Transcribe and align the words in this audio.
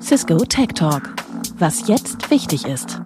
Cisco 0.00 0.44
Tech 0.48 0.68
Talk. 0.76 1.12
Was 1.58 1.88
jetzt 1.88 2.30
wichtig 2.30 2.66
ist. 2.66 3.00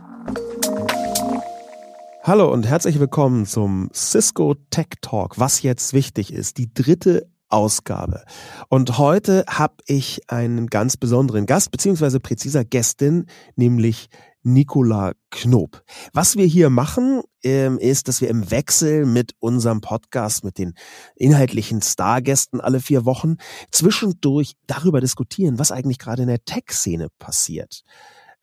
Hallo 2.23 2.53
und 2.53 2.67
herzlich 2.67 3.01
willkommen 3.01 3.47
zum 3.47 3.89
Cisco 3.95 4.57
Tech 4.69 4.89
Talk. 5.01 5.39
Was 5.39 5.63
jetzt 5.63 5.95
wichtig 5.95 6.31
ist. 6.31 6.59
Die 6.59 6.73
dritte 6.75 7.31
Ausgabe. 7.49 8.25
Und 8.69 8.99
heute 8.99 9.47
habe 9.49 9.77
ich 9.87 10.21
einen 10.29 10.67
ganz 10.67 10.99
besonderen 10.99 11.47
Gast, 11.47 11.71
beziehungsweise 11.71 12.21
präziser 12.21 12.63
Gästin, 12.63 13.25
nämlich 13.57 14.11
Nicola 14.43 15.13
Knob. 15.31 15.83
Was 16.13 16.37
wir 16.37 16.45
hier 16.45 16.69
machen, 16.69 17.23
ähm, 17.43 17.79
ist, 17.79 18.09
dass 18.09 18.21
wir 18.21 18.29
im 18.29 18.51
Wechsel 18.51 19.07
mit 19.07 19.33
unserem 19.39 19.81
Podcast, 19.81 20.45
mit 20.45 20.59
den 20.59 20.75
inhaltlichen 21.15 21.83
Stargästen 21.83 22.61
alle 22.61 22.81
vier 22.81 23.05
Wochen 23.05 23.37
zwischendurch 23.71 24.55
darüber 24.67 25.01
diskutieren, 25.01 25.59
was 25.59 25.73
eigentlich 25.73 25.99
gerade 25.99 26.23
in 26.23 26.29
der 26.29 26.45
Tech-Szene 26.45 27.09
passiert. 27.19 27.83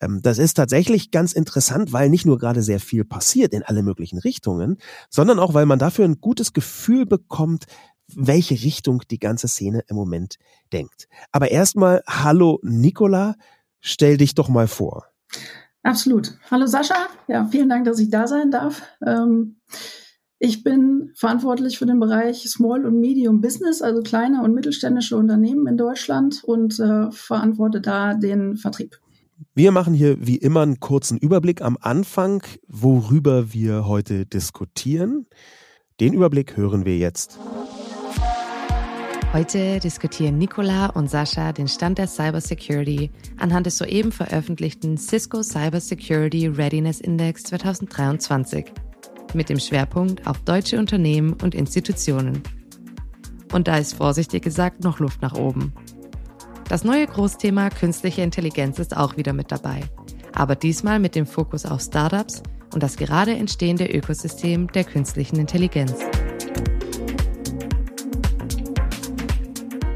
Ähm, 0.01 0.21
das 0.21 0.37
ist 0.37 0.55
tatsächlich 0.55 1.11
ganz 1.11 1.33
interessant, 1.33 1.93
weil 1.93 2.09
nicht 2.09 2.25
nur 2.25 2.37
gerade 2.37 2.61
sehr 2.61 2.79
viel 2.79 3.05
passiert 3.05 3.53
in 3.53 3.63
alle 3.63 3.83
möglichen 3.83 4.19
Richtungen, 4.19 4.77
sondern 5.09 5.39
auch, 5.39 5.53
weil 5.53 5.65
man 5.65 5.79
dafür 5.79 6.05
ein 6.05 6.21
gutes 6.21 6.53
Gefühl 6.53 7.05
bekommt, 7.05 7.65
welche 8.07 8.55
Richtung 8.55 9.01
die 9.09 9.19
ganze 9.19 9.47
Szene 9.47 9.83
im 9.87 9.95
Moment 9.95 10.37
denkt. 10.73 11.07
Aber 11.31 11.49
erstmal, 11.49 12.03
hallo 12.07 12.59
Nicola, 12.61 13.35
stell 13.79 14.17
dich 14.17 14.35
doch 14.35 14.49
mal 14.49 14.67
vor. 14.67 15.07
Absolut. 15.85 16.33
Hallo 16.49 16.65
Sascha. 16.65 16.95
Ja, 17.27 17.45
vielen 17.45 17.69
Dank, 17.69 17.85
dass 17.85 17.99
ich 17.99 18.09
da 18.09 18.25
sein 18.25 18.49
darf. 18.49 18.81
Ähm, 19.05 19.57
ich 20.39 20.63
bin 20.63 21.11
verantwortlich 21.15 21.77
für 21.77 21.85
den 21.85 21.99
Bereich 21.99 22.49
Small 22.49 22.87
und 22.87 22.99
Medium 22.99 23.39
Business, 23.39 23.83
also 23.83 24.01
kleine 24.01 24.41
und 24.41 24.55
mittelständische 24.55 25.15
Unternehmen 25.15 25.67
in 25.67 25.77
Deutschland 25.77 26.43
und 26.43 26.79
äh, 26.79 27.11
verantworte 27.11 27.81
da 27.81 28.15
den 28.15 28.57
Vertrieb. 28.57 28.99
Wir 29.53 29.71
machen 29.71 29.93
hier 29.93 30.17
wie 30.25 30.37
immer 30.37 30.61
einen 30.61 30.79
kurzen 30.79 31.19
Überblick 31.19 31.61
am 31.61 31.77
Anfang, 31.79 32.41
worüber 32.67 33.53
wir 33.53 33.85
heute 33.85 34.25
diskutieren. 34.25 35.27
Den 35.99 36.13
Überblick 36.13 36.57
hören 36.57 36.85
wir 36.85 36.97
jetzt. 36.97 37.37
Heute 39.35 39.81
diskutieren 39.81 40.37
Nicola 40.37 40.85
und 40.85 41.09
Sascha 41.09 41.51
den 41.51 41.67
Stand 41.67 41.97
der 41.97 42.07
Cybersecurity 42.07 43.11
anhand 43.37 43.65
des 43.65 43.77
soeben 43.77 44.13
veröffentlichten 44.13 44.97
Cisco 44.97 45.43
Cybersecurity 45.43 46.47
Readiness 46.47 47.01
Index 47.01 47.43
2023 47.43 48.71
mit 49.33 49.49
dem 49.49 49.59
Schwerpunkt 49.59 50.25
auf 50.25 50.39
deutsche 50.45 50.79
Unternehmen 50.79 51.35
und 51.43 51.53
Institutionen. 51.53 52.43
Und 53.51 53.67
da 53.67 53.75
ist 53.75 53.95
vorsichtig 53.95 54.41
gesagt 54.41 54.85
noch 54.85 54.99
Luft 54.99 55.21
nach 55.21 55.33
oben. 55.33 55.73
Das 56.69 56.85
neue 56.85 57.05
Großthema 57.05 57.71
künstliche 57.71 58.21
Intelligenz 58.21 58.79
ist 58.79 58.95
auch 58.95 59.17
wieder 59.17 59.33
mit 59.33 59.51
dabei, 59.51 59.81
aber 60.31 60.55
diesmal 60.55 60.99
mit 60.99 61.13
dem 61.13 61.25
Fokus 61.25 61.65
auf 61.65 61.81
Startups 61.81 62.41
und 62.73 62.81
das 62.81 62.95
gerade 62.95 63.33
entstehende 63.33 63.85
Ökosystem 63.85 64.71
der 64.71 64.85
künstlichen 64.85 65.35
Intelligenz. 65.41 65.93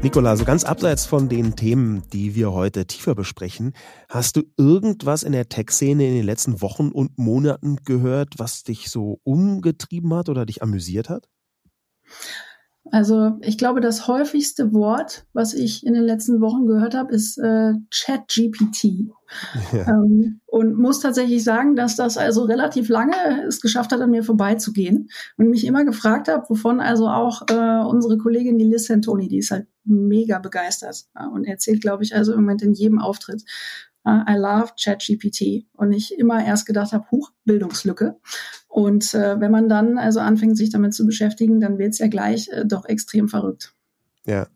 Nicola, 0.02 0.34
so 0.34 0.46
ganz 0.46 0.64
abseits 0.64 1.04
von 1.04 1.28
den 1.28 1.56
Themen, 1.56 2.04
die 2.10 2.34
wir 2.34 2.52
heute 2.52 2.86
tiefer 2.86 3.14
besprechen, 3.14 3.74
hast 4.08 4.34
du 4.34 4.42
irgendwas 4.56 5.22
in 5.22 5.32
der 5.32 5.50
Tech-Szene 5.50 6.08
in 6.08 6.14
den 6.14 6.24
letzten 6.24 6.62
Wochen 6.62 6.90
und 6.90 7.18
Monaten 7.18 7.76
gehört, 7.84 8.38
was 8.38 8.62
dich 8.62 8.88
so 8.88 9.20
umgetrieben 9.24 10.14
hat 10.14 10.30
oder 10.30 10.46
dich 10.46 10.62
amüsiert 10.62 11.10
hat? 11.10 11.28
Also 12.92 13.38
ich 13.42 13.58
glaube, 13.58 13.80
das 13.80 14.08
häufigste 14.08 14.72
Wort, 14.72 15.26
was 15.32 15.54
ich 15.54 15.84
in 15.86 15.94
den 15.94 16.04
letzten 16.04 16.40
Wochen 16.40 16.66
gehört 16.66 16.94
habe, 16.94 17.14
ist 17.14 17.38
äh, 17.38 17.74
ChatGPT. 17.90 19.10
Ja. 19.72 19.86
Ähm, 19.86 20.40
und 20.46 20.74
muss 20.74 21.00
tatsächlich 21.00 21.44
sagen, 21.44 21.76
dass 21.76 21.94
das 21.94 22.16
also 22.16 22.44
relativ 22.44 22.88
lange 22.88 23.44
es 23.46 23.60
geschafft 23.60 23.92
hat, 23.92 24.00
an 24.00 24.10
mir 24.10 24.24
vorbeizugehen 24.24 25.08
und 25.36 25.50
mich 25.50 25.64
immer 25.64 25.84
gefragt 25.84 26.26
habe, 26.26 26.44
wovon 26.48 26.80
also 26.80 27.06
auch 27.06 27.42
äh, 27.48 27.84
unsere 27.86 28.18
Kollegin 28.18 28.58
die 28.58 28.64
Liz 28.64 28.86
Santoni, 28.86 29.28
die 29.28 29.38
ist 29.38 29.52
halt 29.52 29.68
mega 29.84 30.40
begeistert 30.40 31.04
ja, 31.14 31.28
und 31.28 31.44
erzählt, 31.44 31.80
glaube 31.80 32.02
ich, 32.02 32.14
also 32.14 32.32
im 32.32 32.40
Moment 32.40 32.62
in 32.62 32.72
jedem 32.72 32.98
Auftritt. 32.98 33.44
Uh, 34.02 34.22
I 34.26 34.36
love 34.36 34.72
ChatGPT 34.82 35.66
und 35.74 35.92
ich 35.92 36.18
immer 36.18 36.42
erst 36.44 36.64
gedacht 36.64 36.92
habe, 36.92 37.04
Huch, 37.10 37.30
Bildungslücke. 37.44 38.16
Und 38.70 39.14
äh, 39.14 39.40
wenn 39.40 39.50
man 39.50 39.68
dann 39.68 39.98
also 39.98 40.20
anfängt, 40.20 40.56
sich 40.56 40.70
damit 40.70 40.94
zu 40.94 41.04
beschäftigen, 41.04 41.60
dann 41.60 41.78
wird 41.78 41.92
es 41.92 41.98
ja 41.98 42.06
gleich 42.06 42.48
äh, 42.50 42.64
doch 42.64 42.84
extrem 42.84 43.28
verrückt. 43.28 43.74
Ja, 44.24 44.46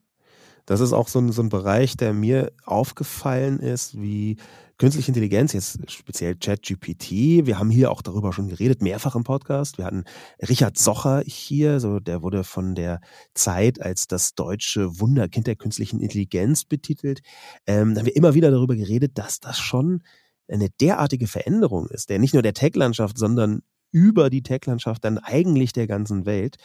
das 0.66 0.80
ist 0.80 0.92
auch 0.92 1.08
so 1.08 1.18
ein, 1.18 1.32
so 1.32 1.42
ein 1.42 1.48
Bereich, 1.48 1.96
der 1.96 2.14
mir 2.14 2.52
aufgefallen 2.64 3.58
ist, 3.58 4.00
wie 4.00 4.36
künstliche 4.78 5.08
Intelligenz, 5.08 5.52
jetzt 5.52 5.90
speziell 5.90 6.36
ChatGPT. 6.36 7.10
Wir 7.44 7.58
haben 7.58 7.70
hier 7.70 7.90
auch 7.90 8.02
darüber 8.02 8.32
schon 8.32 8.48
geredet, 8.48 8.82
mehrfach 8.82 9.16
im 9.16 9.24
Podcast. 9.24 9.78
Wir 9.78 9.84
hatten 9.84 10.04
Richard 10.48 10.78
Socher 10.78 11.24
hier, 11.26 11.80
so 11.80 11.98
der 11.98 12.22
wurde 12.22 12.44
von 12.44 12.76
der 12.76 13.00
Zeit 13.34 13.82
als 13.82 14.06
das 14.06 14.36
deutsche 14.36 15.00
Wunderkind 15.00 15.48
der 15.48 15.56
künstlichen 15.56 15.98
Intelligenz 15.98 16.64
betitelt. 16.64 17.20
Ähm, 17.66 17.94
da 17.94 18.00
haben 18.00 18.06
wir 18.06 18.16
immer 18.16 18.34
wieder 18.34 18.52
darüber 18.52 18.76
geredet, 18.76 19.18
dass 19.18 19.40
das 19.40 19.58
schon 19.58 20.04
eine 20.46 20.70
derartige 20.80 21.26
Veränderung 21.26 21.88
ist, 21.88 22.10
der 22.10 22.20
nicht 22.20 22.34
nur 22.34 22.42
der 22.42 22.54
Tech-Landschaft, 22.54 23.18
sondern 23.18 23.62
über 23.94 24.28
die 24.28 24.42
Tech-Landschaft 24.42 25.04
dann 25.04 25.18
eigentlich 25.18 25.72
der 25.72 25.86
ganzen 25.86 26.26
Welt, 26.26 26.56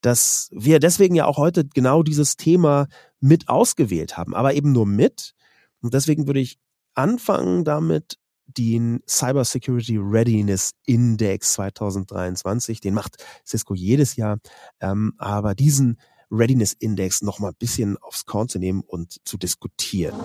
dass 0.00 0.50
wir 0.52 0.80
deswegen 0.80 1.14
ja 1.14 1.26
auch 1.26 1.38
heute 1.38 1.64
genau 1.64 2.02
dieses 2.02 2.36
Thema 2.36 2.88
mit 3.20 3.48
ausgewählt 3.48 4.16
haben, 4.16 4.34
aber 4.34 4.54
eben 4.54 4.72
nur 4.72 4.84
mit. 4.84 5.34
Und 5.80 5.94
deswegen 5.94 6.26
würde 6.26 6.40
ich 6.40 6.58
anfangen 6.94 7.64
damit, 7.64 8.18
den 8.46 9.00
Cyber 9.08 9.44
Security 9.44 9.96
Readiness 9.96 10.72
Index 10.84 11.54
2023, 11.54 12.80
den 12.80 12.94
macht 12.94 13.24
Cisco 13.46 13.74
jedes 13.74 14.16
Jahr, 14.16 14.38
ähm, 14.80 15.14
aber 15.16 15.54
diesen 15.54 15.98
Readiness 16.30 16.72
Index 16.72 17.22
noch 17.22 17.38
mal 17.38 17.50
ein 17.50 17.56
bisschen 17.58 17.96
aufs 17.98 18.26
Korn 18.26 18.48
zu 18.48 18.58
nehmen 18.58 18.82
und 18.84 19.20
zu 19.24 19.38
diskutieren. 19.38 20.18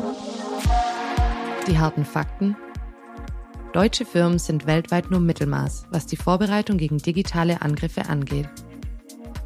Die 1.67 1.77
harten 1.77 2.03
Fakten 2.03 2.57
Deutsche 3.77 4.05
Firmen 4.05 4.39
sind 4.39 4.65
weltweit 4.65 5.11
nur 5.11 5.19
Mittelmaß, 5.19 5.85
was 5.91 6.07
die 6.07 6.15
Vorbereitung 6.15 6.79
gegen 6.79 6.97
digitale 6.97 7.61
Angriffe 7.61 8.09
angeht. 8.09 8.49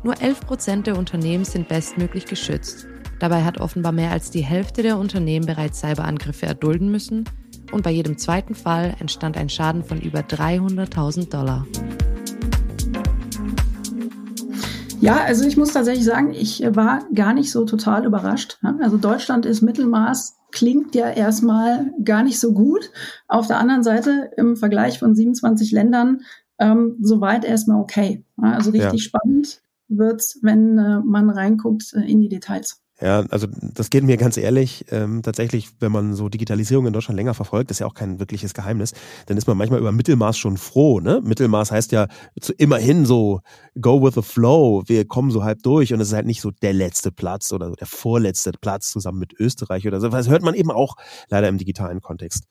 Nur 0.03 0.21
11 0.21 0.47
Prozent 0.47 0.87
der 0.87 0.97
Unternehmen 0.97 1.43
sind 1.43 1.67
bestmöglich 1.67 2.23
geschützt. 2.23 2.87
Dabei 3.19 3.43
hat 3.43 3.59
offenbar 3.59 3.91
mehr 3.91 4.11
als 4.11 4.31
die 4.31 4.39
Hälfte 4.39 4.83
der 4.83 4.97
Unternehmen 4.97 5.45
bereits 5.45 5.81
Cyberangriffe 5.81 6.45
erdulden 6.45 6.89
müssen 6.89 7.25
und 7.73 7.83
bei 7.83 7.91
jedem 7.91 8.17
zweiten 8.17 8.55
Fall 8.55 8.95
entstand 9.01 9.35
ein 9.35 9.49
Schaden 9.49 9.83
von 9.83 9.99
über 9.99 10.21
300.000 10.21 11.29
Dollar. 11.29 11.67
Ja, 15.01 15.23
also 15.23 15.45
ich 15.45 15.57
muss 15.57 15.73
tatsächlich 15.73 16.05
sagen, 16.05 16.31
ich 16.31 16.63
war 16.75 17.03
gar 17.13 17.33
nicht 17.33 17.51
so 17.51 17.65
total 17.65 18.05
überrascht. 18.05 18.59
Also 18.79 18.97
Deutschland 18.97 19.45
ist 19.45 19.61
Mittelmaß 19.61 20.37
klingt 20.51 20.95
ja 20.95 21.09
erstmal 21.09 21.91
gar 22.03 22.23
nicht 22.23 22.39
so 22.39 22.53
gut. 22.53 22.91
Auf 23.27 23.47
der 23.47 23.57
anderen 23.57 23.83
Seite 23.83 24.31
im 24.37 24.55
Vergleich 24.55 24.99
von 24.99 25.15
27 25.15 25.71
Ländern 25.71 26.21
ähm, 26.59 26.97
soweit 27.01 27.43
erstmal 27.43 27.81
okay. 27.81 28.23
Also 28.37 28.71
richtig 28.71 28.91
ja. 28.91 29.09
spannend 29.09 29.61
wird's, 29.87 30.39
wenn 30.41 30.77
äh, 30.77 30.99
man 30.99 31.29
reinguckt 31.29 31.93
äh, 31.93 32.01
in 32.01 32.21
die 32.21 32.29
Details. 32.29 32.80
Ja, 33.01 33.25
also 33.31 33.47
das 33.49 33.89
geht 33.89 34.03
mir 34.03 34.15
ganz 34.17 34.37
ehrlich, 34.37 34.85
ähm, 34.91 35.23
tatsächlich, 35.23 35.69
wenn 35.79 35.91
man 35.91 36.13
so 36.13 36.29
Digitalisierung 36.29 36.85
in 36.85 36.93
Deutschland 36.93 37.17
länger 37.17 37.33
verfolgt, 37.33 37.71
das 37.71 37.75
ist 37.75 37.79
ja 37.79 37.87
auch 37.87 37.95
kein 37.95 38.19
wirkliches 38.19 38.53
Geheimnis, 38.53 38.93
dann 39.25 39.37
ist 39.37 39.47
man 39.47 39.57
manchmal 39.57 39.79
über 39.79 39.91
Mittelmaß 39.91 40.37
schon 40.37 40.57
froh. 40.57 40.99
Ne? 40.99 41.19
Mittelmaß 41.23 41.71
heißt 41.71 41.91
ja 41.93 42.07
zu, 42.39 42.53
immerhin 42.53 43.05
so, 43.05 43.41
go 43.79 44.03
with 44.03 44.13
the 44.13 44.21
flow, 44.21 44.83
wir 44.85 45.07
kommen 45.07 45.31
so 45.31 45.43
halb 45.43 45.63
durch 45.63 45.93
und 45.93 45.99
es 45.99 46.09
ist 46.09 46.13
halt 46.13 46.27
nicht 46.27 46.41
so 46.41 46.51
der 46.51 46.73
letzte 46.73 47.11
Platz 47.11 47.51
oder 47.51 47.71
der 47.71 47.87
vorletzte 47.87 48.51
Platz 48.51 48.91
zusammen 48.91 49.17
mit 49.17 49.33
Österreich 49.33 49.87
oder 49.87 49.99
so. 49.99 50.09
Das 50.09 50.29
hört 50.29 50.43
man 50.43 50.53
eben 50.53 50.69
auch 50.69 50.95
leider 51.29 51.47
im 51.47 51.57
digitalen 51.57 52.01
Kontext 52.01 52.45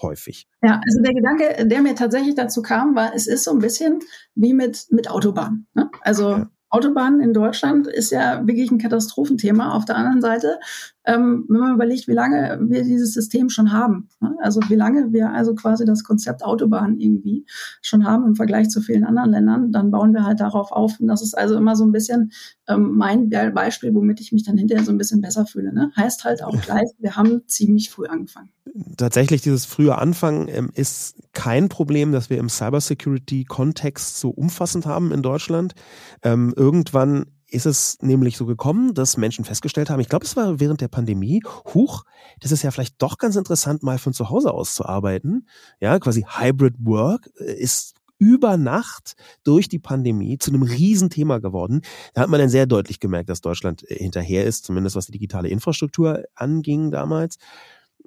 häufig. 0.00 0.46
Ja, 0.62 0.80
also 0.86 1.02
der 1.02 1.14
Gedanke, 1.14 1.66
der 1.66 1.82
mir 1.82 1.96
tatsächlich 1.96 2.36
dazu 2.36 2.62
kam, 2.62 2.94
war, 2.94 3.12
es 3.14 3.26
ist 3.26 3.42
so 3.42 3.50
ein 3.50 3.58
bisschen 3.58 4.00
wie 4.36 4.54
mit, 4.54 4.86
mit 4.90 5.10
Autobahn. 5.10 5.66
Ne? 5.74 5.90
Also 6.02 6.30
ja. 6.30 6.50
Autobahnen 6.68 7.20
in 7.20 7.32
Deutschland 7.32 7.86
ist 7.86 8.10
ja 8.10 8.46
wirklich 8.46 8.70
ein 8.70 8.78
Katastrophenthema. 8.78 9.72
Auf 9.72 9.84
der 9.84 9.96
anderen 9.96 10.20
Seite 10.20 10.58
ähm, 11.06 11.44
wenn 11.48 11.60
man 11.60 11.74
überlegt, 11.74 12.08
wie 12.08 12.12
lange 12.12 12.58
wir 12.62 12.82
dieses 12.82 13.14
System 13.14 13.48
schon 13.48 13.72
haben. 13.72 14.08
Ne? 14.20 14.36
Also 14.42 14.60
wie 14.68 14.74
lange 14.74 15.12
wir 15.12 15.30
also 15.30 15.54
quasi 15.54 15.84
das 15.84 16.02
Konzept 16.02 16.44
Autobahn 16.44 16.98
irgendwie 16.98 17.46
schon 17.80 18.04
haben 18.04 18.26
im 18.26 18.34
Vergleich 18.34 18.68
zu 18.68 18.80
vielen 18.80 19.04
anderen 19.04 19.30
Ländern, 19.30 19.72
dann 19.72 19.90
bauen 19.92 20.12
wir 20.12 20.24
halt 20.24 20.40
darauf 20.40 20.72
auf. 20.72 20.98
Und 20.98 21.06
das 21.06 21.22
ist 21.22 21.38
also 21.38 21.56
immer 21.56 21.76
so 21.76 21.84
ein 21.84 21.92
bisschen 21.92 22.32
ähm, 22.68 22.96
mein 22.96 23.30
Beispiel, 23.30 23.94
womit 23.94 24.20
ich 24.20 24.32
mich 24.32 24.44
dann 24.44 24.58
hinterher 24.58 24.84
so 24.84 24.90
ein 24.90 24.98
bisschen 24.98 25.20
besser 25.20 25.46
fühle. 25.46 25.72
Ne? 25.72 25.92
Heißt 25.96 26.24
halt 26.24 26.42
auch 26.42 26.60
gleich, 26.60 26.88
wir 26.98 27.16
haben 27.16 27.42
ziemlich 27.46 27.90
früh 27.90 28.06
angefangen. 28.06 28.50
Tatsächlich, 28.96 29.42
dieses 29.42 29.64
frühe 29.64 29.96
Anfangen 29.96 30.48
ähm, 30.48 30.70
ist 30.74 31.16
kein 31.32 31.68
Problem, 31.68 32.10
das 32.10 32.30
wir 32.30 32.38
im 32.38 32.48
Cybersecurity-Kontext 32.48 34.18
so 34.18 34.30
umfassend 34.30 34.86
haben 34.86 35.12
in 35.12 35.22
Deutschland. 35.22 35.74
Ähm, 36.22 36.52
irgendwann 36.56 37.26
ist 37.48 37.66
es 37.66 37.98
nämlich 38.00 38.36
so 38.36 38.46
gekommen, 38.46 38.94
dass 38.94 39.16
Menschen 39.16 39.44
festgestellt 39.44 39.90
haben, 39.90 40.00
ich 40.00 40.08
glaube, 40.08 40.24
es 40.24 40.36
war 40.36 40.58
während 40.58 40.80
der 40.80 40.88
Pandemie, 40.88 41.42
huch, 41.74 42.04
das 42.40 42.52
ist 42.52 42.62
ja 42.62 42.70
vielleicht 42.70 43.00
doch 43.00 43.18
ganz 43.18 43.36
interessant, 43.36 43.82
mal 43.82 43.98
von 43.98 44.12
zu 44.12 44.30
Hause 44.30 44.52
aus 44.52 44.74
zu 44.74 44.84
arbeiten. 44.84 45.46
Ja, 45.80 45.98
quasi 45.98 46.24
Hybrid 46.28 46.74
Work 46.80 47.30
äh, 47.38 47.52
ist 47.52 47.94
über 48.18 48.56
Nacht 48.56 49.14
durch 49.44 49.68
die 49.68 49.78
Pandemie 49.78 50.38
zu 50.38 50.50
einem 50.50 50.62
Riesenthema 50.62 51.38
geworden. 51.38 51.82
Da 52.14 52.22
hat 52.22 52.30
man 52.30 52.40
dann 52.40 52.48
sehr 52.48 52.66
deutlich 52.66 52.98
gemerkt, 52.98 53.28
dass 53.28 53.42
Deutschland 53.42 53.88
äh, 53.90 53.96
hinterher 53.96 54.44
ist, 54.44 54.64
zumindest 54.64 54.96
was 54.96 55.06
die 55.06 55.12
digitale 55.12 55.48
Infrastruktur 55.48 56.24
anging 56.34 56.90
damals. 56.90 57.36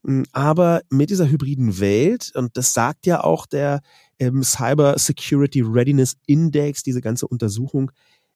Hm, 0.04 0.26
aber 0.32 0.82
mit 0.90 1.10
dieser 1.10 1.30
hybriden 1.30 1.80
Welt, 1.80 2.32
und 2.36 2.58
das 2.58 2.74
sagt 2.74 3.06
ja 3.06 3.24
auch 3.24 3.46
der 3.46 3.82
ähm, 4.18 4.44
Cyber 4.44 4.98
Security 4.98 5.62
Readiness 5.62 6.18
Index, 6.26 6.84
diese 6.84 7.02
ganze 7.02 7.28
Untersuchung, 7.28 7.92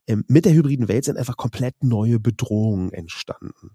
ähm, 0.07 0.25
mit 0.27 0.45
der 0.45 0.53
hybriden 0.53 0.87
Welt 0.87 1.05
sind 1.05 1.17
einfach 1.17 1.37
komplett 1.37 1.81
neue 1.81 2.19
Bedrohungen 2.19 2.91
entstanden. 2.91 3.71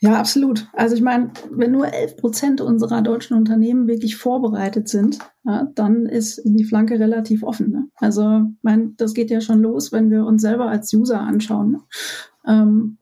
Ja, 0.00 0.18
absolut. 0.18 0.68
Also 0.74 0.94
ich 0.94 1.00
meine, 1.00 1.32
wenn 1.50 1.72
nur 1.72 1.92
11 1.92 2.16
Prozent 2.16 2.60
unserer 2.60 3.02
deutschen 3.02 3.36
Unternehmen 3.36 3.86
wirklich 3.86 4.16
vorbereitet 4.16 4.88
sind, 4.88 5.18
ja, 5.44 5.70
dann 5.74 6.06
ist 6.06 6.42
die 6.44 6.64
Flanke 6.64 6.98
relativ 6.98 7.42
offen. 7.42 7.70
Ne? 7.70 7.88
Also 7.96 8.42
ich 8.56 8.62
meine, 8.62 8.92
das 8.96 9.14
geht 9.14 9.30
ja 9.30 9.40
schon 9.40 9.62
los, 9.62 9.90
wenn 9.90 10.10
wir 10.10 10.26
uns 10.26 10.42
selber 10.42 10.68
als 10.68 10.92
User 10.92 11.20
anschauen. 11.20 11.72
Ne? 11.72 11.80
Ähm, 12.46 12.98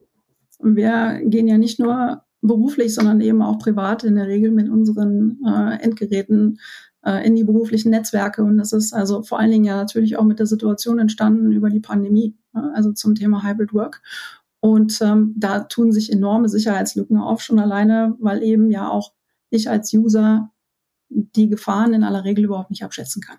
wir 0.61 1.21
gehen 1.25 1.47
ja 1.47 1.57
nicht 1.57 1.79
nur 1.79 2.23
beruflich, 2.41 2.93
sondern 2.93 3.19
eben 3.19 3.41
auch 3.41 3.59
privat 3.59 4.03
in 4.03 4.15
der 4.15 4.27
Regel 4.27 4.51
mit 4.51 4.69
unseren 4.69 5.39
äh, 5.45 5.81
Endgeräten 5.81 6.59
äh, 7.05 7.25
in 7.25 7.35
die 7.35 7.43
beruflichen 7.43 7.91
Netzwerke. 7.91 8.43
Und 8.43 8.57
das 8.57 8.73
ist 8.73 8.93
also 8.93 9.23
vor 9.23 9.39
allen 9.39 9.51
Dingen 9.51 9.65
ja 9.65 9.75
natürlich 9.75 10.17
auch 10.17 10.23
mit 10.23 10.39
der 10.39 10.45
Situation 10.45 10.99
entstanden 10.99 11.51
über 11.51 11.69
die 11.69 11.79
Pandemie, 11.79 12.35
ne? 12.53 12.71
also 12.75 12.91
zum 12.91 13.15
Thema 13.15 13.43
Hybrid 13.43 13.73
Work. 13.73 14.01
Und 14.61 15.01
ähm, 15.01 15.33
da 15.37 15.61
tun 15.61 15.91
sich 15.91 16.11
enorme 16.11 16.49
Sicherheitslücken 16.49 17.17
auf, 17.17 17.41
schon 17.41 17.59
alleine, 17.59 18.15
weil 18.19 18.43
eben 18.43 18.71
ja 18.71 18.89
auch 18.89 19.13
ich 19.49 19.69
als 19.69 19.93
User 19.93 20.51
die 21.09 21.49
Gefahren 21.49 21.93
in 21.93 22.03
aller 22.03 22.23
Regel 22.23 22.45
überhaupt 22.45 22.69
nicht 22.69 22.83
abschätzen 22.83 23.21
kann. 23.21 23.37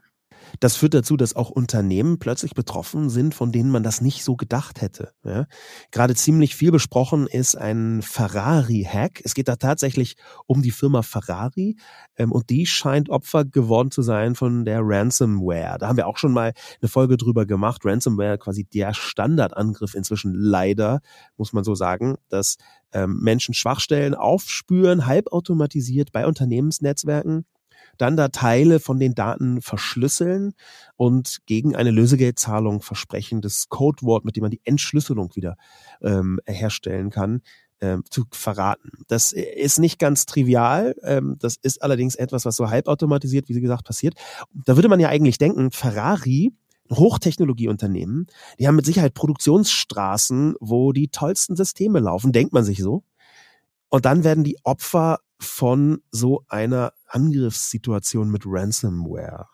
Das 0.59 0.77
führt 0.77 0.95
dazu, 0.95 1.17
dass 1.17 1.37
auch 1.37 1.51
Unternehmen 1.51 2.19
plötzlich 2.19 2.55
betroffen 2.55 3.09
sind, 3.09 3.35
von 3.35 3.53
denen 3.53 3.71
man 3.71 3.83
das 3.83 4.01
nicht 4.01 4.25
so 4.25 4.37
gedacht 4.37 4.81
hätte. 4.81 5.13
Ja? 5.25 5.47
Gerade 5.93 6.15
ziemlich 6.15 6.57
viel 6.57 6.73
besprochen 6.73 7.27
ist 7.27 7.57
ein 7.57 8.03
Ferrari-Hack. 8.03 9.21
Es 9.25 9.35
geht 9.35 9.49
da 9.49 9.57
tatsächlich 9.57 10.17
um 10.47 10.63
die 10.63 10.71
Firma 10.71 11.03
Ferrari 11.03 11.77
ähm, 12.17 12.33
und 12.33 12.51
die 12.51 12.67
scheint 12.67 13.11
Opfer 13.11 13.45
geworden 13.45 13.91
zu 13.91 14.03
sein 14.03 14.35
von 14.35 14.65
der 14.65 14.81
Ransomware. 14.83 15.79
Da 15.79 15.89
haben 15.89 15.97
wir 15.97 16.07
auch 16.07 16.19
schon 16.19 16.33
mal 16.33 16.53
eine 16.81 16.89
Folge 16.89 17.17
drüber 17.17 17.47
gemacht. 17.47 17.83
Ransomware 17.85 18.39
quasi 18.39 18.65
der 18.65 18.95
Standardangriff 18.95 19.95
inzwischen 19.95 20.35
leider, 20.35 21.01
muss 21.37 21.53
man 21.53 21.65
so 21.65 21.75
sagen, 21.75 22.17
dass 22.29 22.57
ähm, 22.93 23.21
Menschen 23.21 23.55
Schwachstellen 23.55 24.15
aufspüren, 24.15 25.07
halbautomatisiert 25.07 26.13
bei 26.13 26.27
Unternehmensnetzwerken 26.27 27.45
dann 27.99 28.17
da 28.17 28.29
Teile 28.29 28.81
von 28.81 28.99
den 28.99 29.15
Daten 29.15 29.63
verschlüsseln 29.63 30.55
und 30.97 31.39
gegen 31.47 31.77
eine 31.77 31.91
Lösegeldzahlung 31.91 32.83
versprechendes 32.83 33.69
Codewort, 33.69 34.25
mit 34.25 34.37
dem 34.37 34.43
man 34.43 34.51
die 34.51 34.61
Entschlüsselung 34.65 35.35
wieder 35.35 35.57
ähm, 36.03 36.41
herstellen 36.47 37.11
kann, 37.11 37.43
ähm, 37.81 38.05
zu 38.11 38.25
verraten. 38.31 38.91
Das 39.09 39.33
ist 39.33 39.79
nicht 39.79 39.99
ganz 39.99 40.27
trivial. 40.27 40.95
Ähm, 41.03 41.37
das 41.39 41.57
ist 41.63 41.83
allerdings 41.83 42.15
etwas, 42.15 42.45
was 42.45 42.57
so 42.57 42.71
halbautomatisiert, 42.71 43.49
wie 43.49 43.55
Sie 43.55 43.61
gesagt, 43.61 43.85
passiert. 43.85 44.15
Da 44.53 44.77
würde 44.77 44.89
man 44.89 45.01
ja 45.01 45.09
eigentlich 45.09 45.39
denken, 45.39 45.71
Ferrari, 45.71 46.53
Hochtechnologieunternehmen, 46.93 48.27
die 48.59 48.67
haben 48.67 48.77
mit 48.77 48.85
Sicherheit 48.85 49.15
Produktionsstraßen, 49.15 50.57
wo 50.61 50.93
die 50.93 51.09
tollsten 51.09 51.57
Systeme 51.57 52.01
laufen, 52.01 52.33
denkt 52.33 52.53
man 52.53 52.65
sich 52.65 52.83
so. 52.83 53.05
Und 53.89 54.05
dann 54.05 54.25
werden 54.25 54.45
die 54.45 54.59
Opfer 54.65 55.19
von 55.39 56.03
so 56.11 56.45
einer 56.49 56.93
Angriffssituation 57.11 58.31
mit 58.31 58.43
Ransomware? 58.47 59.47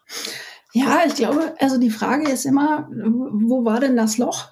Ja, 0.72 0.98
ich 1.06 1.14
glaube, 1.14 1.54
also 1.58 1.78
die 1.78 1.90
Frage 1.90 2.30
ist 2.30 2.44
immer, 2.44 2.86
wo 2.90 3.64
war 3.64 3.80
denn 3.80 3.96
das 3.96 4.18
Loch? 4.18 4.50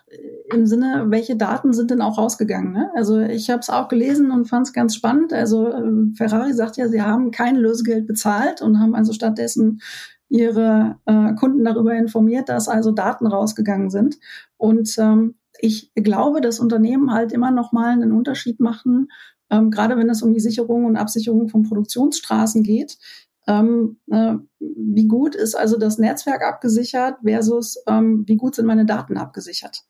Im 0.51 0.65
Sinne, 0.65 1.05
welche 1.09 1.37
Daten 1.37 1.75
sind 1.75 1.91
denn 1.91 2.01
auch 2.01 2.17
rausgegangen? 2.17 2.73
Ne? 2.73 2.91
Also 2.95 3.21
ich 3.21 3.51
habe 3.51 3.61
es 3.61 3.69
auch 3.69 3.89
gelesen 3.89 4.31
und 4.31 4.47
fand 4.47 4.67
es 4.67 4.73
ganz 4.73 4.95
spannend. 4.95 5.35
Also 5.35 5.71
ähm, 5.71 6.15
Ferrari 6.17 6.55
sagt 6.55 6.79
ja, 6.79 6.89
sie 6.89 7.03
haben 7.03 7.31
kein 7.31 7.57
Lösegeld 7.57 8.07
bezahlt 8.07 8.63
und 8.63 8.81
haben 8.81 8.95
also 8.95 9.13
stattdessen 9.13 9.83
ihre 10.31 10.99
äh, 11.05 11.35
Kunden 11.35 11.63
darüber 11.63 11.95
informiert, 11.95 12.49
dass 12.49 12.69
also 12.69 12.91
Daten 12.91 13.27
rausgegangen 13.27 13.91
sind. 13.91 14.17
Und 14.57 14.97
ähm, 14.99 15.35
ich 15.59 15.93
glaube, 15.95 16.41
dass 16.41 16.59
Unternehmen 16.59 17.13
halt 17.13 17.33
immer 17.33 17.51
noch 17.51 17.73
mal 17.73 17.91
einen 17.91 18.13
Unterschied 18.13 18.61
machen 18.61 19.09
ähm, 19.51 19.71
gerade 19.71 19.97
wenn 19.97 20.11
es 20.11 20.23
um 20.23 20.33
die 20.33 20.41
Sicherung 20.41 20.85
und 20.85 20.97
Absicherung 20.97 21.49
von 21.49 21.63
Produktionsstraßen 21.63 22.63
geht. 22.63 22.99
Ähm, 23.47 23.99
äh, 24.11 24.35
wie 24.59 25.07
gut 25.07 25.35
ist 25.35 25.55
also 25.55 25.79
das 25.79 25.99
Netzwerk 25.99 26.43
abgesichert 26.43 27.19
versus 27.23 27.83
ähm, 27.87 28.25
wie 28.27 28.37
gut 28.37 28.55
sind 28.55 28.67
meine 28.67 28.87
Daten 28.87 29.19
abgesichert? 29.19 29.83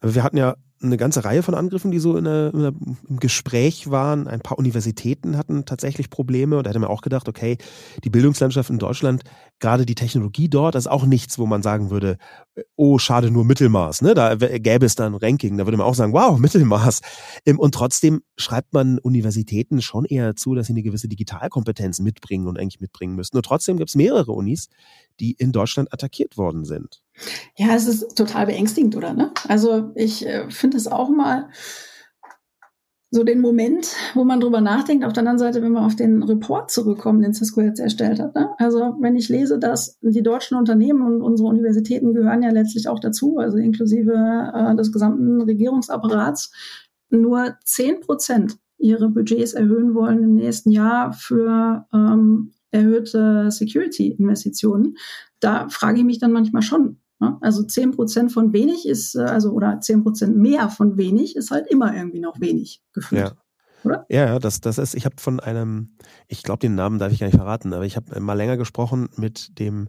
Wir 0.00 0.24
hatten 0.24 0.36
ja 0.36 0.56
eine 0.82 0.96
ganze 0.96 1.24
Reihe 1.24 1.42
von 1.42 1.54
Angriffen, 1.54 1.90
die 1.90 1.98
so 1.98 2.16
in 2.16 2.24
der, 2.24 2.52
in 2.52 2.60
der, 2.60 2.72
im 3.08 3.18
Gespräch 3.18 3.90
waren. 3.90 4.28
Ein 4.28 4.40
paar 4.40 4.58
Universitäten 4.58 5.36
hatten 5.36 5.64
tatsächlich 5.64 6.10
Probleme. 6.10 6.58
Und 6.58 6.64
da 6.64 6.70
hätte 6.70 6.78
man 6.78 6.90
auch 6.90 7.00
gedacht, 7.00 7.28
okay, 7.28 7.56
die 8.04 8.10
Bildungslandschaft 8.10 8.68
in 8.68 8.78
Deutschland, 8.78 9.22
gerade 9.58 9.86
die 9.86 9.94
Technologie 9.94 10.48
dort, 10.48 10.74
das 10.74 10.84
ist 10.84 10.90
auch 10.90 11.06
nichts, 11.06 11.38
wo 11.38 11.46
man 11.46 11.62
sagen 11.62 11.90
würde, 11.90 12.18
oh, 12.76 12.98
schade, 12.98 13.30
nur 13.30 13.44
Mittelmaß. 13.44 14.02
Ne? 14.02 14.14
Da 14.14 14.34
gäbe 14.34 14.84
es 14.84 14.94
dann 14.94 15.14
Ranking. 15.14 15.56
Da 15.56 15.66
würde 15.66 15.78
man 15.78 15.86
auch 15.86 15.94
sagen, 15.94 16.12
wow, 16.12 16.38
Mittelmaß. 16.38 17.00
Ähm, 17.46 17.58
und 17.58 17.74
trotzdem 17.74 18.22
schreibt 18.36 18.74
man 18.74 18.98
Universitäten 18.98 19.80
schon 19.80 20.04
eher 20.04 20.36
zu, 20.36 20.54
dass 20.54 20.66
sie 20.66 20.74
eine 20.74 20.82
gewisse 20.82 21.08
Digitalkompetenz 21.08 22.00
mitbringen 22.00 22.46
und 22.46 22.58
eigentlich 22.58 22.80
mitbringen 22.80 23.14
müssten. 23.14 23.36
Und 23.36 23.46
trotzdem 23.46 23.78
gibt 23.78 23.90
es 23.90 23.94
mehrere 23.94 24.32
Unis, 24.32 24.68
die 25.20 25.32
in 25.32 25.52
Deutschland 25.52 25.92
attackiert 25.92 26.36
worden 26.36 26.64
sind. 26.64 27.02
Ja, 27.56 27.74
es 27.74 27.86
ist 27.86 28.16
total 28.16 28.46
beängstigend, 28.46 28.96
oder? 28.96 29.14
Ne? 29.14 29.32
Also 29.48 29.92
ich 29.94 30.26
äh, 30.26 30.50
finde 30.50 30.76
es 30.76 30.86
auch 30.86 31.08
mal 31.08 31.48
so 33.10 33.24
den 33.24 33.40
Moment, 33.40 33.94
wo 34.14 34.24
man 34.24 34.40
drüber 34.40 34.60
nachdenkt. 34.60 35.04
Auf 35.04 35.12
der 35.12 35.22
anderen 35.22 35.38
Seite, 35.38 35.62
wenn 35.62 35.72
wir 35.72 35.82
auf 35.82 35.96
den 35.96 36.22
Report 36.22 36.70
zurückkommen, 36.70 37.22
den 37.22 37.34
Cisco 37.34 37.60
jetzt 37.60 37.78
erstellt 37.78 38.20
hat. 38.20 38.34
Ne? 38.34 38.50
Also 38.58 38.96
wenn 39.00 39.16
ich 39.16 39.28
lese, 39.28 39.58
dass 39.58 39.98
die 40.02 40.22
deutschen 40.22 40.58
Unternehmen 40.58 41.02
und 41.02 41.22
unsere 41.22 41.48
Universitäten 41.48 42.12
gehören 42.12 42.42
ja 42.42 42.50
letztlich 42.50 42.88
auch 42.88 43.00
dazu, 43.00 43.38
also 43.38 43.58
inklusive 43.58 44.52
äh, 44.54 44.76
des 44.76 44.92
gesamten 44.92 45.40
Regierungsapparats, 45.40 46.52
nur 47.08 47.56
zehn 47.64 48.00
Prozent 48.00 48.58
ihre 48.78 49.08
Budgets 49.08 49.54
erhöhen 49.54 49.94
wollen 49.94 50.22
im 50.22 50.34
nächsten 50.34 50.70
Jahr 50.70 51.12
für 51.12 51.86
ähm, 51.94 52.52
erhöhte 52.70 53.50
Security-Investitionen. 53.50 54.96
Da 55.40 55.68
frage 55.68 56.00
ich 56.00 56.04
mich 56.04 56.18
dann 56.18 56.32
manchmal 56.32 56.62
schon? 56.62 56.98
Also 57.18 57.62
zehn 57.62 57.92
Prozent 57.92 58.30
von 58.32 58.52
wenig 58.52 58.86
ist, 58.86 59.14
äh, 59.14 59.20
also 59.22 59.50
oder 59.52 59.80
zehn 59.80 60.02
Prozent 60.02 60.36
mehr 60.36 60.68
von 60.68 60.96
wenig 60.96 61.36
ist 61.36 61.50
halt 61.50 61.66
immer 61.68 61.94
irgendwie 61.94 62.20
noch 62.20 62.40
wenig 62.40 62.82
gefühlt. 62.92 63.22
Ja. 63.22 63.32
Oder? 63.84 64.04
Ja, 64.08 64.38
das, 64.38 64.60
das 64.60 64.78
ist, 64.78 64.94
ich 64.94 65.04
habe 65.06 65.16
von 65.18 65.40
einem, 65.40 65.96
ich 66.26 66.42
glaube, 66.42 66.58
den 66.58 66.74
Namen 66.74 66.98
darf 66.98 67.12
ich 67.12 67.20
gar 67.20 67.26
nicht 67.26 67.36
verraten, 67.36 67.72
aber 67.72 67.84
ich 67.84 67.96
habe 67.96 68.20
mal 68.20 68.34
länger 68.34 68.56
gesprochen 68.56 69.08
mit 69.16 69.58
dem 69.58 69.88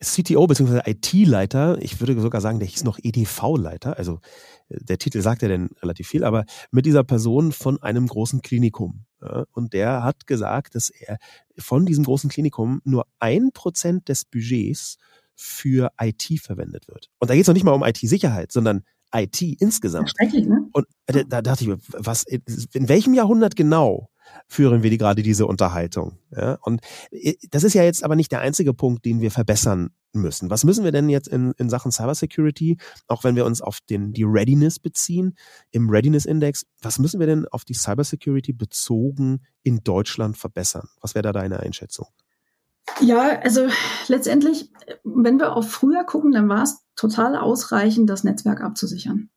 CTO 0.00 0.46
bzw. 0.46 0.82
IT-Leiter. 0.84 1.78
Ich 1.80 1.98
würde 1.98 2.20
sogar 2.20 2.40
sagen, 2.40 2.60
der 2.60 2.68
hieß 2.68 2.84
noch 2.84 2.98
EDV-Leiter. 3.02 3.96
Also 3.96 4.20
äh, 4.68 4.78
der 4.84 4.98
Titel 4.98 5.20
sagt 5.20 5.42
ja 5.42 5.48
denn 5.48 5.70
relativ 5.82 6.08
viel, 6.08 6.24
aber 6.24 6.44
mit 6.70 6.86
dieser 6.86 7.04
Person 7.04 7.52
von 7.52 7.82
einem 7.82 8.06
großen 8.06 8.42
Klinikum. 8.42 9.04
Ja, 9.20 9.44
und 9.52 9.72
der 9.72 10.04
hat 10.04 10.26
gesagt, 10.28 10.76
dass 10.76 10.90
er 10.90 11.18
von 11.58 11.86
diesem 11.86 12.04
großen 12.04 12.30
Klinikum 12.30 12.80
nur 12.84 13.06
ein 13.18 13.50
Prozent 13.52 14.08
des 14.08 14.24
Budgets 14.24 14.98
für 15.38 15.92
IT 16.00 16.40
verwendet 16.42 16.88
wird. 16.88 17.08
Und 17.18 17.30
da 17.30 17.34
geht 17.34 17.42
es 17.42 17.46
noch 17.48 17.54
nicht 17.54 17.64
mal 17.64 17.72
um 17.72 17.84
IT-Sicherheit, 17.84 18.50
sondern 18.50 18.82
IT 19.14 19.40
insgesamt. 19.40 20.10
Schrecklich, 20.10 20.46
ne? 20.46 20.68
Und 20.72 20.86
da, 21.06 21.22
da 21.22 21.42
dachte 21.42 21.64
ich, 21.64 21.70
was, 21.92 22.24
in 22.24 22.88
welchem 22.88 23.14
Jahrhundert 23.14 23.56
genau 23.56 24.10
führen 24.48 24.82
wir 24.82 24.90
die 24.90 24.98
gerade 24.98 25.22
diese 25.22 25.46
Unterhaltung? 25.46 26.18
Ja? 26.30 26.58
Und 26.62 26.80
äh, 27.10 27.34
das 27.50 27.64
ist 27.64 27.74
ja 27.74 27.84
jetzt 27.84 28.04
aber 28.04 28.16
nicht 28.16 28.32
der 28.32 28.40
einzige 28.40 28.74
Punkt, 28.74 29.04
den 29.04 29.20
wir 29.20 29.30
verbessern 29.30 29.90
müssen. 30.12 30.50
Was 30.50 30.64
müssen 30.64 30.84
wir 30.84 30.92
denn 30.92 31.08
jetzt 31.08 31.28
in, 31.28 31.52
in 31.52 31.70
Sachen 31.70 31.92
Cybersecurity, 31.92 32.78
auch 33.06 33.24
wenn 33.24 33.36
wir 33.36 33.46
uns 33.46 33.62
auf 33.62 33.78
den, 33.88 34.12
die 34.12 34.24
Readiness 34.24 34.78
beziehen, 34.78 35.36
im 35.70 35.88
Readiness 35.88 36.24
Index, 36.24 36.66
was 36.82 36.98
müssen 36.98 37.20
wir 37.20 37.26
denn 37.26 37.46
auf 37.46 37.64
die 37.64 37.74
Cybersecurity 37.74 38.52
bezogen 38.52 39.42
in 39.62 39.84
Deutschland 39.84 40.36
verbessern? 40.36 40.88
Was 41.00 41.14
wäre 41.14 41.22
da 41.22 41.32
deine 41.32 41.60
Einschätzung? 41.60 42.08
Ja, 43.00 43.40
also 43.42 43.68
letztendlich, 44.08 44.70
wenn 45.04 45.38
wir 45.38 45.54
auf 45.54 45.70
früher 45.70 46.04
gucken, 46.04 46.32
dann 46.32 46.48
war 46.48 46.62
es 46.62 46.84
total 46.96 47.36
ausreichend, 47.36 48.10
das 48.10 48.24
Netzwerk 48.24 48.60
abzusichern. 48.60 49.30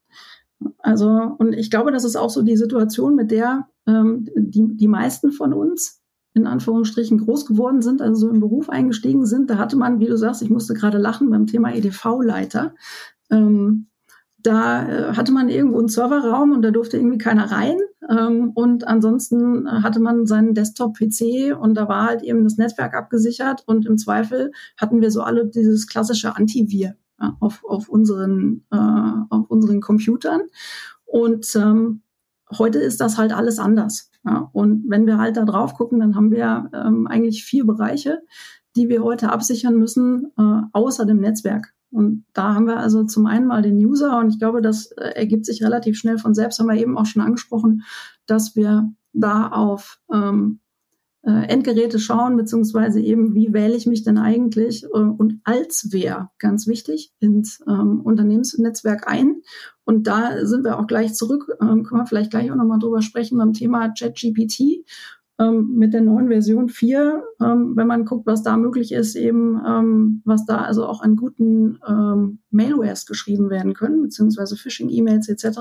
Also, 0.80 1.08
und 1.38 1.54
ich 1.54 1.70
glaube, 1.72 1.92
das 1.92 2.04
ist 2.04 2.16
auch 2.16 2.30
so 2.30 2.42
die 2.42 2.58
Situation, 2.58 3.16
mit 3.16 3.32
der 3.32 3.68
ähm, 3.88 4.28
die, 4.36 4.76
die 4.76 4.88
meisten 4.88 5.32
von 5.32 5.54
uns 5.54 6.02
in 6.34 6.48
Anführungsstrichen 6.48 7.18
groß 7.18 7.46
geworden 7.46 7.82
sind, 7.82 8.02
also 8.02 8.28
so 8.28 8.30
im 8.30 8.40
Beruf 8.40 8.70
eingestiegen 8.70 9.26
sind. 9.26 9.50
Da 9.50 9.58
hatte 9.58 9.76
man, 9.76 10.00
wie 10.00 10.06
du 10.06 10.18
sagst, 10.18 10.42
ich 10.42 10.50
musste 10.50 10.74
gerade 10.74 10.98
lachen 10.98 11.30
beim 11.30 11.46
Thema 11.46 11.74
EDV-Leiter. 11.74 12.74
Ähm, 13.30 13.88
da 14.44 14.88
äh, 14.88 15.14
hatte 15.16 15.32
man 15.32 15.50
irgendwo 15.50 15.80
einen 15.80 15.88
Serverraum 15.88 16.52
und 16.52 16.62
da 16.62 16.72
durfte 16.72 16.98
irgendwie 16.98 17.18
keiner 17.18 17.52
rein. 17.52 17.78
Ähm, 18.10 18.52
und 18.54 18.88
ansonsten 18.88 19.70
hatte 19.84 20.00
man 20.00 20.26
seinen 20.26 20.54
Desktop-PC 20.54 21.58
und 21.60 21.76
da 21.76 21.88
war 21.88 22.08
halt 22.08 22.24
eben 22.24 22.44
das 22.44 22.58
Netzwerk 22.58 22.96
abgesichert 22.96 23.64
und 23.68 23.86
im 23.86 23.98
Zweifel 23.98 24.52
hatten 24.78 25.02
wir 25.02 25.12
so 25.12 25.22
alle 25.22 25.48
dieses 25.48 25.88
klassische 25.88 26.36
Antivir 26.36 26.96
auf, 27.40 27.64
auf, 27.64 27.88
unseren, 27.88 28.66
äh, 28.72 28.78
auf 29.30 29.50
unseren 29.50 29.82
Computern. 29.82 30.42
Und 31.06 31.56
ähm, 31.56 32.02
heute 32.58 32.80
ist 32.80 33.00
das 33.02 33.18
halt 33.18 33.34
alles 33.34 33.60
anders. 33.60 34.10
Und 34.54 34.86
wenn 34.88 35.08
wir 35.08 35.18
halt 35.18 35.38
da 35.38 35.46
drauf 35.46 35.74
gucken, 35.74 36.00
dann 36.00 36.16
haben 36.16 36.32
wir 36.32 36.70
ähm, 36.74 37.08
eigentlich 37.08 37.44
vier 37.44 37.66
Bereiche, 37.66 38.22
die 38.76 38.88
wir 38.88 39.04
heute 39.04 39.32
absichern 39.32 39.76
müssen, 39.76 40.32
äh, 40.38 40.62
außer 40.74 41.06
dem 41.06 41.20
Netzwerk. 41.20 41.74
Und 41.92 42.26
da 42.34 42.56
haben 42.56 42.68
wir 42.68 42.78
also 42.78 43.04
zum 43.04 43.26
einen 43.26 43.48
mal 43.48 43.62
den 43.62 43.78
User 43.78 44.18
und 44.18 44.30
ich 44.30 44.40
glaube, 44.40 44.62
das 44.62 44.92
äh, 44.94 45.12
ergibt 45.16 45.46
sich 45.46 45.64
relativ 45.64 45.98
schnell 45.98 46.18
von 46.18 46.34
selbst, 46.34 46.60
haben 46.60 46.70
wir 46.70 46.80
eben 46.80 46.98
auch 46.98 47.06
schon 47.06 47.22
angesprochen, 47.22 47.84
dass 48.26 48.56
wir 48.56 48.90
da 49.14 49.50
auf 49.50 50.00
ähm, 50.12 50.62
äh, 51.24 51.48
Endgeräte 51.50 52.00
schauen, 52.00 52.36
beziehungsweise 52.36 53.00
eben, 53.00 53.36
wie 53.36 53.54
wähle 53.54 53.76
ich 53.76 53.86
mich 53.86 54.04
denn 54.04 54.18
eigentlich 54.18 54.86
äh, 54.86 54.88
und 54.88 55.40
als 55.44 55.90
wer, 55.92 56.32
ganz 56.40 56.66
wichtig, 56.66 57.14
ins 57.20 57.62
ähm, 57.68 58.02
Unternehmensnetzwerk 58.02 59.08
ein. 59.08 59.42
Und 59.84 60.08
da 60.08 60.46
sind 60.46 60.64
wir 60.64 60.80
auch 60.80 60.88
gleich 60.88 61.14
zurück, 61.14 61.52
ähm, 61.62 61.84
können 61.84 62.02
wir 62.02 62.06
vielleicht 62.08 62.32
gleich 62.32 62.52
auch 62.52 62.56
nochmal 62.56 62.80
drüber 62.80 63.02
sprechen 63.02 63.38
beim 63.38 63.54
Thema 63.54 63.90
ChatGPT 63.90 64.86
ähm, 65.42 65.74
mit 65.76 65.94
der 65.94 66.02
neuen 66.02 66.28
Version 66.28 66.70
4, 66.70 67.24
ähm, 67.42 67.74
wenn 67.76 67.88
man 67.88 68.06
guckt, 68.06 68.28
was 68.28 68.44
da 68.44 68.58
möglich 68.58 68.92
ist, 68.92 69.16
eben 69.16 69.60
ähm, 69.66 70.22
was 70.26 70.46
da 70.46 70.60
also 70.60 70.86
auch 70.86 71.02
an 71.02 71.16
guten 71.16 71.80
ähm, 71.88 72.40
Mailwares 72.52 73.06
geschrieben 73.06 73.50
werden 73.50 73.74
können, 73.74 74.02
beziehungsweise 74.04 74.56
Phishing-E-Mails 74.56 75.30
etc., 75.30 75.60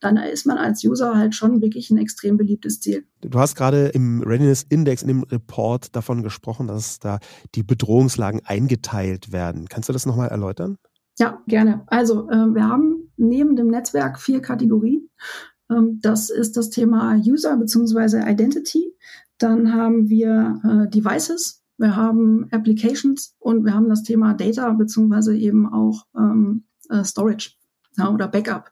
dann 0.00 0.16
ist 0.16 0.46
man 0.46 0.58
als 0.58 0.84
User 0.84 1.16
halt 1.16 1.34
schon 1.34 1.60
wirklich 1.60 1.90
ein 1.90 1.98
extrem 1.98 2.36
beliebtes 2.36 2.80
Ziel. 2.80 3.04
Du 3.20 3.38
hast 3.38 3.56
gerade 3.56 3.88
im 3.88 4.22
Readiness 4.22 4.64
Index, 4.68 5.02
in 5.02 5.08
dem 5.08 5.22
Report 5.24 5.94
davon 5.94 6.22
gesprochen, 6.22 6.66
dass 6.66 6.98
da 6.98 7.18
die 7.54 7.62
Bedrohungslagen 7.62 8.40
eingeteilt 8.44 9.32
werden. 9.32 9.68
Kannst 9.68 9.88
du 9.88 9.92
das 9.92 10.06
nochmal 10.06 10.28
erläutern? 10.28 10.78
Ja, 11.18 11.42
gerne. 11.46 11.82
Also 11.86 12.30
äh, 12.30 12.54
wir 12.54 12.66
haben 12.66 13.10
neben 13.18 13.54
dem 13.54 13.68
Netzwerk 13.68 14.18
vier 14.18 14.40
Kategorien. 14.40 15.10
Ähm, 15.70 16.00
das 16.02 16.30
ist 16.30 16.56
das 16.56 16.70
Thema 16.70 17.16
User 17.16 17.56
bzw. 17.56 18.30
Identity. 18.30 18.94
Dann 19.38 19.72
haben 19.72 20.08
wir 20.08 20.60
äh, 20.64 20.90
Devices, 20.90 21.62
wir 21.78 21.96
haben 21.96 22.46
Applications 22.50 23.34
und 23.38 23.64
wir 23.64 23.74
haben 23.74 23.88
das 23.88 24.02
Thema 24.02 24.34
Data 24.34 24.70
bzw. 24.70 25.36
eben 25.38 25.66
auch 25.72 26.06
ähm, 26.14 26.64
äh, 26.90 27.04
Storage 27.04 27.52
ja, 27.96 28.10
oder 28.10 28.28
Backup. 28.28 28.70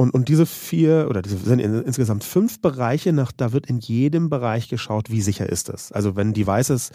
Und, 0.00 0.14
und 0.14 0.30
diese 0.30 0.46
vier 0.46 1.08
oder 1.10 1.20
diese 1.20 1.36
sind 1.36 1.58
in, 1.58 1.82
insgesamt 1.82 2.24
fünf 2.24 2.62
Bereiche, 2.62 3.12
nach, 3.12 3.32
da 3.32 3.52
wird 3.52 3.66
in 3.66 3.80
jedem 3.80 4.30
Bereich 4.30 4.70
geschaut, 4.70 5.10
wie 5.10 5.20
sicher 5.20 5.46
ist 5.46 5.68
das. 5.68 5.92
Also 5.92 6.16
wenn 6.16 6.32
Devices 6.32 6.90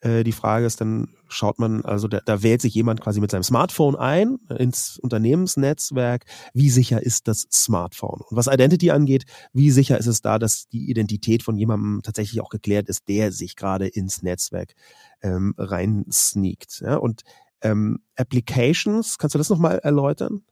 äh, 0.00 0.24
die 0.24 0.32
Frage 0.32 0.66
ist, 0.66 0.80
dann 0.80 1.06
schaut 1.28 1.60
man, 1.60 1.84
also 1.84 2.08
da, 2.08 2.18
da 2.24 2.42
wählt 2.42 2.60
sich 2.60 2.74
jemand 2.74 3.00
quasi 3.00 3.20
mit 3.20 3.30
seinem 3.30 3.44
Smartphone 3.44 3.94
ein 3.94 4.38
ins 4.58 4.98
Unternehmensnetzwerk, 4.98 6.24
wie 6.52 6.68
sicher 6.68 7.00
ist 7.00 7.28
das 7.28 7.46
Smartphone? 7.52 8.22
Und 8.28 8.36
was 8.36 8.48
Identity 8.48 8.90
angeht, 8.90 9.26
wie 9.52 9.70
sicher 9.70 9.96
ist 9.96 10.08
es 10.08 10.20
da, 10.20 10.40
dass 10.40 10.66
die 10.66 10.90
Identität 10.90 11.44
von 11.44 11.56
jemandem 11.56 12.00
tatsächlich 12.02 12.40
auch 12.40 12.50
geklärt 12.50 12.88
ist, 12.88 13.06
der 13.06 13.30
sich 13.30 13.54
gerade 13.54 13.86
ins 13.86 14.24
Netzwerk 14.24 14.72
ähm, 15.22 15.54
rein 15.58 16.06
sneakt. 16.10 16.80
Ja? 16.80 16.96
Und 16.96 17.22
ähm, 17.62 18.00
Applications, 18.16 19.16
kannst 19.16 19.36
du 19.36 19.38
das 19.38 19.48
nochmal 19.48 19.78
erläutern? 19.78 20.42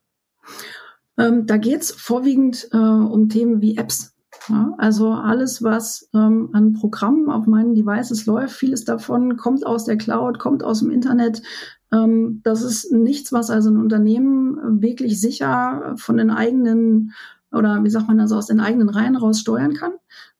Ähm, 1.19 1.47
da 1.47 1.57
geht's 1.57 1.91
vorwiegend 1.91 2.69
äh, 2.73 2.77
um 2.77 3.29
Themen 3.29 3.61
wie 3.61 3.77
Apps. 3.77 4.15
Ja, 4.49 4.75
also 4.79 5.11
alles, 5.11 5.63
was 5.63 6.09
ähm, 6.15 6.51
an 6.53 6.75
Programmen 6.75 7.31
auf 7.31 7.47
meinen 7.47 7.75
Devices 7.75 8.27
läuft, 8.27 8.55
vieles 8.55 8.85
davon 8.85 9.37
kommt 9.37 9.67
aus 9.67 9.87
der 9.87 9.97
Cloud, 9.97 10.39
kommt 10.39 10.63
aus 10.63 10.81
dem 10.81 10.91
Internet. 10.91 11.43
Ähm, 11.93 12.41
das 12.45 12.63
ist 12.63 12.93
nichts, 12.93 13.33
was 13.33 13.51
also 13.51 13.71
ein 13.71 13.79
Unternehmen 13.79 14.83
wirklich 14.83 15.21
sicher 15.21 15.95
von 15.97 16.17
den 16.17 16.31
eigenen 16.31 17.13
oder 17.53 17.83
wie 17.83 17.91
sagt 17.91 18.09
man 18.09 18.19
das, 18.19 18.33
aus 18.33 18.47
den 18.47 18.61
eigenen 18.61 18.89
Reihen 18.89 19.17
raus 19.17 19.41
steuern 19.41 19.75
kann. 19.75 19.93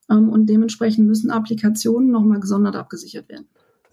Ähm, 0.09 0.29
und 0.29 0.47
dementsprechend 0.47 1.07
müssen 1.07 1.31
Applikationen 1.31 2.11
nochmal 2.11 2.39
gesondert 2.39 2.75
abgesichert 2.75 3.29
werden. 3.29 3.47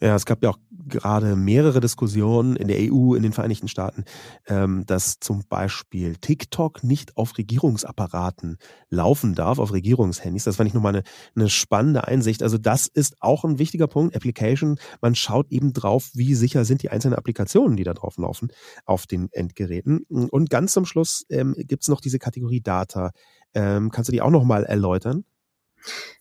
Ja, 0.04 0.14
es 0.16 0.26
gab 0.26 0.42
ja 0.42 0.50
auch 0.50 0.58
gerade 0.87 1.34
mehrere 1.34 1.80
Diskussionen 1.80 2.56
in 2.56 2.68
der 2.68 2.76
EU, 2.78 3.14
in 3.14 3.23
den 3.23 3.32
Vereinigten 3.32 3.68
Staaten, 3.68 4.04
ähm, 4.46 4.84
dass 4.84 5.18
zum 5.18 5.44
Beispiel 5.49 6.16
TikTok 6.16 6.84
nicht 6.84 7.16
auf 7.16 7.38
Regierungsapparaten 7.38 8.58
laufen 8.90 9.34
darf, 9.34 9.58
auf 9.58 9.73
Regierungshandys. 9.73 10.44
Das 10.44 10.56
fand 10.56 10.68
ich 10.68 10.75
nochmal 10.75 10.96
eine, 10.96 11.04
eine 11.34 11.49
spannende 11.49 12.06
Einsicht. 12.06 12.42
Also 12.42 12.58
das 12.58 12.87
ist 12.87 13.16
auch 13.20 13.44
ein 13.44 13.58
wichtiger 13.58 13.87
Punkt. 13.87 14.14
Application, 14.14 14.78
man 15.00 15.14
schaut 15.14 15.50
eben 15.50 15.73
drauf, 15.73 16.11
wie 16.12 16.34
sicher 16.34 16.66
sind 16.66 16.82
die 16.82 16.90
einzelnen 16.90 17.14
Applikationen, 17.14 17.78
die 17.78 17.84
da 17.84 17.94
drauf 17.94 18.18
laufen, 18.18 18.49
auf 18.84 19.06
den 19.06 19.30
Endgeräten. 19.32 20.04
Und 20.11 20.50
ganz 20.50 20.73
zum 20.73 20.84
Schluss 20.84 21.25
ähm, 21.30 21.54
gibt 21.56 21.84
es 21.84 21.88
noch 21.88 22.02
diese 22.02 22.18
Kategorie 22.18 22.61
Data. 22.61 23.12
Ähm, 23.54 23.90
kannst 23.90 24.08
du 24.08 24.12
die 24.12 24.20
auch 24.20 24.30
nochmal 24.30 24.64
erläutern? 24.64 25.25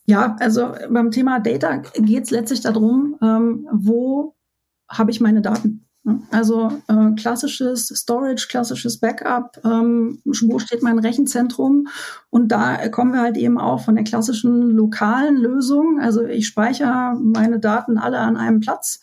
Ja, 0.05 0.35
also 0.39 0.73
beim 0.89 1.11
Thema 1.11 1.39
Data 1.39 1.77
geht 1.77 2.25
es 2.25 2.31
letztlich 2.31 2.61
darum, 2.61 3.17
ähm, 3.21 3.67
wo 3.71 4.35
habe 4.89 5.11
ich 5.11 5.21
meine 5.21 5.41
Daten? 5.41 5.87
Also 6.31 6.69
äh, 6.89 7.11
klassisches 7.15 7.87
Storage, 7.87 8.47
klassisches 8.49 8.99
Backup, 8.99 9.57
ähm, 9.63 10.21
wo 10.25 10.59
steht 10.59 10.83
mein 10.83 10.99
Rechenzentrum? 10.99 11.87
Und 12.29 12.49
da 12.49 12.89
kommen 12.89 13.13
wir 13.13 13.21
halt 13.21 13.37
eben 13.37 13.57
auch 13.57 13.79
von 13.85 13.95
der 13.95 14.03
klassischen 14.03 14.71
lokalen 14.71 15.37
Lösung. 15.37 16.01
Also 16.01 16.25
ich 16.25 16.47
speichere 16.47 17.15
meine 17.17 17.59
Daten 17.59 17.97
alle 17.97 18.19
an 18.19 18.35
einem 18.35 18.59
Platz 18.59 18.99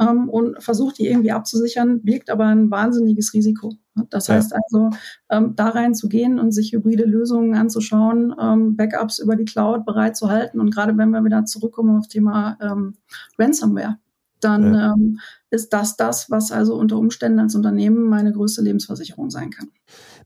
ähm, 0.00 0.28
und 0.28 0.62
versuche 0.62 0.94
die 0.94 1.06
irgendwie 1.06 1.32
abzusichern, 1.32 2.02
birgt 2.02 2.30
aber 2.30 2.46
ein 2.46 2.70
wahnsinniges 2.70 3.34
Risiko. 3.34 3.74
Das 4.08 4.28
ja. 4.28 4.34
heißt 4.34 4.54
also, 4.54 4.90
ähm, 5.30 5.54
da 5.56 5.68
reinzugehen 5.68 6.38
und 6.38 6.52
sich 6.52 6.72
hybride 6.72 7.04
Lösungen 7.04 7.54
anzuschauen, 7.54 8.34
ähm, 8.40 8.76
Backups 8.76 9.18
über 9.18 9.36
die 9.36 9.44
Cloud 9.44 9.84
bereitzuhalten. 9.84 10.60
Und 10.60 10.74
gerade 10.74 10.96
wenn 10.96 11.10
wir 11.10 11.24
wieder 11.24 11.44
zurückkommen 11.44 11.98
auf 11.98 12.08
Thema 12.08 12.56
ähm, 12.60 12.94
Ransomware, 13.38 13.98
dann 14.40 14.74
ja. 14.74 14.92
ähm, 14.94 15.20
ist 15.50 15.72
das 15.72 15.96
das, 15.96 16.30
was 16.30 16.50
also 16.50 16.76
unter 16.76 16.96
Umständen 16.96 17.40
als 17.40 17.54
Unternehmen 17.54 18.08
meine 18.08 18.32
größte 18.32 18.62
Lebensversicherung 18.62 19.28
sein 19.28 19.50
kann. 19.50 19.68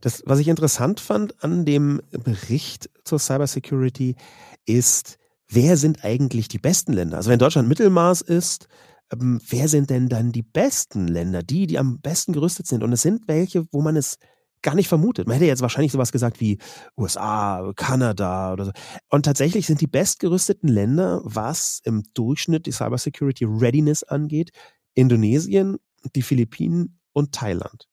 Das, 0.00 0.22
was 0.26 0.38
ich 0.38 0.48
interessant 0.48 1.00
fand 1.00 1.42
an 1.42 1.64
dem 1.64 2.00
Bericht 2.12 2.90
zur 3.04 3.18
Cybersecurity, 3.18 4.14
ist, 4.66 5.18
wer 5.48 5.76
sind 5.76 6.04
eigentlich 6.04 6.46
die 6.46 6.58
besten 6.58 6.92
Länder? 6.92 7.16
Also 7.16 7.30
wenn 7.30 7.38
Deutschland 7.40 7.68
Mittelmaß 7.68 8.20
ist, 8.20 8.68
ähm, 9.12 9.40
wer 9.48 9.68
sind 9.68 9.90
denn 9.90 10.08
dann 10.08 10.32
die 10.32 10.42
besten 10.42 11.08
Länder, 11.08 11.42
die, 11.42 11.66
die 11.66 11.78
am 11.78 12.00
besten 12.00 12.32
gerüstet 12.32 12.66
sind? 12.66 12.82
Und 12.82 12.92
es 12.92 13.02
sind 13.02 13.28
welche, 13.28 13.66
wo 13.72 13.82
man 13.82 13.96
es 13.96 14.18
gar 14.62 14.74
nicht 14.74 14.88
vermutet. 14.88 15.28
Man 15.28 15.34
hätte 15.34 15.46
jetzt 15.46 15.62
wahrscheinlich 15.62 15.92
sowas 15.92 16.10
gesagt 16.10 16.40
wie 16.40 16.58
USA, 16.96 17.72
Kanada 17.76 18.52
oder 18.52 18.64
so. 18.64 18.72
Und 19.10 19.24
tatsächlich 19.24 19.66
sind 19.66 19.80
die 19.80 19.86
bestgerüsteten 19.86 20.68
Länder, 20.68 21.20
was 21.22 21.80
im 21.84 22.02
Durchschnitt 22.14 22.66
die 22.66 22.72
Cybersecurity 22.72 23.44
Readiness 23.44 24.02
angeht, 24.02 24.50
Indonesien, 24.94 25.76
die 26.16 26.22
Philippinen 26.22 26.98
und 27.12 27.32
Thailand. 27.32 27.88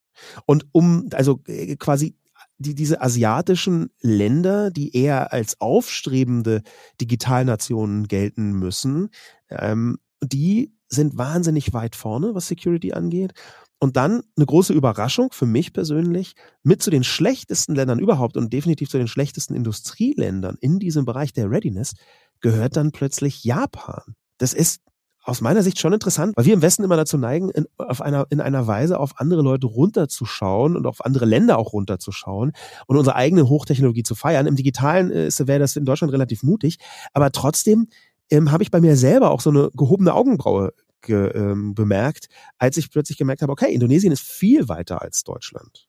Und 0.45 0.65
um, 0.71 1.09
also 1.13 1.41
äh, 1.47 1.75
quasi 1.75 2.15
die, 2.57 2.75
diese 2.75 3.01
asiatischen 3.01 3.89
Länder, 4.01 4.71
die 4.71 4.95
eher 4.95 5.33
als 5.33 5.59
aufstrebende 5.59 6.61
Digitalnationen 6.99 8.07
gelten 8.07 8.53
müssen, 8.53 9.09
ähm, 9.49 9.97
die 10.23 10.73
sind 10.87 11.17
wahnsinnig 11.17 11.73
weit 11.73 11.95
vorne, 11.95 12.35
was 12.35 12.47
Security 12.47 12.93
angeht. 12.93 13.33
Und 13.79 13.97
dann 13.97 14.21
eine 14.35 14.45
große 14.45 14.73
Überraschung 14.73 15.29
für 15.31 15.47
mich 15.47 15.73
persönlich, 15.73 16.35
mit 16.61 16.83
zu 16.83 16.91
den 16.91 17.03
schlechtesten 17.03 17.73
Ländern 17.73 17.97
überhaupt 17.97 18.37
und 18.37 18.53
definitiv 18.53 18.89
zu 18.89 18.99
den 18.99 19.07
schlechtesten 19.07 19.55
Industrieländern 19.55 20.57
in 20.59 20.77
diesem 20.77 21.05
Bereich 21.05 21.33
der 21.33 21.49
Readiness 21.49 21.93
gehört 22.41 22.75
dann 22.75 22.91
plötzlich 22.91 23.43
Japan. 23.43 24.15
Das 24.37 24.53
ist 24.53 24.81
aus 25.23 25.41
meiner 25.41 25.61
Sicht 25.61 25.79
schon 25.79 25.93
interessant, 25.93 26.35
weil 26.35 26.45
wir 26.45 26.53
im 26.53 26.61
Westen 26.61 26.83
immer 26.83 26.97
dazu 26.97 27.17
neigen, 27.17 27.49
in, 27.51 27.67
auf 27.77 28.01
einer, 28.01 28.25
in 28.29 28.41
einer 28.41 28.65
Weise 28.65 28.99
auf 28.99 29.19
andere 29.19 29.41
Leute 29.41 29.67
runterzuschauen 29.67 30.75
und 30.75 30.87
auf 30.87 31.05
andere 31.05 31.25
Länder 31.25 31.57
auch 31.57 31.73
runterzuschauen 31.73 32.53
und 32.87 32.97
unsere 32.97 33.15
eigene 33.15 33.47
Hochtechnologie 33.47 34.03
zu 34.03 34.15
feiern. 34.15 34.47
Im 34.47 34.55
Digitalen 34.55 35.11
äh, 35.11 35.29
wäre 35.39 35.59
das 35.59 35.75
in 35.75 35.85
Deutschland 35.85 36.11
relativ 36.11 36.41
mutig, 36.43 36.77
aber 37.13 37.31
trotzdem 37.31 37.87
ähm, 38.31 38.51
habe 38.51 38.63
ich 38.63 38.71
bei 38.71 38.81
mir 38.81 38.95
selber 38.95 39.31
auch 39.31 39.41
so 39.41 39.49
eine 39.49 39.69
gehobene 39.73 40.13
Augenbraue 40.13 40.73
ge, 41.01 41.31
ähm, 41.35 41.75
bemerkt, 41.75 42.27
als 42.57 42.77
ich 42.77 42.91
plötzlich 42.91 43.17
gemerkt 43.17 43.41
habe, 43.41 43.51
okay, 43.51 43.73
Indonesien 43.73 44.13
ist 44.13 44.23
viel 44.23 44.69
weiter 44.69 45.01
als 45.01 45.23
Deutschland. 45.23 45.87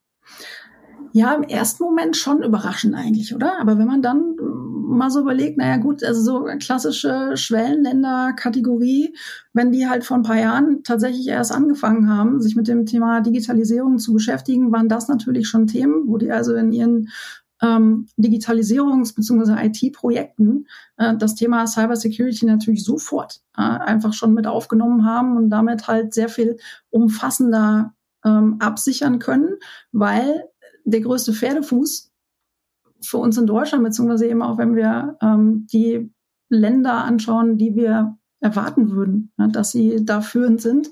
Ja, 1.12 1.34
im 1.34 1.42
ersten 1.42 1.84
Moment 1.84 2.16
schon 2.16 2.42
überraschend 2.42 2.94
eigentlich, 2.94 3.34
oder? 3.34 3.61
Aber 3.61 3.78
wenn 3.78 3.87
man 3.87 4.00
dann 4.00 4.34
mal 4.92 5.11
so 5.11 5.20
überlegt, 5.20 5.58
naja 5.58 5.76
gut, 5.76 6.02
also 6.02 6.22
so 6.22 6.44
klassische 6.58 7.32
Schwellenländer-Kategorie, 7.34 9.14
wenn 9.52 9.72
die 9.72 9.88
halt 9.88 10.04
vor 10.04 10.16
ein 10.16 10.22
paar 10.22 10.38
Jahren 10.38 10.82
tatsächlich 10.84 11.28
erst 11.28 11.52
angefangen 11.52 12.08
haben, 12.08 12.40
sich 12.40 12.56
mit 12.56 12.68
dem 12.68 12.87
Thema 12.87 13.20
Digitalisierung 13.20 13.99
zu 13.99 14.12
beschäftigen, 14.12 14.72
waren 14.72 14.88
das 14.88 15.08
natürlich 15.08 15.49
schon 15.49 15.66
Themen, 15.66 16.04
wo 16.06 16.16
die 16.16 16.30
also 16.30 16.54
in 16.54 16.72
ihren 16.72 17.08
ähm, 17.62 18.09
Digitalisierungs- 18.19 19.14
bzw. 19.14 19.66
IT-Projekten 19.66 20.66
äh, 20.97 21.16
das 21.16 21.35
Thema 21.35 21.66
Cybersecurity 21.66 22.45
natürlich 22.45 22.85
sofort 22.85 23.40
äh, 23.57 23.62
einfach 23.62 24.12
schon 24.12 24.35
mit 24.35 24.47
aufgenommen 24.47 25.07
haben 25.07 25.37
und 25.37 25.49
damit 25.50 25.87
halt 25.87 26.12
sehr 26.12 26.28
viel 26.28 26.59
umfassender 26.90 27.95
ähm, 28.25 28.57
absichern 28.59 29.19
können, 29.19 29.57
weil 29.92 30.45
der 30.85 31.00
größte 31.00 31.33
Pferdefuß 31.33 32.11
für 33.04 33.19
uns 33.19 33.38
in 33.38 33.47
Deutschland, 33.47 33.85
beziehungsweise 33.85 34.26
eben 34.26 34.42
auch 34.42 34.59
wenn 34.59 34.76
wir 34.76 35.16
ähm, 35.23 35.66
die 35.73 36.12
Länder 36.49 37.04
anschauen, 37.04 37.59
die 37.59 37.75
wir 37.75 38.19
erwarten 38.40 38.90
würden, 38.90 39.33
ne, 39.37 39.49
dass 39.49 39.71
sie 39.71 40.04
da 40.04 40.21
führend 40.21 40.61
sind, 40.61 40.90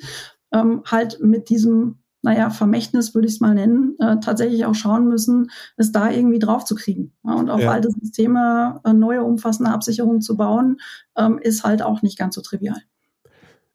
ähm, 0.53 0.83
halt 0.87 1.21
mit 1.21 1.51
diesem 1.51 2.00
naja, 2.23 2.51
Vermächtnis 2.51 3.15
würde 3.15 3.29
ich 3.29 3.35
es 3.35 3.41
mal 3.41 3.55
nennen, 3.55 3.97
äh, 3.99 4.19
tatsächlich 4.21 4.67
auch 4.67 4.75
schauen 4.75 5.09
müssen, 5.09 5.51
es 5.77 5.93
da 5.93 6.11
irgendwie 6.11 6.39
drauf 6.39 6.65
zu 6.65 6.75
kriegen. 6.75 7.13
Ja, 7.25 7.35
und 7.35 7.51
auf 7.51 7.61
ja. 7.61 7.71
alte 7.71 7.91
Systeme 7.91 8.81
äh, 8.85 8.93
neue 8.93 9.23
umfassende 9.23 9.71
Absicherungen 9.73 10.21
zu 10.21 10.37
bauen, 10.37 10.79
ähm, 11.17 11.39
ist 11.39 11.65
halt 11.65 11.83
auch 11.83 12.03
nicht 12.03 12.19
ganz 12.19 12.35
so 12.35 12.43
trivial. 12.43 12.81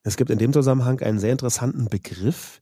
Es 0.03 0.17
gibt 0.17 0.29
in 0.29 0.37
dem 0.37 0.53
Zusammenhang 0.53 1.01
einen 1.01 1.17
sehr 1.17 1.31
interessanten 1.31 1.85
Begriff, 1.85 2.61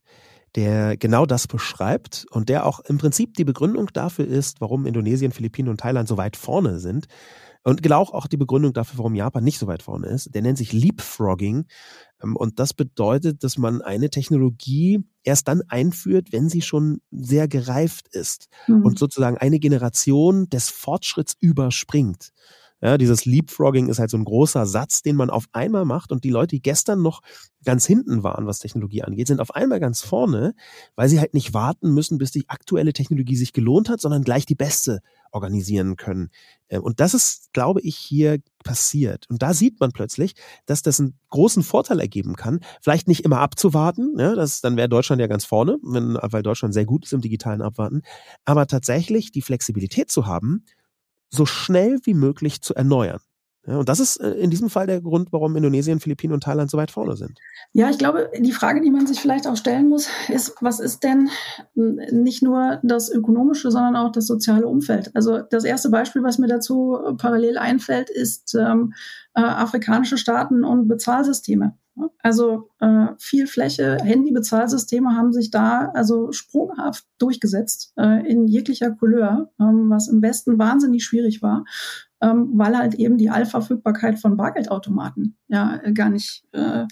der 0.54 0.96
genau 0.96 1.26
das 1.26 1.46
beschreibt 1.46 2.26
und 2.30 2.48
der 2.48 2.64
auch 2.64 2.80
im 2.80 2.96
Prinzip 2.96 3.34
die 3.34 3.44
Begründung 3.44 3.90
dafür 3.92 4.26
ist, 4.26 4.60
warum 4.60 4.86
Indonesien, 4.86 5.32
Philippinen 5.32 5.68
und 5.68 5.80
Thailand 5.80 6.08
so 6.08 6.16
weit 6.16 6.36
vorne 6.36 6.78
sind. 6.78 7.06
Und 7.64 7.82
genau 7.82 8.02
auch 8.02 8.26
die 8.26 8.36
Begründung 8.36 8.74
dafür, 8.74 8.98
warum 8.98 9.14
Japan 9.14 9.42
nicht 9.42 9.58
so 9.58 9.66
weit 9.66 9.82
vorne 9.82 10.06
ist. 10.08 10.34
Der 10.34 10.42
nennt 10.42 10.58
sich 10.58 10.72
Leapfrogging. 10.72 11.64
Ähm, 12.22 12.36
und 12.36 12.60
das 12.60 12.74
bedeutet, 12.74 13.42
dass 13.42 13.56
man 13.56 13.80
eine 13.80 14.10
Technologie 14.10 15.00
erst 15.22 15.48
dann 15.48 15.62
einführt, 15.68 16.30
wenn 16.30 16.50
sie 16.50 16.60
schon 16.60 17.00
sehr 17.10 17.48
gereift 17.48 18.08
ist 18.08 18.48
mhm. 18.66 18.84
und 18.84 18.98
sozusagen 18.98 19.38
eine 19.38 19.58
Generation 19.58 20.48
des 20.50 20.68
Fortschritts 20.68 21.36
überspringt. 21.40 22.32
Ja, 22.84 22.98
dieses 22.98 23.24
Leapfrogging 23.24 23.88
ist 23.88 23.98
halt 23.98 24.10
so 24.10 24.18
ein 24.18 24.26
großer 24.26 24.66
Satz, 24.66 25.00
den 25.00 25.16
man 25.16 25.30
auf 25.30 25.46
einmal 25.52 25.86
macht 25.86 26.12
und 26.12 26.22
die 26.22 26.28
Leute, 26.28 26.48
die 26.48 26.60
gestern 26.60 27.00
noch 27.00 27.22
ganz 27.64 27.86
hinten 27.86 28.22
waren, 28.22 28.46
was 28.46 28.58
Technologie 28.58 29.02
angeht, 29.02 29.26
sind 29.28 29.40
auf 29.40 29.54
einmal 29.54 29.80
ganz 29.80 30.02
vorne, 30.02 30.54
weil 30.94 31.08
sie 31.08 31.18
halt 31.18 31.32
nicht 31.32 31.54
warten 31.54 31.94
müssen, 31.94 32.18
bis 32.18 32.30
die 32.30 32.46
aktuelle 32.50 32.92
Technologie 32.92 33.36
sich 33.36 33.54
gelohnt 33.54 33.88
hat, 33.88 34.02
sondern 34.02 34.22
gleich 34.22 34.44
die 34.44 34.54
beste 34.54 35.00
organisieren 35.32 35.96
können. 35.96 36.28
Ähm, 36.68 36.82
und 36.82 37.00
das 37.00 37.14
ist, 37.14 37.54
glaube 37.54 37.80
ich, 37.80 37.96
hier 37.96 38.40
passiert. 38.64 39.30
Und 39.30 39.40
da 39.40 39.54
sieht 39.54 39.80
man 39.80 39.92
plötzlich, 39.92 40.34
dass 40.66 40.82
das 40.82 41.00
einen 41.00 41.18
großen 41.30 41.62
Vorteil 41.62 42.00
ergeben 42.00 42.36
kann, 42.36 42.60
vielleicht 42.82 43.08
nicht 43.08 43.24
immer 43.24 43.40
abzuwarten, 43.40 44.12
ne, 44.14 44.34
das, 44.36 44.60
dann 44.60 44.76
wäre 44.76 44.90
Deutschland 44.90 45.20
ja 45.22 45.26
ganz 45.26 45.46
vorne, 45.46 45.78
wenn, 45.82 46.18
weil 46.20 46.42
Deutschland 46.42 46.74
sehr 46.74 46.84
gut 46.84 47.06
ist 47.06 47.14
im 47.14 47.22
digitalen 47.22 47.62
Abwarten, 47.62 48.02
aber 48.44 48.66
tatsächlich 48.66 49.32
die 49.32 49.42
Flexibilität 49.42 50.10
zu 50.10 50.26
haben, 50.26 50.64
so 51.34 51.46
schnell 51.46 51.98
wie 52.04 52.14
möglich 52.14 52.62
zu 52.62 52.74
erneuern. 52.74 53.20
Ja, 53.66 53.78
und 53.78 53.88
das 53.88 53.98
ist 53.98 54.18
äh, 54.18 54.32
in 54.32 54.50
diesem 54.50 54.68
Fall 54.68 54.86
der 54.86 55.00
Grund, 55.00 55.32
warum 55.32 55.56
Indonesien, 55.56 55.98
Philippinen 55.98 56.34
und 56.34 56.42
Thailand 56.42 56.70
so 56.70 56.76
weit 56.76 56.90
vorne 56.90 57.16
sind. 57.16 57.38
Ja, 57.72 57.88
ich 57.88 57.96
glaube, 57.96 58.30
die 58.38 58.52
Frage, 58.52 58.82
die 58.82 58.90
man 58.90 59.06
sich 59.06 59.20
vielleicht 59.20 59.46
auch 59.46 59.56
stellen 59.56 59.88
muss, 59.88 60.08
ist, 60.28 60.54
was 60.60 60.80
ist 60.80 61.02
denn 61.02 61.30
nicht 61.74 62.42
nur 62.42 62.80
das 62.82 63.10
ökonomische, 63.10 63.70
sondern 63.70 63.96
auch 63.96 64.12
das 64.12 64.26
soziale 64.26 64.66
Umfeld? 64.66 65.10
Also 65.14 65.38
das 65.38 65.64
erste 65.64 65.88
Beispiel, 65.88 66.22
was 66.22 66.38
mir 66.38 66.46
dazu 66.46 66.98
parallel 67.16 67.56
einfällt, 67.56 68.10
ist 68.10 68.54
ähm, 68.54 68.92
äh, 69.34 69.40
afrikanische 69.40 70.18
Staaten 70.18 70.62
und 70.62 70.86
Bezahlsysteme. 70.86 71.74
Also 72.18 72.70
äh, 72.80 73.08
viel 73.18 73.46
Fläche, 73.46 73.98
Handybezahlsysteme 74.02 75.16
haben 75.16 75.32
sich 75.32 75.50
da 75.50 75.90
also 75.94 76.32
sprunghaft 76.32 77.04
durchgesetzt 77.18 77.92
äh, 77.96 78.26
in 78.28 78.48
jeglicher 78.48 78.90
Couleur, 78.90 79.50
ähm, 79.60 79.90
was 79.90 80.08
im 80.08 80.20
Westen 80.20 80.58
wahnsinnig 80.58 81.04
schwierig 81.04 81.42
war, 81.42 81.64
ähm, 82.20 82.50
weil 82.54 82.76
halt 82.76 82.94
eben 82.94 83.16
die 83.16 83.30
Allverfügbarkeit 83.30 84.18
von 84.18 84.36
Bargeldautomaten 84.36 85.36
ja 85.48 85.76
gar 85.92 86.10
nicht 86.10 86.44
äh, 86.52 86.84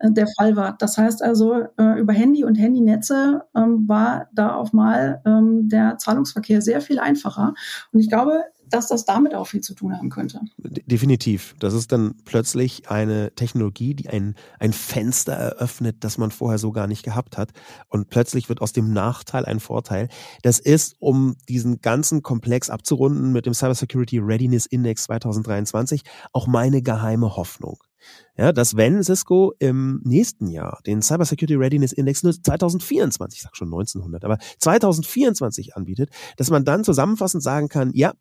der 0.00 0.26
Fall 0.36 0.54
war. 0.54 0.76
Das 0.78 0.98
heißt 0.98 1.22
also, 1.22 1.66
äh, 1.76 1.98
über 1.98 2.12
Handy 2.12 2.44
und 2.44 2.54
Handynetze 2.54 3.42
ähm, 3.56 3.88
war 3.88 4.28
da 4.34 4.54
auf 4.54 4.72
mal 4.72 5.20
ähm, 5.26 5.68
der 5.68 5.98
Zahlungsverkehr 5.98 6.62
sehr 6.62 6.80
viel 6.80 7.00
einfacher. 7.00 7.54
Und 7.92 8.00
ich 8.00 8.08
glaube, 8.08 8.44
dass 8.70 8.88
das 8.88 9.04
damit 9.04 9.34
auch 9.34 9.46
viel 9.46 9.60
zu 9.60 9.74
tun 9.74 9.96
haben 9.96 10.10
könnte. 10.10 10.40
Definitiv. 10.58 11.54
Das 11.58 11.74
ist 11.74 11.92
dann 11.92 12.14
plötzlich 12.24 12.88
eine 12.88 13.34
Technologie, 13.34 13.94
die 13.94 14.08
ein, 14.08 14.34
ein 14.58 14.72
Fenster 14.72 15.32
eröffnet, 15.32 15.96
das 16.00 16.18
man 16.18 16.30
vorher 16.30 16.58
so 16.58 16.72
gar 16.72 16.86
nicht 16.86 17.02
gehabt 17.02 17.38
hat. 17.38 17.50
Und 17.88 18.08
plötzlich 18.08 18.48
wird 18.48 18.60
aus 18.60 18.72
dem 18.72 18.92
Nachteil 18.92 19.44
ein 19.44 19.60
Vorteil. 19.60 20.08
Das 20.42 20.58
ist, 20.58 20.96
um 20.98 21.36
diesen 21.48 21.80
ganzen 21.80 22.22
Komplex 22.22 22.70
abzurunden 22.70 23.32
mit 23.32 23.46
dem 23.46 23.54
Cybersecurity 23.54 24.18
Readiness 24.18 24.66
Index 24.66 25.04
2023, 25.04 26.02
auch 26.32 26.46
meine 26.46 26.82
geheime 26.82 27.36
Hoffnung. 27.36 27.78
Ja, 28.36 28.52
dass 28.52 28.76
wenn 28.76 29.02
Cisco 29.02 29.52
im 29.60 30.00
nächsten 30.04 30.48
Jahr 30.48 30.80
den 30.86 31.02
Cybersecurity 31.02 31.54
Readiness 31.54 31.92
Index 31.92 32.22
nur 32.22 32.32
2024, 32.32 33.38
ich 33.38 33.42
sag 33.42 33.56
schon 33.56 33.68
1900, 33.68 34.24
aber 34.24 34.38
2024 34.58 35.76
anbietet, 35.76 36.10
dass 36.36 36.50
man 36.50 36.64
dann 36.64 36.84
zusammenfassend 36.84 37.42
sagen 37.42 37.68
kann, 37.68 37.92
ja, 37.94 38.12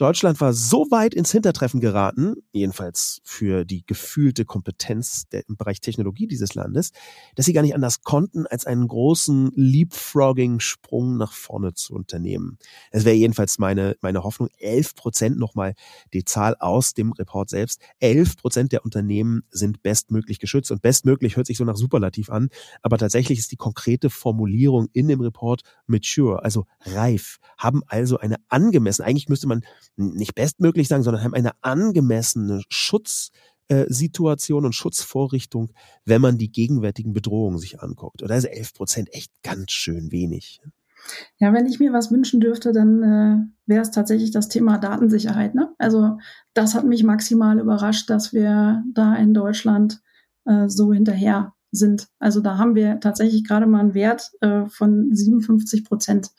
Deutschland 0.00 0.40
war 0.40 0.54
so 0.54 0.86
weit 0.90 1.12
ins 1.12 1.30
Hintertreffen 1.30 1.80
geraten, 1.80 2.36
jedenfalls 2.52 3.20
für 3.22 3.66
die 3.66 3.84
gefühlte 3.84 4.46
Kompetenz 4.46 5.28
der, 5.28 5.46
im 5.46 5.56
Bereich 5.56 5.80
Technologie 5.80 6.26
dieses 6.26 6.54
Landes, 6.54 6.92
dass 7.34 7.44
sie 7.44 7.52
gar 7.52 7.60
nicht 7.60 7.74
anders 7.74 8.02
konnten, 8.02 8.46
als 8.46 8.64
einen 8.64 8.88
großen 8.88 9.52
Leapfrogging-Sprung 9.54 11.18
nach 11.18 11.32
vorne 11.32 11.74
zu 11.74 11.94
unternehmen. 11.94 12.58
Es 12.90 13.04
wäre 13.04 13.14
jedenfalls 13.14 13.58
meine, 13.58 13.96
meine 14.00 14.24
Hoffnung, 14.24 14.48
11 14.58 14.94
Prozent 14.94 15.38
nochmal 15.38 15.74
die 16.14 16.24
Zahl 16.24 16.56
aus 16.58 16.94
dem 16.94 17.12
Report 17.12 17.50
selbst. 17.50 17.80
11 17.98 18.38
Prozent 18.38 18.72
der 18.72 18.84
Unternehmen 18.84 19.42
sind 19.50 19.82
bestmöglich 19.82 20.38
geschützt 20.38 20.70
und 20.70 20.80
bestmöglich 20.80 21.36
hört 21.36 21.46
sich 21.46 21.58
so 21.58 21.64
nach 21.64 21.76
Superlativ 21.76 22.30
an, 22.30 22.48
aber 22.82 22.96
tatsächlich 22.96 23.38
ist 23.38 23.52
die 23.52 23.56
konkrete 23.56 24.08
Formulierung 24.08 24.88
in 24.94 25.08
dem 25.08 25.20
Report 25.20 25.62
mature, 25.86 26.42
also 26.42 26.66
reif, 26.80 27.38
haben 27.58 27.82
also 27.86 28.18
eine 28.18 28.36
angemessene, 28.48 29.06
eigentlich 29.06 29.28
müsste 29.28 29.46
man 29.46 29.59
nicht 29.96 30.34
bestmöglich 30.34 30.88
sagen, 30.88 31.02
sondern 31.02 31.24
haben 31.24 31.34
eine 31.34 31.52
angemessene 31.62 32.62
Schutzsituation 32.68 34.64
und 34.64 34.74
Schutzvorrichtung, 34.74 35.72
wenn 36.04 36.20
man 36.20 36.38
die 36.38 36.50
gegenwärtigen 36.50 37.12
Bedrohungen 37.12 37.58
sich 37.58 37.80
anguckt. 37.80 38.22
Oder 38.22 38.36
ist 38.36 38.44
11 38.44 38.74
Prozent 38.74 39.14
echt 39.14 39.30
ganz 39.42 39.72
schön 39.72 40.12
wenig. 40.12 40.60
Ja, 41.38 41.52
wenn 41.52 41.66
ich 41.66 41.80
mir 41.80 41.92
was 41.92 42.10
wünschen 42.10 42.40
dürfte, 42.40 42.72
dann 42.72 43.02
äh, 43.02 43.36
wäre 43.66 43.82
es 43.82 43.90
tatsächlich 43.90 44.30
das 44.30 44.48
Thema 44.48 44.78
Datensicherheit. 44.78 45.54
Ne? 45.54 45.72
Also 45.78 46.18
das 46.54 46.74
hat 46.74 46.84
mich 46.84 47.04
maximal 47.04 47.58
überrascht, 47.58 48.10
dass 48.10 48.32
wir 48.32 48.84
da 48.92 49.14
in 49.16 49.34
Deutschland 49.34 50.00
äh, 50.44 50.68
so 50.68 50.92
hinterher 50.92 51.54
sind. 51.72 52.08
Also 52.18 52.40
da 52.40 52.58
haben 52.58 52.74
wir 52.74 53.00
tatsächlich 53.00 53.44
gerade 53.44 53.66
mal 53.66 53.80
einen 53.80 53.94
Wert 53.94 54.32
äh, 54.40 54.66
von 54.66 55.14
57 55.14 55.84
Prozent 55.84 56.30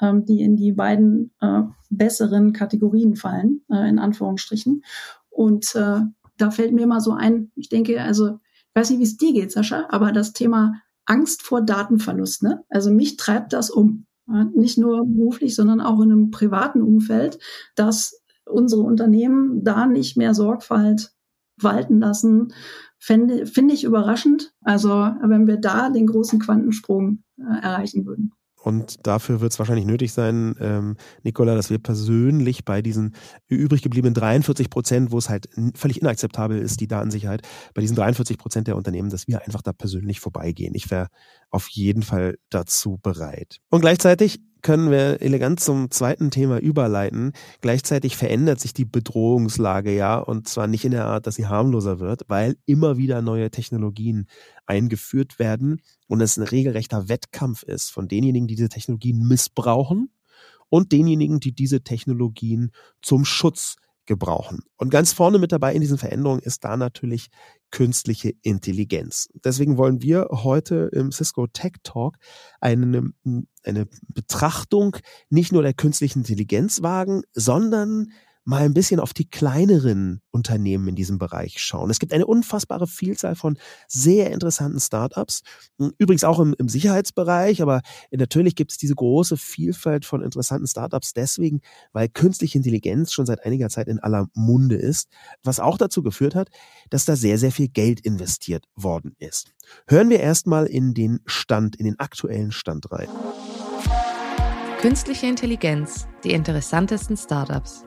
die 0.00 0.42
in 0.42 0.56
die 0.56 0.72
beiden 0.72 1.32
äh, 1.40 1.62
besseren 1.90 2.52
Kategorien 2.52 3.16
fallen, 3.16 3.62
äh, 3.70 3.88
in 3.88 3.98
Anführungsstrichen. 3.98 4.82
Und 5.30 5.74
äh, 5.74 6.00
da 6.36 6.50
fällt 6.50 6.72
mir 6.72 6.86
mal 6.86 7.00
so 7.00 7.12
ein, 7.12 7.50
ich 7.54 7.68
denke, 7.68 8.02
also, 8.02 8.38
ich 8.48 8.74
weiß 8.74 8.90
nicht, 8.90 8.98
wie 8.98 9.04
es 9.04 9.16
dir 9.16 9.32
geht, 9.32 9.52
Sascha, 9.52 9.86
aber 9.88 10.12
das 10.12 10.32
Thema 10.32 10.74
Angst 11.06 11.42
vor 11.42 11.62
Datenverlust, 11.62 12.42
ne? 12.42 12.64
Also 12.68 12.90
mich 12.90 13.16
treibt 13.16 13.52
das 13.52 13.70
um. 13.70 14.06
Ja? 14.28 14.44
Nicht 14.54 14.76
nur 14.76 15.06
beruflich, 15.06 15.54
sondern 15.54 15.80
auch 15.80 16.00
in 16.00 16.12
einem 16.12 16.30
privaten 16.30 16.82
Umfeld, 16.82 17.38
dass 17.74 18.20
unsere 18.44 18.82
Unternehmen 18.82 19.64
da 19.64 19.86
nicht 19.86 20.16
mehr 20.16 20.34
Sorgfalt 20.34 21.12
walten 21.58 22.00
lassen, 22.00 22.52
finde, 22.98 23.46
finde 23.46 23.74
ich 23.74 23.84
überraschend. 23.84 24.52
Also 24.62 24.90
wenn 25.22 25.46
wir 25.46 25.56
da 25.56 25.90
den 25.90 26.06
großen 26.06 26.38
Quantensprung 26.38 27.22
äh, 27.38 27.62
erreichen 27.62 28.04
würden. 28.04 28.32
Und 28.66 29.06
dafür 29.06 29.40
wird 29.40 29.52
es 29.52 29.60
wahrscheinlich 29.60 29.86
nötig 29.86 30.12
sein, 30.12 30.56
ähm, 30.58 30.96
Nicola, 31.22 31.54
dass 31.54 31.70
wir 31.70 31.78
persönlich 31.78 32.64
bei 32.64 32.82
diesen 32.82 33.14
übrig 33.46 33.80
gebliebenen 33.80 34.12
43 34.12 34.70
Prozent, 34.70 35.12
wo 35.12 35.18
es 35.18 35.28
halt 35.28 35.48
völlig 35.76 36.00
inakzeptabel 36.00 36.58
ist, 36.58 36.80
die 36.80 36.88
Datensicherheit, 36.88 37.42
bei 37.74 37.80
diesen 37.80 37.94
43 37.94 38.36
Prozent 38.36 38.66
der 38.66 38.74
Unternehmen, 38.74 39.08
dass 39.08 39.28
wir 39.28 39.40
einfach 39.46 39.62
da 39.62 39.72
persönlich 39.72 40.18
vorbeigehen. 40.18 40.74
Ich 40.74 40.90
wäre 40.90 41.06
auf 41.50 41.68
jeden 41.68 42.02
Fall 42.02 42.38
dazu 42.50 42.98
bereit. 43.00 43.60
Und 43.70 43.82
gleichzeitig 43.82 44.40
können 44.66 44.90
wir 44.90 45.22
elegant 45.22 45.60
zum 45.60 45.92
zweiten 45.92 46.32
Thema 46.32 46.58
überleiten. 46.58 47.34
Gleichzeitig 47.60 48.16
verändert 48.16 48.58
sich 48.58 48.74
die 48.74 48.84
Bedrohungslage 48.84 49.94
ja 49.94 50.18
und 50.18 50.48
zwar 50.48 50.66
nicht 50.66 50.84
in 50.84 50.90
der 50.90 51.04
Art, 51.04 51.28
dass 51.28 51.36
sie 51.36 51.46
harmloser 51.46 52.00
wird, 52.00 52.22
weil 52.26 52.56
immer 52.66 52.96
wieder 52.96 53.22
neue 53.22 53.52
Technologien 53.52 54.26
eingeführt 54.66 55.38
werden 55.38 55.82
und 56.08 56.20
es 56.20 56.36
ein 56.36 56.42
regelrechter 56.42 57.08
Wettkampf 57.08 57.62
ist 57.62 57.92
von 57.92 58.08
denjenigen, 58.08 58.48
die 58.48 58.56
diese 58.56 58.68
Technologien 58.68 59.28
missbrauchen 59.28 60.10
und 60.68 60.90
denjenigen, 60.90 61.38
die 61.38 61.52
diese 61.52 61.82
Technologien 61.82 62.72
zum 63.02 63.24
Schutz 63.24 63.76
gebrauchen. 64.06 64.60
Und 64.76 64.90
ganz 64.90 65.12
vorne 65.12 65.38
mit 65.38 65.52
dabei 65.52 65.74
in 65.74 65.80
diesen 65.80 65.98
Veränderungen 65.98 66.40
ist 66.40 66.64
da 66.64 66.76
natürlich 66.76 67.28
künstliche 67.70 68.32
Intelligenz. 68.42 69.28
Deswegen 69.44 69.76
wollen 69.76 70.02
wir 70.02 70.28
heute 70.30 70.88
im 70.92 71.12
Cisco 71.12 71.46
Tech 71.46 71.72
Talk 71.82 72.16
eine, 72.60 73.10
eine 73.64 73.86
Betrachtung 74.08 74.96
nicht 75.28 75.52
nur 75.52 75.62
der 75.62 75.74
künstlichen 75.74 76.20
Intelligenz 76.20 76.82
wagen, 76.82 77.22
sondern 77.34 78.12
mal 78.46 78.62
ein 78.62 78.74
bisschen 78.74 79.00
auf 79.00 79.12
die 79.12 79.28
kleineren 79.28 80.20
Unternehmen 80.30 80.86
in 80.88 80.94
diesem 80.94 81.18
Bereich 81.18 81.58
schauen. 81.58 81.90
Es 81.90 81.98
gibt 81.98 82.12
eine 82.12 82.26
unfassbare 82.26 82.86
Vielzahl 82.86 83.34
von 83.34 83.58
sehr 83.88 84.30
interessanten 84.30 84.78
Startups, 84.78 85.42
hm, 85.78 85.92
übrigens 85.98 86.22
auch 86.22 86.38
im, 86.38 86.54
im 86.56 86.68
Sicherheitsbereich, 86.68 87.60
aber 87.60 87.82
natürlich 88.12 88.54
gibt 88.54 88.70
es 88.70 88.78
diese 88.78 88.94
große 88.94 89.36
Vielfalt 89.36 90.04
von 90.04 90.22
interessanten 90.22 90.68
Startups 90.68 91.12
deswegen, 91.12 91.60
weil 91.92 92.08
künstliche 92.08 92.56
Intelligenz 92.56 93.12
schon 93.12 93.26
seit 93.26 93.44
einiger 93.44 93.68
Zeit 93.68 93.88
in 93.88 93.98
aller 93.98 94.28
Munde 94.34 94.76
ist, 94.76 95.08
was 95.42 95.58
auch 95.58 95.76
dazu 95.76 96.04
geführt 96.04 96.36
hat, 96.36 96.48
dass 96.88 97.04
da 97.04 97.16
sehr, 97.16 97.38
sehr 97.38 97.50
viel 97.50 97.68
Geld 97.68 97.98
investiert 98.00 98.64
worden 98.76 99.16
ist. 99.18 99.52
Hören 99.88 100.08
wir 100.08 100.20
erstmal 100.20 100.66
in 100.66 100.94
den 100.94 101.18
Stand, 101.26 101.74
in 101.74 101.84
den 101.84 101.98
aktuellen 101.98 102.52
Stand 102.52 102.92
rein. 102.92 103.08
Künstliche 104.80 105.26
Intelligenz, 105.26 106.06
die 106.22 106.30
interessantesten 106.30 107.16
Startups. 107.16 107.86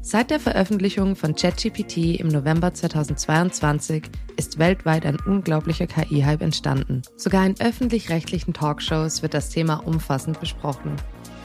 Seit 0.00 0.30
der 0.30 0.40
Veröffentlichung 0.40 1.16
von 1.16 1.34
ChatGPT 1.34 2.20
im 2.20 2.28
November 2.28 2.72
2022 2.72 4.04
ist 4.36 4.58
weltweit 4.58 5.04
ein 5.04 5.18
unglaublicher 5.26 5.86
KI-Hype 5.86 6.42
entstanden. 6.42 7.02
Sogar 7.16 7.44
in 7.44 7.54
öffentlich-rechtlichen 7.58 8.54
Talkshows 8.54 9.22
wird 9.22 9.34
das 9.34 9.50
Thema 9.50 9.76
umfassend 9.84 10.38
besprochen. 10.38 10.96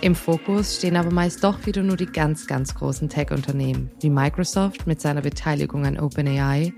Im 0.01 0.15
Fokus 0.15 0.77
stehen 0.77 0.95
aber 0.95 1.11
meist 1.11 1.43
doch 1.43 1.65
wieder 1.65 1.83
nur 1.83 1.97
die 1.97 2.05
ganz, 2.05 2.47
ganz 2.47 2.73
großen 2.75 3.09
Tech-Unternehmen, 3.09 3.91
wie 3.99 4.09
Microsoft 4.09 4.87
mit 4.87 5.01
seiner 5.01 5.21
Beteiligung 5.21 5.85
an 5.85 5.99
OpenAI, 5.99 6.73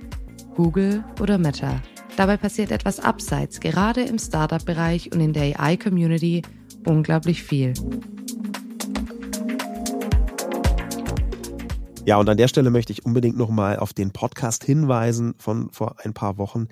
Google 0.55 1.03
oder 1.21 1.37
Meta. 1.37 1.81
Dabei 2.15 2.37
passiert 2.37 2.71
etwas 2.71 2.99
abseits, 2.99 3.59
gerade 3.59 4.01
im 4.01 4.19
Startup-Bereich 4.19 5.11
und 5.11 5.19
in 5.19 5.33
der 5.33 5.59
AI-Community, 5.59 6.43
unglaublich 6.85 7.43
viel. 7.43 7.73
Ja, 12.05 12.17
und 12.17 12.27
an 12.27 12.35
der 12.35 12.49
Stelle 12.49 12.69
möchte 12.69 12.91
ich 12.91 13.05
unbedingt 13.05 13.37
nochmal 13.37 13.77
auf 13.77 13.93
den 13.93 14.11
Podcast 14.11 14.65
hinweisen 14.65 15.35
von 15.37 15.71
vor 15.71 15.95
ein 16.03 16.13
paar 16.13 16.37
Wochen 16.37 16.67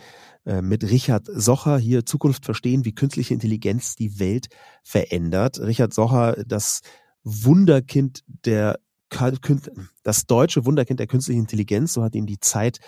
äh, 0.45 0.61
mit 0.61 0.83
Richard 0.83 1.25
Socher 1.25 1.77
hier 1.77 2.05
Zukunft 2.05 2.43
verstehen, 2.43 2.83
wie 2.83 2.93
künstliche 2.93 3.33
Intelligenz 3.33 3.95
die 3.95 4.19
Welt 4.19 4.49
verändert. 4.83 5.57
Richard 5.61 5.93
Socher, 5.93 6.43
das 6.45 6.81
Wunderkind 7.23 8.23
der 8.25 8.77
das 10.03 10.25
deutsche 10.25 10.65
Wunderkind 10.65 10.99
der 10.99 11.07
künstlichen 11.07 11.41
Intelligenz, 11.41 11.93
so 11.93 12.03
hat 12.03 12.15
ihn 12.15 12.25
die 12.25 12.39
Zeit 12.39 12.79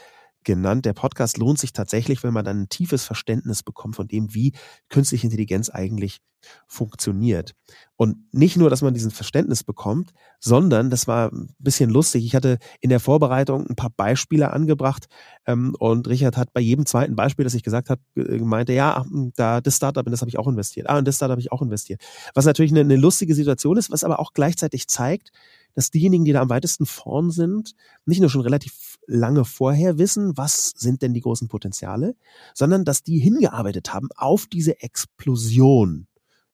genannt. 0.43 0.86
Der 0.86 0.93
Podcast 0.93 1.38
lohnt 1.38 1.60
sich 1.60 1.73
tatsächlich, 1.73 2.23
wenn 2.23 2.34
man 2.34 2.45
dann 2.45 2.62
ein 2.62 2.69
tiefes 2.69 3.06
Verständnis 3.06 3.63
bekommt 3.63 3.95
von 3.95 4.08
dem, 4.08 4.34
wie 4.34 4.53
künstliche 4.89 5.27
Intelligenz 5.27 5.69
eigentlich 5.69 6.19
funktioniert. 6.67 7.53
Und 7.95 8.17
nicht 8.34 8.58
nur, 8.58 8.69
dass 8.69 8.82
man 8.82 8.93
diesen 8.93 9.12
Verständnis 9.12 9.63
bekommt, 9.63 10.13
sondern, 10.39 10.89
das 10.89 11.08
war 11.08 11.32
ein 11.32 11.49
bisschen 11.60 11.89
lustig, 11.89 12.25
ich 12.25 12.36
hatte 12.36 12.58
in 12.82 12.89
der 12.89 12.99
Vorbereitung 12.99 13.65
ein 13.67 13.75
paar 13.75 13.91
Beispiele 13.91 14.51
angebracht 14.51 15.08
ähm, 15.45 15.75
und 15.79 16.08
Richard 16.08 16.36
hat 16.36 16.53
bei 16.53 16.62
jedem 16.62 16.86
zweiten 16.86 17.15
Beispiel, 17.15 17.43
das 17.43 17.53
ich 17.53 17.63
gesagt 17.63 17.89
habe, 17.89 18.01
gemeinte, 18.15 18.73
ja, 18.73 19.06
da 19.36 19.62
das 19.62 19.77
Startup, 19.77 20.06
in 20.06 20.12
das 20.12 20.21
habe 20.21 20.29
ich 20.29 20.39
auch 20.39 20.47
investiert. 20.47 20.89
Ah, 20.89 20.99
in 20.99 21.06
das 21.06 21.15
Startup 21.15 21.34
habe 21.34 21.41
ich 21.41 21.51
auch 21.51 21.62
investiert. 21.62 22.01
Was 22.34 22.45
natürlich 22.45 22.71
eine, 22.71 22.82
eine 22.82 22.97
lustige 22.97 23.36
Situation 23.36 23.77
ist, 23.77 23.91
was 23.91 24.03
aber 24.03 24.19
auch 24.19 24.34
gleichzeitig 24.34 24.88
zeigt, 24.88 25.32
dass 25.75 25.91
diejenigen, 25.91 26.25
die 26.25 26.34
da 26.34 26.41
am 26.41 26.49
weitesten 26.49 26.86
vorn 26.86 27.32
sind, 27.32 27.75
nicht 28.06 28.19
nur 28.19 28.29
schon 28.29 28.41
relativ 28.41 28.97
lange 29.08 29.45
vorher 29.45 29.97
wissen, 29.97 30.38
was 30.38 30.73
sind 30.75 31.01
denn 31.01 31.13
die 31.13 31.21
großen 31.21 31.47
Potenziale, 31.47 32.15
sondern 32.53 32.86
dass 32.86 33.03
die 33.03 33.19
hingearbeitet 33.19 33.93
haben 33.93 34.10
auf 34.15 34.45
diese 34.45 34.82
Explosion, 34.82 36.08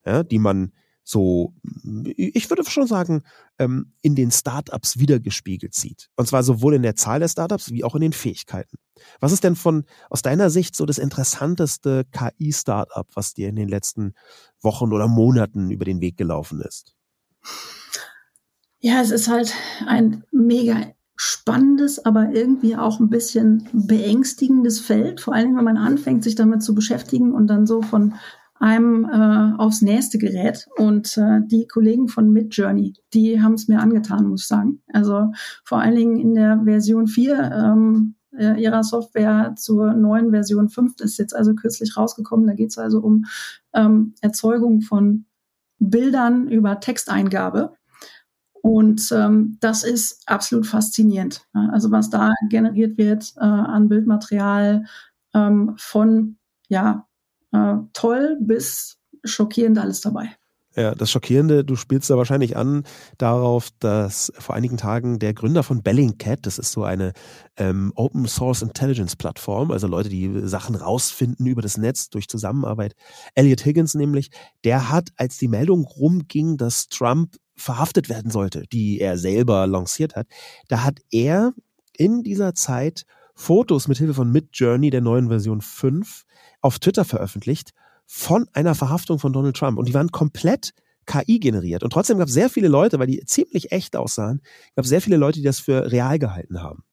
ja, 0.04 0.22
die 0.22 0.38
man 0.38 0.72
so, 1.02 1.54
ich 2.04 2.48
würde 2.50 2.64
schon 2.64 2.86
sagen, 2.86 3.22
ähm, 3.58 3.92
in 4.00 4.14
den 4.14 4.30
Startups 4.30 4.98
wiedergespiegelt 4.98 5.74
sieht. 5.74 6.08
Und 6.14 6.28
zwar 6.28 6.42
sowohl 6.42 6.74
in 6.74 6.82
der 6.82 6.94
Zahl 6.94 7.18
der 7.18 7.28
Startups 7.28 7.72
wie 7.72 7.82
auch 7.82 7.96
in 7.96 8.02
den 8.02 8.12
Fähigkeiten. 8.12 8.76
Was 9.18 9.32
ist 9.32 9.42
denn 9.42 9.56
von, 9.56 9.84
aus 10.08 10.22
deiner 10.22 10.50
Sicht 10.50 10.76
so 10.76 10.86
das 10.86 10.98
interessanteste 10.98 12.04
KI-Startup, 12.12 13.08
was 13.14 13.34
dir 13.34 13.48
in 13.48 13.56
den 13.56 13.68
letzten 13.68 14.14
Wochen 14.60 14.92
oder 14.92 15.08
Monaten 15.08 15.70
über 15.70 15.84
den 15.84 16.00
Weg 16.00 16.16
gelaufen 16.16 16.60
ist? 16.60 16.94
Ja, 18.78 19.00
es 19.00 19.10
ist 19.10 19.28
halt 19.28 19.52
ein 19.86 20.24
mega 20.30 20.92
spannendes, 21.16 22.04
aber 22.04 22.30
irgendwie 22.32 22.76
auch 22.76 23.00
ein 23.00 23.10
bisschen 23.10 23.68
beängstigendes 23.72 24.80
Feld. 24.80 25.20
Vor 25.20 25.34
allem, 25.34 25.56
wenn 25.56 25.64
man 25.64 25.76
anfängt, 25.76 26.24
sich 26.24 26.34
damit 26.34 26.62
zu 26.62 26.74
beschäftigen 26.74 27.32
und 27.32 27.46
dann 27.48 27.66
so 27.66 27.82
von 27.82 28.14
einem 28.60 29.06
äh, 29.06 29.58
aufs 29.58 29.82
nächste 29.82 30.18
gerät. 30.18 30.68
Und 30.76 31.16
äh, 31.16 31.40
die 31.46 31.66
Kollegen 31.66 32.08
von 32.08 32.30
Midjourney, 32.32 32.94
die 33.12 33.42
haben 33.42 33.54
es 33.54 33.66
mir 33.66 33.80
angetan, 33.80 34.26
muss 34.26 34.42
ich 34.42 34.48
sagen. 34.48 34.82
Also 34.92 35.32
vor 35.64 35.80
allen 35.80 35.96
Dingen 35.96 36.20
in 36.20 36.34
der 36.34 36.60
Version 36.64 37.08
4 37.08 37.50
ähm, 37.52 38.14
äh, 38.38 38.60
ihrer 38.60 38.84
Software 38.84 39.54
zur 39.56 39.94
neuen 39.94 40.30
Version 40.30 40.68
5 40.68 41.00
ist 41.00 41.18
jetzt 41.18 41.34
also 41.34 41.54
kürzlich 41.54 41.96
rausgekommen. 41.96 42.46
Da 42.46 42.52
geht 42.52 42.70
es 42.70 42.78
also 42.78 43.00
um 43.00 43.24
ähm, 43.72 44.14
Erzeugung 44.20 44.82
von 44.82 45.24
Bildern 45.78 46.46
über 46.48 46.80
Texteingabe. 46.80 47.72
Und 48.62 49.10
ähm, 49.10 49.56
das 49.60 49.84
ist 49.84 50.22
absolut 50.26 50.66
faszinierend. 50.66 51.46
Also 51.54 51.90
was 51.90 52.10
da 52.10 52.30
generiert 52.50 52.98
wird 52.98 53.32
äh, 53.38 53.40
an 53.40 53.88
Bildmaterial 53.88 54.84
ähm, 55.32 55.72
von 55.78 56.36
ja 56.68 57.06
äh, 57.52 57.74
toll 57.92 58.38
bis 58.40 58.98
schockierend 59.24 59.78
alles 59.78 60.00
dabei. 60.00 60.36
Ja, 60.76 60.94
das 60.94 61.10
Schockierende, 61.10 61.64
du 61.64 61.74
spielst 61.74 62.08
da 62.10 62.16
wahrscheinlich 62.16 62.56
an 62.56 62.84
darauf, 63.18 63.70
dass 63.80 64.32
vor 64.38 64.54
einigen 64.54 64.76
Tagen 64.76 65.18
der 65.18 65.34
Gründer 65.34 65.64
von 65.64 65.82
Bellingcat, 65.82 66.46
das 66.46 66.60
ist 66.60 66.70
so 66.70 66.84
eine 66.84 67.12
ähm, 67.56 67.92
Open 67.96 68.28
Source 68.28 68.62
Intelligence 68.62 69.16
Plattform, 69.16 69.72
also 69.72 69.88
Leute, 69.88 70.08
die 70.08 70.30
Sachen 70.46 70.76
rausfinden 70.76 71.44
über 71.46 71.60
das 71.60 71.76
Netz 71.76 72.08
durch 72.08 72.28
Zusammenarbeit, 72.28 72.94
Elliot 73.34 73.64
Higgins 73.64 73.94
nämlich, 73.94 74.30
der 74.62 74.90
hat, 74.90 75.08
als 75.16 75.38
die 75.38 75.48
Meldung 75.48 75.84
rumging, 75.84 76.56
dass 76.56 76.86
Trump 76.86 77.36
verhaftet 77.56 78.08
werden 78.08 78.30
sollte, 78.30 78.62
die 78.72 79.00
er 79.00 79.18
selber 79.18 79.66
lanciert 79.66 80.14
hat, 80.14 80.28
da 80.68 80.84
hat 80.84 81.00
er 81.10 81.52
in 81.96 82.22
dieser 82.22 82.54
Zeit 82.54 83.06
Fotos 83.40 83.88
mit 83.88 83.96
Hilfe 83.96 84.12
von 84.12 84.30
Midjourney 84.30 84.90
der 84.90 85.00
neuen 85.00 85.28
Version 85.28 85.62
5 85.62 86.24
auf 86.60 86.78
Twitter 86.78 87.06
veröffentlicht 87.06 87.72
von 88.04 88.46
einer 88.52 88.74
Verhaftung 88.74 89.18
von 89.18 89.32
Donald 89.32 89.56
Trump 89.56 89.78
und 89.78 89.88
die 89.88 89.94
waren 89.94 90.12
komplett 90.12 90.74
KI 91.06 91.40
generiert 91.40 91.82
und 91.82 91.90
trotzdem 91.90 92.18
gab 92.18 92.28
es 92.28 92.34
sehr 92.34 92.50
viele 92.50 92.68
Leute, 92.68 92.98
weil 92.98 93.06
die 93.06 93.24
ziemlich 93.24 93.72
echt 93.72 93.96
aussahen, 93.96 94.42
gab 94.76 94.84
es 94.84 94.90
sehr 94.90 95.00
viele 95.00 95.16
Leute, 95.16 95.38
die 95.38 95.44
das 95.44 95.58
für 95.58 95.90
real 95.90 96.18
gehalten 96.18 96.62
haben. 96.62 96.84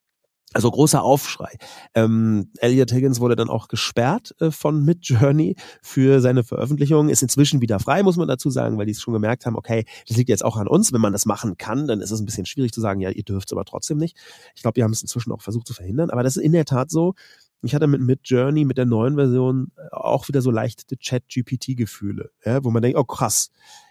Also 0.53 0.71
großer 0.71 1.03
Aufschrei. 1.03 1.57
Ähm, 1.93 2.51
Elliot 2.60 2.91
Higgins 2.93 3.19
wurde 3.19 3.36
dann 3.36 3.49
auch 3.49 3.67
gesperrt 3.67 4.33
äh, 4.39 4.49
von 4.49 4.83
Midjourney 4.86 5.57
für 5.81 6.21
seine 6.21 6.45
Veröffentlichung, 6.45 7.10
ist 7.10 7.21
inzwischen 7.21 7.60
wieder 7.60 7.79
frei, 7.79 8.01
muss 8.01 8.15
man 8.15 8.29
dazu 8.29 8.49
sagen, 8.49 8.77
weil 8.77 8.86
die 8.86 8.93
es 8.93 9.01
schon 9.01 9.13
gemerkt 9.13 9.45
haben, 9.45 9.57
okay, 9.57 9.86
das 10.07 10.15
liegt 10.15 10.29
jetzt 10.29 10.45
auch 10.45 10.55
an 10.55 10.67
uns. 10.67 10.93
Wenn 10.93 11.01
man 11.01 11.12
das 11.12 11.25
machen 11.25 11.57
kann, 11.57 11.86
dann 11.86 11.99
ist 11.99 12.12
es 12.12 12.21
ein 12.21 12.25
bisschen 12.25 12.45
schwierig 12.45 12.71
zu 12.71 12.79
sagen, 12.79 13.01
ja, 13.01 13.10
ihr 13.10 13.23
dürft 13.23 13.49
es 13.49 13.51
aber 13.51 13.65
trotzdem 13.65 13.97
nicht. 13.97 14.17
Ich 14.55 14.62
glaube, 14.62 14.75
die 14.75 14.83
haben 14.83 14.93
es 14.93 15.01
inzwischen 15.01 15.33
auch 15.33 15.41
versucht 15.41 15.67
zu 15.67 15.73
verhindern, 15.73 16.10
aber 16.12 16.23
das 16.23 16.38
ist 16.38 16.43
in 16.43 16.53
der 16.53 16.65
Tat 16.65 16.89
so. 16.89 17.13
Ich 17.62 17.75
hatte 17.75 17.88
mit 17.88 18.01
Midjourney, 18.01 18.65
mit 18.65 18.77
der 18.77 18.86
neuen 18.86 19.15
Version, 19.15 19.71
äh, 19.77 19.95
auch 19.95 20.27
wieder 20.29 20.41
so 20.41 20.51
leichte 20.51 20.97
Chat-GPT-Gefühle, 20.97 22.29
ja, 22.45 22.63
wo 22.63 22.71
man 22.71 22.81
denkt, 22.81 22.97
oh 22.97 23.03
krass, 23.03 23.49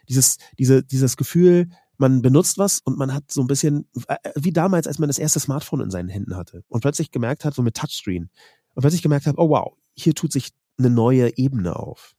dieses, 0.09 0.39
diese, 0.59 0.83
dieses 0.83 1.17
Gefühl, 1.17 1.69
man 1.99 2.23
benutzt 2.23 2.59
was 2.59 2.81
und 2.81 2.99
man 2.99 3.13
hat 3.13 3.31
so 3.31 3.41
ein 3.41 3.47
bisschen, 3.47 3.89
äh, 4.09 4.17
wie 4.35 4.53
damals, 4.53 4.87
als 4.87 4.99
man 4.99 5.09
das 5.09 5.19
erste 5.19 5.41
Smartphone 5.41 5.81
in 5.81 5.91
seinen 5.91 6.09
Händen 6.09 6.37
hatte 6.37 6.63
und 6.69 6.81
plötzlich 6.81 7.11
gemerkt 7.11 7.45
hat, 7.45 7.55
so 7.55 7.63
mit 7.63 7.77
Touchscreen, 7.77 8.31
und 8.75 8.83
plötzlich 8.83 9.03
gemerkt 9.03 9.27
hat, 9.27 9.39
oh 9.39 9.49
wow, 9.49 9.75
hier 9.95 10.15
tut 10.15 10.33
sich 10.33 10.53
eine 10.79 10.91
neue 10.91 11.37
Ebene 11.39 11.77
auf. 11.77 12.15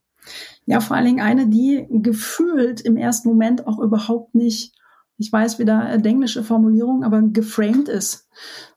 Ja, 0.66 0.80
vor 0.80 0.96
allen 0.96 1.06
Dingen 1.06 1.20
eine, 1.20 1.48
die 1.48 1.86
gefühlt 1.88 2.80
im 2.80 2.96
ersten 2.96 3.28
Moment 3.28 3.66
auch 3.66 3.78
überhaupt 3.78 4.34
nicht, 4.34 4.74
ich 5.16 5.32
weiß 5.32 5.58
wieder 5.58 5.88
äh, 5.88 6.00
englische 6.02 6.42
Formulierung, 6.42 7.04
aber 7.04 7.22
geframed 7.22 7.88
ist. 7.88 8.28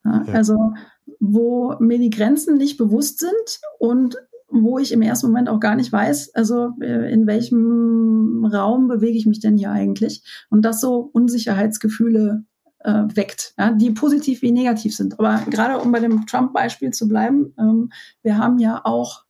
Ja, 0.05 0.23
ja. 0.25 0.33
Also 0.33 0.73
wo 1.19 1.75
mir 1.79 1.99
die 1.99 2.09
Grenzen 2.09 2.57
nicht 2.57 2.77
bewusst 2.77 3.19
sind 3.19 3.59
und 3.79 4.17
wo 4.51 4.77
ich 4.77 4.91
im 4.91 5.01
ersten 5.01 5.27
Moment 5.27 5.49
auch 5.49 5.59
gar 5.59 5.75
nicht 5.75 5.91
weiß, 5.91 6.35
also 6.35 6.73
äh, 6.81 7.11
in 7.11 7.27
welchem 7.27 8.45
Raum 8.45 8.87
bewege 8.87 9.17
ich 9.17 9.25
mich 9.25 9.39
denn 9.39 9.57
hier 9.57 9.71
eigentlich 9.71 10.23
und 10.49 10.63
das 10.63 10.81
so 10.81 11.09
Unsicherheitsgefühle 11.13 12.45
äh, 12.83 13.03
weckt, 13.15 13.53
ja, 13.57 13.71
die 13.71 13.91
positiv 13.91 14.41
wie 14.41 14.51
negativ 14.51 14.95
sind. 14.95 15.19
Aber 15.19 15.41
gerade 15.49 15.79
um 15.79 15.91
bei 15.91 15.99
dem 15.99 16.25
Trump-Beispiel 16.25 16.91
zu 16.91 17.07
bleiben, 17.07 17.53
ähm, 17.57 17.91
wir 18.23 18.37
haben 18.37 18.59
ja 18.59 18.81
auch 18.83 19.25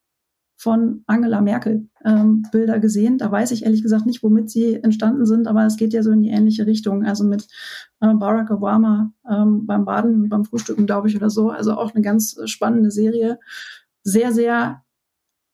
von 0.61 1.03
Angela 1.07 1.41
Merkel 1.41 1.89
ähm, 2.05 2.45
Bilder 2.51 2.79
gesehen. 2.79 3.17
Da 3.17 3.31
weiß 3.31 3.49
ich 3.49 3.63
ehrlich 3.63 3.81
gesagt 3.81 4.05
nicht, 4.05 4.21
womit 4.21 4.51
sie 4.51 4.75
entstanden 4.75 5.25
sind, 5.25 5.47
aber 5.47 5.65
es 5.65 5.75
geht 5.75 5.91
ja 5.91 6.03
so 6.03 6.11
in 6.11 6.21
die 6.21 6.29
ähnliche 6.29 6.67
Richtung. 6.67 7.03
Also 7.03 7.23
mit 7.23 7.47
äh, 7.99 8.13
Barack 8.13 8.51
Obama 8.51 9.11
ähm, 9.27 9.65
beim 9.65 9.85
Baden, 9.85 10.29
beim 10.29 10.45
Frühstücken, 10.45 10.85
glaube 10.85 11.07
ich, 11.07 11.15
oder 11.15 11.31
so. 11.31 11.49
Also 11.49 11.73
auch 11.73 11.95
eine 11.95 12.03
ganz 12.03 12.37
spannende 12.45 12.91
Serie. 12.91 13.39
Sehr, 14.03 14.33
sehr 14.33 14.83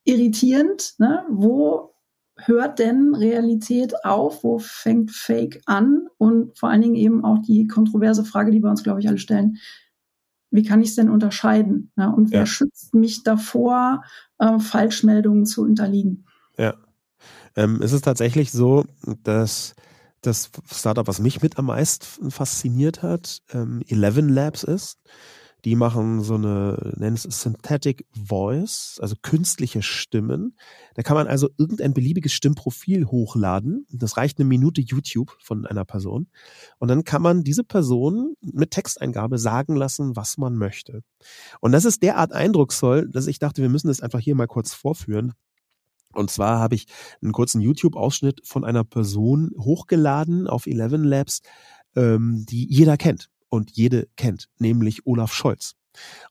irritierend. 0.08 0.96
Ne? 0.98 1.24
Wo 1.30 1.94
hört 2.38 2.80
denn 2.80 3.16
Realität 3.16 4.06
auf? 4.06 4.44
Wo 4.44 4.60
fängt 4.60 5.12
Fake 5.12 5.62
an? 5.66 6.08
Und 6.18 6.58
vor 6.58 6.70
allen 6.70 6.82
Dingen 6.82 6.96
eben 6.96 7.26
auch 7.26 7.40
die 7.40 7.68
kontroverse 7.68 8.24
Frage, 8.24 8.52
die 8.52 8.62
wir 8.62 8.70
uns, 8.70 8.84
glaube 8.84 9.00
ich, 9.00 9.08
alle 9.08 9.18
stellen. 9.18 9.58
Wie 10.50 10.64
kann 10.64 10.82
ich 10.82 10.90
es 10.90 10.96
denn 10.96 11.10
unterscheiden? 11.10 11.92
Ja, 11.98 12.10
und 12.10 12.32
wer 12.32 12.42
ja. 12.42 12.46
schützt 12.46 12.94
mich 12.94 13.24
davor, 13.24 14.04
äh, 14.40 14.60
Falschmeldungen 14.60 15.46
zu 15.46 15.62
unterliegen? 15.62 16.26
Ja. 16.58 16.76
Ähm, 17.56 17.82
es 17.82 17.92
ist 17.92 18.06
tatsächlich 18.06 18.52
so, 18.52 18.86
dass 19.24 19.76
das 20.22 20.50
Startup, 20.72 21.08
was 21.08 21.20
mich 21.20 21.42
mit 21.42 21.58
am 21.58 21.66
meisten 21.66 22.32
fasziniert 22.32 23.04
hat, 23.04 23.42
ähm, 23.52 23.82
Eleven 23.88 24.30
Labs 24.30 24.64
ist. 24.64 25.00
Die 25.66 25.76
machen 25.76 26.22
so 26.22 26.36
eine, 26.36 26.94
nennen 26.98 27.16
es 27.16 27.24
Synthetic 27.24 28.06
Voice, 28.12 29.00
also 29.02 29.16
künstliche 29.22 29.82
Stimmen. 29.82 30.56
Da 30.94 31.02
kann 31.02 31.16
man 31.16 31.28
also 31.28 31.50
irgendein 31.58 31.94
beliebiges 31.94 32.32
Stimmprofil 32.32 33.08
hochladen. 33.08 33.88
Das 33.92 34.18
reicht 34.18 34.40
eine 34.40 34.48
Minute 34.48 34.82
YouTube 34.82 35.36
von 35.40 35.66
einer 35.66 35.84
Person. 35.84 36.28
Und 36.78 36.90
dann 36.90 37.04
kann 37.04 37.24
man 37.24 37.44
diese 37.44 37.64
Person 37.64 38.36
mit 38.42 38.72
Texteingabe 38.72 39.40
sagen 39.40 39.76
lassen, 39.76 40.16
was 40.16 40.38
man 40.38 40.56
möchte. 40.56 41.02
Und 41.60 41.72
das 41.72 41.86
ist 41.86 42.04
derart 42.04 42.34
eindrucksvoll, 42.34 43.10
dass 43.10 43.28
ich 43.28 43.40
dachte, 43.40 43.62
wir 43.64 43.70
müssen 43.70 43.88
das 43.88 44.02
einfach 44.02 44.20
hier 44.20 44.36
mal 44.36 44.48
kurz 44.48 44.74
vorführen. 44.74 45.34
Und 46.14 46.30
zwar 46.30 46.60
habe 46.60 46.76
ich 46.76 46.86
einen 47.22 47.32
kurzen 47.32 47.62
YouTube-Ausschnitt 47.62 48.42
von 48.44 48.64
einer 48.64 48.84
Person 48.84 49.52
hochgeladen 49.58 50.48
auf 50.48 50.68
Eleven 50.68 51.04
Labs, 51.04 51.42
ähm, 51.96 52.46
die 52.48 52.68
jeder 52.72 52.98
kennt 52.98 53.30
und 53.50 53.72
jede 53.72 54.08
kennt, 54.16 54.48
nämlich 54.58 55.06
Olaf 55.06 55.34
Scholz. 55.34 55.76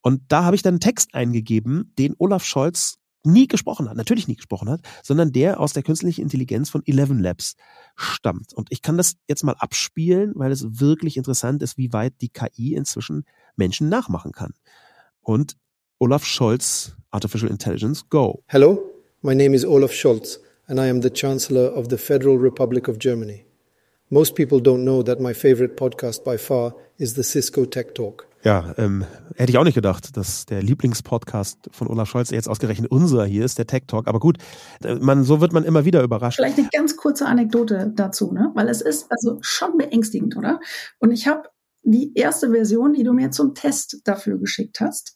Und 0.03 0.23
da 0.29 0.45
habe 0.45 0.57
ich 0.57 0.63
dann 0.63 0.75
einen 0.75 0.81
Text 0.81 1.15
eingegeben, 1.15 1.93
den 1.99 2.15
Olaf 2.19 2.45
Scholz 2.45 2.99
nie 3.25 3.49
gesprochen 3.49 3.91
hat, 3.91 3.97
natürlich 3.97 4.29
nie 4.29 4.37
gesprochen 4.37 4.71
hat, 4.71 4.81
sondern 5.03 5.33
der 5.33 5.59
aus 5.59 5.73
der 5.73 5.83
künstlichen 5.83 6.23
Intelligenz 6.23 6.71
von 6.71 6.83
Eleven 6.87 7.19
Labs 7.19 7.57
stammt. 7.97 8.55
Und 8.55 8.69
ich 8.71 8.83
kann 8.83 8.97
das 8.97 9.17
jetzt 9.27 9.43
mal 9.43 9.57
abspielen, 9.59 10.33
weil 10.37 10.53
es 10.53 10.81
wirklich 10.81 11.17
interessant 11.17 11.63
ist, 11.63 11.77
wie 11.77 11.93
weit 11.93 12.15
die 12.21 12.29
KI 12.29 12.75
inzwischen 12.75 13.25
Menschen 13.57 13.89
nachmachen 13.89 14.33
kann. 14.33 14.53
Und 15.21 15.57
Olaf 15.99 16.25
Scholz, 16.25 16.95
Artificial 17.11 17.51
Intelligence, 17.51 18.09
go. 18.09 18.45
Hello, 18.47 18.79
my 19.23 19.35
name 19.35 19.55
is 19.57 19.65
Olaf 19.65 19.93
Scholz 19.93 20.39
and 20.67 20.79
I 20.79 20.89
am 20.89 21.03
the 21.03 21.11
Chancellor 21.11 21.75
of 21.75 21.87
the 21.91 21.97
Federal 21.97 22.37
Republic 22.37 22.89
of 22.89 22.99
Germany. 22.99 23.46
Most 24.09 24.37
people 24.37 24.61
don't 24.61 24.85
know 24.85 25.03
that 25.03 25.21
my 25.21 25.35
favorite 25.35 25.75
podcast 25.75 26.23
by 26.23 26.39
far 26.39 26.77
is 26.97 27.15
the 27.17 27.25
Cisco 27.25 27.65
Tech 27.65 27.93
Talk. 27.93 28.29
Ja, 28.45 28.73
ähm, 28.79 29.05
hätte 29.35 29.51
ich 29.51 29.59
auch 29.59 29.65
nicht 29.65 29.75
gedacht, 29.75 30.17
dass 30.17 30.47
der 30.47 30.63
Lieblingspodcast 30.63 31.71
von 31.73 31.89
Olaf 31.89 32.09
Scholz 32.09 32.31
jetzt 32.31 32.49
ausgerechnet 32.49 32.89
unser 32.93 33.27
hier 33.27 33.45
ist, 33.45 33.59
der 33.59 33.67
Tech 33.67 33.83
Talk. 33.89 34.07
Aber 34.07 34.21
gut, 34.21 34.39
äh, 34.85 34.95
man, 34.95 35.25
so 35.25 35.41
wird 35.41 35.53
man 35.53 35.65
immer 35.65 35.85
wieder 35.85 36.05
überrascht. 36.05 36.37
Vielleicht 36.37 36.57
eine 36.57 36.69
ganz 36.73 36.97
kurze 36.97 37.27
Anekdote 37.27 37.93
dazu, 37.97 38.31
ne? 38.31 38.53
weil 38.55 38.69
es 38.69 38.81
ist 38.81 39.11
also 39.11 39.39
schon 39.41 39.77
beängstigend, 39.77 40.37
oder? 40.37 40.61
Und 41.01 41.11
ich 41.11 41.27
habe 41.27 41.49
die 41.83 42.15
erste 42.15 42.53
Version, 42.53 42.93
die 42.93 43.03
du 43.03 43.13
mir 43.13 43.33
zum 43.33 43.57
Test 43.57 44.03
dafür 44.05 44.39
geschickt 44.39 44.79
hast, 44.79 45.16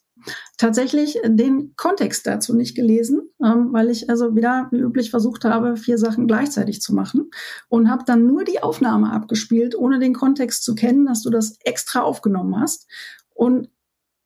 tatsächlich 0.57 1.17
den 1.25 1.73
Kontext 1.75 2.25
dazu 2.27 2.55
nicht 2.55 2.75
gelesen, 2.75 3.29
ähm, 3.43 3.69
weil 3.71 3.89
ich 3.89 4.09
also 4.09 4.35
wieder 4.35 4.67
wie 4.71 4.79
üblich 4.79 5.09
versucht 5.09 5.45
habe, 5.45 5.77
vier 5.77 5.97
Sachen 5.97 6.27
gleichzeitig 6.27 6.81
zu 6.81 6.93
machen 6.93 7.29
und 7.69 7.89
habe 7.89 8.03
dann 8.05 8.25
nur 8.25 8.43
die 8.43 8.63
Aufnahme 8.63 9.11
abgespielt, 9.11 9.75
ohne 9.75 9.99
den 9.99 10.13
Kontext 10.13 10.63
zu 10.63 10.75
kennen, 10.75 11.05
dass 11.05 11.21
du 11.21 11.29
das 11.29 11.57
extra 11.63 12.01
aufgenommen 12.01 12.59
hast 12.59 12.87
und 13.33 13.69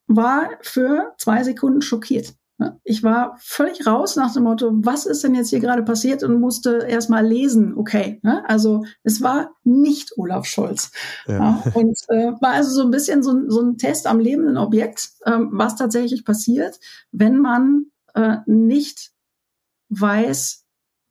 war 0.07 0.49
für 0.61 1.13
zwei 1.17 1.43
Sekunden 1.43 1.81
schockiert. 1.81 2.33
Ne? 2.57 2.79
Ich 2.83 3.03
war 3.03 3.37
völlig 3.39 3.85
raus 3.85 4.15
nach 4.15 4.33
dem 4.33 4.43
Motto, 4.43 4.71
was 4.73 5.05
ist 5.05 5.23
denn 5.23 5.35
jetzt 5.35 5.49
hier 5.49 5.59
gerade 5.59 5.83
passiert 5.83 6.23
und 6.23 6.39
musste 6.39 6.85
erst 6.87 7.09
mal 7.09 7.25
lesen, 7.25 7.75
okay. 7.77 8.19
Ne? 8.23 8.47
Also 8.47 8.85
es 9.03 9.21
war 9.21 9.51
nicht 9.63 10.17
Olaf 10.17 10.45
Scholz. 10.45 10.91
Ja. 11.27 11.61
Und 11.73 11.97
äh, 12.07 12.31
war 12.39 12.53
also 12.53 12.71
so 12.71 12.83
ein 12.83 12.91
bisschen 12.91 13.23
so, 13.23 13.49
so 13.49 13.61
ein 13.61 13.77
Test 13.77 14.07
am 14.07 14.19
lebenden 14.19 14.57
Objekt, 14.57 15.09
ähm, 15.25 15.49
was 15.51 15.75
tatsächlich 15.75 16.23
passiert, 16.23 16.79
wenn 17.11 17.39
man 17.39 17.87
äh, 18.13 18.37
nicht 18.45 19.11
weiß, 19.89 20.65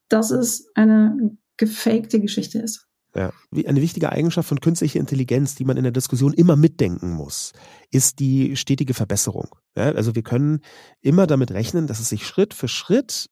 dass 0.09 0.31
es 0.31 0.71
eine 0.75 1.37
gefakte 1.57 2.21
Geschichte 2.21 2.59
ist. 2.59 2.84
Ja. 3.15 3.33
Eine 3.67 3.81
wichtige 3.81 4.11
Eigenschaft 4.11 4.49
von 4.49 4.61
künstlicher 4.61 4.99
Intelligenz, 4.99 5.55
die 5.55 5.65
man 5.65 5.77
in 5.77 5.85
der 5.85 5.93
Diskussion 5.93 6.33
immer 6.33 6.57
mitdenken 6.57 7.13
muss, 7.13 7.53
ist 7.91 8.19
die 8.19 8.57
stetige 8.57 8.93
Verbesserung. 8.93 9.49
Ja, 9.77 9.93
also 9.93 10.15
wir 10.17 10.23
können 10.23 10.61
immer 11.01 11.27
damit 11.27 11.53
rechnen, 11.53 11.87
dass 11.87 12.01
es 12.01 12.09
sich 12.09 12.27
Schritt 12.27 12.55
für 12.55 12.67
Schritt 12.69 13.31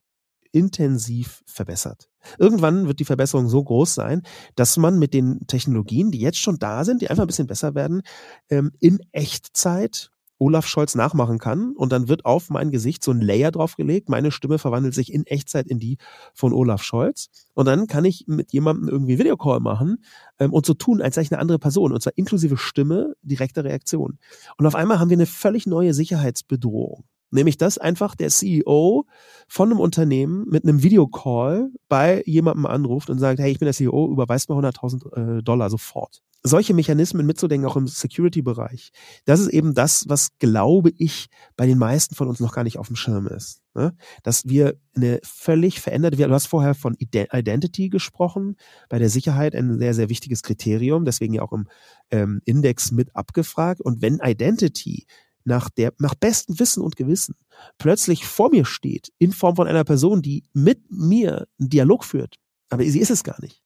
intensiv 0.52 1.42
verbessert. 1.46 2.08
Irgendwann 2.38 2.86
wird 2.86 3.00
die 3.00 3.04
Verbesserung 3.04 3.48
so 3.48 3.64
groß 3.64 3.94
sein, 3.94 4.22
dass 4.54 4.76
man 4.76 4.98
mit 4.98 5.14
den 5.14 5.46
Technologien, 5.46 6.10
die 6.12 6.20
jetzt 6.20 6.38
schon 6.38 6.58
da 6.58 6.84
sind, 6.84 7.02
die 7.02 7.10
einfach 7.10 7.24
ein 7.24 7.28
bisschen 7.28 7.46
besser 7.46 7.74
werden, 7.74 8.02
ähm, 8.50 8.70
in 8.78 9.00
Echtzeit 9.12 10.10
Olaf 10.42 10.66
Scholz 10.66 10.96
nachmachen 10.96 11.38
kann 11.38 11.72
und 11.76 11.92
dann 11.92 12.08
wird 12.08 12.24
auf 12.24 12.50
mein 12.50 12.72
Gesicht 12.72 13.04
so 13.04 13.12
ein 13.12 13.20
Layer 13.20 13.52
draufgelegt. 13.52 14.08
Meine 14.08 14.32
Stimme 14.32 14.58
verwandelt 14.58 14.92
sich 14.92 15.12
in 15.12 15.24
Echtzeit 15.24 15.68
in 15.68 15.78
die 15.78 15.98
von 16.34 16.52
Olaf 16.52 16.82
Scholz 16.82 17.28
und 17.54 17.66
dann 17.66 17.86
kann 17.86 18.04
ich 18.04 18.24
mit 18.26 18.52
jemandem 18.52 18.88
irgendwie 18.88 19.20
Videocall 19.20 19.60
machen 19.60 20.02
ähm, 20.40 20.52
und 20.52 20.66
so 20.66 20.74
tun, 20.74 21.00
als 21.00 21.14
sei 21.14 21.22
ich 21.22 21.32
eine 21.32 21.40
andere 21.40 21.60
Person 21.60 21.92
und 21.92 22.02
zwar 22.02 22.14
inklusive 22.16 22.56
Stimme, 22.56 23.14
direkte 23.22 23.62
Reaktion. 23.62 24.18
Und 24.58 24.66
auf 24.66 24.74
einmal 24.74 24.98
haben 24.98 25.10
wir 25.10 25.16
eine 25.16 25.26
völlig 25.26 25.66
neue 25.66 25.94
Sicherheitsbedrohung. 25.94 27.04
Nämlich, 27.32 27.56
dass 27.56 27.78
einfach 27.78 28.14
der 28.14 28.28
CEO 28.28 29.06
von 29.48 29.70
einem 29.70 29.80
Unternehmen 29.80 30.44
mit 30.48 30.64
einem 30.64 30.82
Videocall 30.82 31.70
bei 31.88 32.22
jemandem 32.26 32.66
anruft 32.66 33.08
und 33.08 33.18
sagt, 33.18 33.40
hey, 33.40 33.50
ich 33.50 33.58
bin 33.58 33.66
der 33.66 33.74
CEO, 33.74 34.10
überweist 34.12 34.50
mir 34.50 34.56
100.000 34.56 35.38
äh, 35.38 35.42
Dollar 35.42 35.70
sofort. 35.70 36.22
Solche 36.44 36.74
Mechanismen 36.74 37.24
mitzudenken, 37.24 37.68
auch 37.68 37.76
im 37.76 37.86
Security-Bereich, 37.86 38.90
das 39.24 39.40
ist 39.40 39.48
eben 39.48 39.74
das, 39.74 40.08
was, 40.08 40.36
glaube 40.40 40.90
ich, 40.98 41.28
bei 41.56 41.66
den 41.66 41.78
meisten 41.78 42.16
von 42.16 42.28
uns 42.28 42.40
noch 42.40 42.52
gar 42.52 42.64
nicht 42.64 42.78
auf 42.78 42.88
dem 42.88 42.96
Schirm 42.96 43.28
ist. 43.28 43.62
Ne? 43.74 43.94
Dass 44.24 44.44
wir 44.46 44.74
eine 44.94 45.20
völlig 45.22 45.80
veränderte, 45.80 46.16
du 46.16 46.30
hast 46.30 46.48
vorher 46.48 46.74
von 46.74 46.96
Identity 46.98 47.88
gesprochen, 47.88 48.56
bei 48.88 48.98
der 48.98 49.08
Sicherheit 49.08 49.54
ein 49.54 49.78
sehr, 49.78 49.94
sehr 49.94 50.08
wichtiges 50.08 50.42
Kriterium, 50.42 51.04
deswegen 51.04 51.32
ja 51.32 51.42
auch 51.42 51.52
im 51.52 51.68
ähm, 52.10 52.42
Index 52.44 52.90
mit 52.90 53.14
abgefragt. 53.14 53.80
Und 53.80 54.02
wenn 54.02 54.18
Identity 54.22 55.06
nach 55.44 55.70
der, 55.70 55.92
nach 55.98 56.14
bestem 56.14 56.58
Wissen 56.58 56.82
und 56.82 56.96
Gewissen 56.96 57.34
plötzlich 57.78 58.24
vor 58.26 58.50
mir 58.50 58.64
steht, 58.64 59.12
in 59.18 59.32
Form 59.32 59.56
von 59.56 59.66
einer 59.66 59.84
Person, 59.84 60.22
die 60.22 60.44
mit 60.52 60.90
mir 60.90 61.46
einen 61.58 61.68
Dialog 61.68 62.04
führt, 62.04 62.36
aber 62.70 62.84
sie 62.84 63.00
ist 63.00 63.10
es 63.10 63.24
gar 63.24 63.40
nicht, 63.40 63.62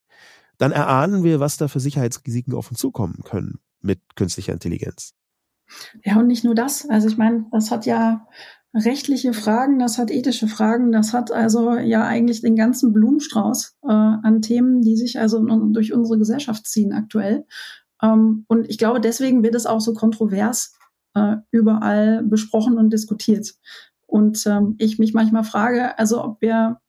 dann 0.57 0.71
erahnen 0.71 1.23
wir, 1.23 1.39
was 1.39 1.57
da 1.57 1.67
für 1.67 1.79
Sicherheitsrisiken 1.79 2.53
auf 2.53 2.69
uns 2.69 2.79
zukommen 2.79 3.23
können 3.23 3.59
mit 3.81 3.99
künstlicher 4.15 4.53
Intelligenz. 4.53 5.13
Ja, 6.03 6.17
und 6.17 6.27
nicht 6.27 6.43
nur 6.43 6.55
das. 6.55 6.87
Also 6.89 7.07
ich 7.07 7.17
meine, 7.17 7.45
das 7.51 7.71
hat 7.71 7.85
ja 7.85 8.27
rechtliche 8.73 9.33
Fragen, 9.33 9.79
das 9.79 9.97
hat 9.97 10.11
ethische 10.11 10.47
Fragen, 10.47 10.91
das 10.91 11.13
hat 11.13 11.31
also 11.31 11.75
ja 11.75 12.05
eigentlich 12.05 12.41
den 12.41 12.55
ganzen 12.55 12.93
Blumenstrauß 12.93 13.77
äh, 13.83 13.87
an 13.87 14.41
Themen, 14.41 14.81
die 14.81 14.95
sich 14.95 15.19
also 15.19 15.39
durch 15.71 15.93
unsere 15.93 16.17
Gesellschaft 16.17 16.65
ziehen 16.67 16.93
aktuell. 16.93 17.45
Ähm, 18.01 18.45
und 18.47 18.69
ich 18.69 18.77
glaube, 18.77 19.01
deswegen 19.01 19.43
wird 19.43 19.55
es 19.55 19.65
auch 19.65 19.81
so 19.81 19.93
kontrovers 19.93 20.76
äh, 21.17 21.37
überall 21.51 22.23
besprochen 22.23 22.77
und 22.77 22.91
diskutiert. 22.91 23.55
Und 24.05 24.45
ähm, 24.47 24.75
ich 24.77 24.99
mich 24.99 25.13
manchmal 25.13 25.43
frage, 25.43 25.97
also 25.99 26.23
ob 26.23 26.41
wir 26.41 26.79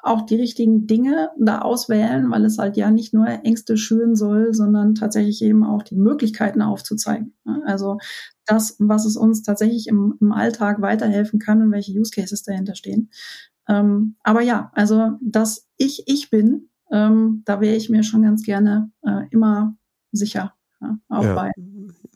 auch 0.00 0.22
die 0.22 0.36
richtigen 0.36 0.86
Dinge 0.86 1.30
da 1.38 1.60
auswählen, 1.60 2.30
weil 2.30 2.44
es 2.44 2.58
halt 2.58 2.76
ja 2.76 2.90
nicht 2.90 3.12
nur 3.12 3.26
Ängste 3.26 3.76
schüren 3.76 4.14
soll, 4.14 4.54
sondern 4.54 4.94
tatsächlich 4.94 5.42
eben 5.42 5.64
auch 5.64 5.82
die 5.82 5.96
Möglichkeiten 5.96 6.62
aufzuzeigen. 6.62 7.34
Also 7.66 7.98
das, 8.46 8.76
was 8.78 9.04
es 9.04 9.16
uns 9.16 9.42
tatsächlich 9.42 9.88
im, 9.88 10.16
im 10.20 10.32
Alltag 10.32 10.80
weiterhelfen 10.80 11.40
kann 11.40 11.62
und 11.62 11.72
welche 11.72 11.92
Use 11.92 12.12
Cases 12.12 12.42
dahinter 12.44 12.76
stehen. 12.76 13.10
Ähm, 13.68 14.16
aber 14.22 14.40
ja, 14.40 14.70
also 14.74 15.18
dass 15.20 15.68
ich 15.76 16.04
ich 16.06 16.30
bin, 16.30 16.70
ähm, 16.92 17.42
da 17.44 17.60
wäre 17.60 17.76
ich 17.76 17.90
mir 17.90 18.04
schon 18.04 18.22
ganz 18.22 18.44
gerne 18.44 18.90
äh, 19.02 19.26
immer 19.30 19.76
sicher. 20.12 20.54
Ja, 20.80 20.96
auch 21.08 21.24
ja. 21.24 21.34
bei 21.34 21.50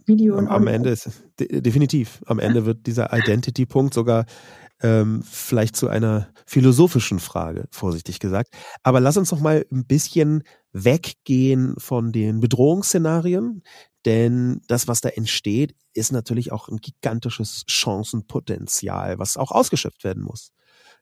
Video 0.07 0.37
und 0.37 0.49
Am, 0.49 0.63
am 0.63 0.67
Ende 0.69 0.91
ist 0.91 1.11
definitiv. 1.39 2.23
Am 2.27 2.39
Ende 2.39 2.65
wird 2.65 2.87
dieser 2.87 3.13
Identity-Punkt 3.13 3.93
sogar 3.95 4.27
ähm, 4.83 5.23
vielleicht 5.25 5.77
zu 5.77 5.89
einer 5.89 6.29
philosophischen 6.47 7.19
Frage, 7.19 7.69
vorsichtig 7.71 8.19
gesagt. 8.19 8.55
Aber 8.83 9.01
lass 9.01 9.17
uns 9.17 9.31
noch 9.31 9.41
mal 9.41 9.65
ein 9.73 9.87
bisschen 9.87 10.43
weggehen 10.73 11.75
von 11.79 12.13
den 12.13 12.41
Bedrohungsszenarien, 12.41 13.63
denn 14.05 14.61
das, 14.67 14.89
was 14.89 15.01
da 15.01 15.09
entsteht, 15.09 15.75
ist 15.95 16.13
natürlich 16.13 16.51
auch 16.51 16.69
ein 16.69 16.79
gigantisches 16.79 17.65
Chancenpotenzial, 17.69 19.19
was 19.19 19.37
auch 19.37 19.53
ausgeschöpft 19.53 20.03
werden 20.05 20.25
muss. 20.25 20.53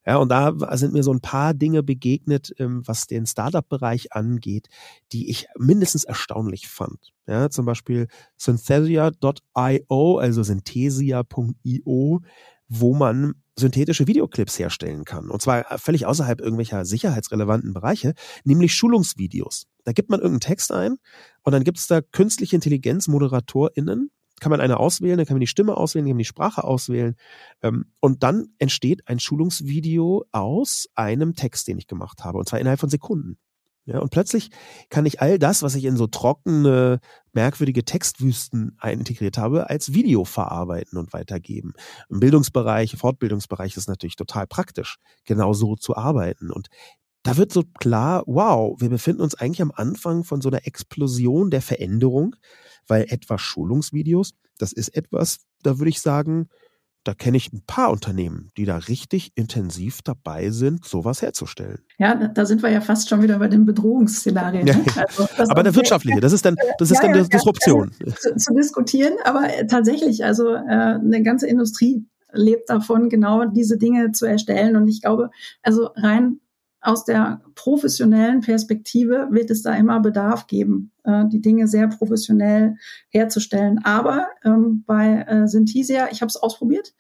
Ja, 0.07 0.17
und 0.17 0.31
da 0.31 0.55
sind 0.77 0.93
mir 0.95 1.03
so 1.03 1.13
ein 1.13 1.21
paar 1.21 1.53
Dinge 1.53 1.83
begegnet, 1.83 2.53
ähm, 2.59 2.83
was 2.87 3.07
den 3.07 3.27
Startup-Bereich 3.27 4.13
angeht, 4.13 4.69
die 5.13 5.29
ich 5.29 5.47
mindestens 5.59 6.05
erstaunlich 6.05 6.69
fand. 6.69 7.13
Ja, 7.27 7.51
zum 7.51 7.67
Beispiel 7.67 8.09
synthesia.io, 8.37 10.19
also 10.19 10.43
synthesia.io, 10.43 12.21
wo 12.69 12.95
man 12.95 13.35
synthetische 13.59 14.07
Videoclips 14.07 14.59
herstellen 14.59 15.05
kann. 15.05 15.29
Und 15.31 15.43
zwar 15.43 15.79
völlig 15.79 16.07
außerhalb 16.07 16.41
irgendwelcher 16.41 16.85
sicherheitsrelevanten 16.85 17.75
Bereiche, 17.75 18.15
nämlich 18.45 18.75
Schulungsvideos. 18.75 19.67
Da 19.85 19.93
gibt 19.93 20.11
man 20.11 20.21
irgendeinen 20.21 20.41
Text 20.41 20.73
ein 20.73 20.97
und 21.43 21.53
dann 21.53 21.65
gibt 21.65 21.79
es 21.79 21.87
da 21.87 22.01
künstliche 22.01 22.57
Intelligenz 22.57 23.07
ModeratorInnen, 23.07 24.11
kann 24.41 24.51
man 24.51 24.61
eine 24.61 24.79
auswählen, 24.79 25.19
dann 25.19 25.27
kann 25.27 25.37
man 25.37 25.41
die 25.41 25.47
Stimme 25.47 25.77
auswählen, 25.77 26.07
kann 26.07 26.15
man 26.15 26.19
die 26.19 26.25
Sprache 26.25 26.65
auswählen. 26.65 27.15
Ähm, 27.63 27.87
und 28.01 28.23
dann 28.23 28.49
entsteht 28.59 29.07
ein 29.07 29.21
Schulungsvideo 29.21 30.25
aus 30.33 30.89
einem 30.95 31.35
Text, 31.35 31.69
den 31.69 31.79
ich 31.79 31.87
gemacht 31.87 32.25
habe. 32.25 32.39
Und 32.39 32.49
zwar 32.49 32.59
innerhalb 32.59 32.81
von 32.81 32.91
Sekunden. 32.91 33.39
Ja, 33.87 33.99
und 33.99 34.11
plötzlich 34.11 34.51
kann 34.89 35.07
ich 35.07 35.21
all 35.21 35.39
das, 35.39 35.63
was 35.63 35.75
ich 35.75 35.85
in 35.85 35.97
so 35.97 36.07
trockene, 36.07 37.01
merkwürdige 37.33 37.85
Textwüsten 37.85 38.77
integriert 38.85 39.39
habe, 39.39 39.71
als 39.71 39.95
Video 39.95 40.25
verarbeiten 40.25 40.99
und 40.99 41.13
weitergeben. 41.13 41.73
Im 42.09 42.21
Bildungsbereich, 42.21 42.97
Fortbildungsbereich 42.97 43.77
ist 43.77 43.89
natürlich 43.89 44.17
total 44.17 44.47
praktisch, 44.47 44.99
genau 45.25 45.55
so 45.55 45.77
zu 45.77 45.97
arbeiten. 45.97 46.51
Und 46.51 46.69
da 47.23 47.37
wird 47.37 47.53
so 47.53 47.65
klar, 47.79 48.23
wow, 48.27 48.81
wir 48.81 48.89
befinden 48.89 49.23
uns 49.23 49.35
eigentlich 49.35 49.63
am 49.63 49.73
Anfang 49.75 50.25
von 50.25 50.41
so 50.41 50.49
einer 50.49 50.67
Explosion 50.67 51.51
der 51.51 51.63
Veränderung, 51.63 52.37
weil 52.87 53.07
etwa 53.09 53.39
Schulungsvideos, 53.39 54.33
das 54.59 54.73
ist 54.73 54.89
etwas, 54.97 55.41
da 55.63 55.79
würde 55.79 55.91
ich 55.91 56.01
sagen, 56.01 56.49
da 57.05 57.15
kenne 57.15 57.39
ich 57.39 57.51
ein 57.53 57.63
paar 57.67 57.91
Unternehmen, 57.91 58.51
die 58.59 58.67
da 58.67 58.77
richtig 58.77 59.33
intensiv 59.35 60.03
dabei 60.03 60.51
sind, 60.51 60.85
sowas 60.85 61.23
herzustellen. 61.23 61.79
Ja, 61.99 62.15
da 62.15 62.45
sind 62.45 62.63
wir 62.63 62.71
ja 62.71 62.83
fast 62.83 63.09
schon 63.09 63.23
wieder 63.23 63.39
bei 63.39 63.49
den 63.49 63.65
Bedrohungsszenarien. 63.65 64.67
Ne? 64.67 64.85
Also, 64.97 65.27
aber 65.51 65.63
der 65.63 65.75
wirtschaftliche, 65.75 66.21
das 66.21 66.33
ist 66.33 66.45
dann, 66.45 66.57
das 66.79 66.91
ist 66.91 67.03
ja, 67.03 67.09
dann 67.09 67.17
ja, 67.17 67.25
Disruption. 67.25 67.93
Zu, 68.19 68.37
zu, 68.37 68.55
diskutieren, 68.55 69.15
aber 69.25 69.49
tatsächlich, 69.69 70.25
also 70.25 70.53
äh, 70.53 70.59
eine 70.59 71.23
ganze 71.23 71.47
Industrie 71.47 72.05
lebt 72.33 72.69
davon, 72.69 73.09
genau 73.09 73.47
diese 73.47 73.79
Dinge 73.79 74.13
zu 74.13 74.27
erstellen. 74.27 74.77
Und 74.77 74.87
ich 74.89 75.01
glaube, 75.01 75.31
also 75.63 75.91
rein 75.97 76.41
aus 76.81 77.05
der 77.05 77.43
professionellen 77.55 78.41
Perspektive 78.41 79.29
wird 79.31 79.51
es 79.51 79.63
da 79.63 79.75
immer 79.75 80.01
Bedarf 80.01 80.47
geben, 80.47 80.93
äh, 81.05 81.25
die 81.29 81.41
Dinge 81.41 81.69
sehr 81.69 81.89
professionell 81.89 82.77
herzustellen. 83.11 83.81
Aber 83.85 84.29
ähm, 84.45 84.85
bei 84.87 85.23
äh, 85.29 85.47
Synthesia, 85.47 86.09
ich 86.11 86.23
habe 86.23 86.29
es 86.29 86.37
ausprobiert 86.37 86.95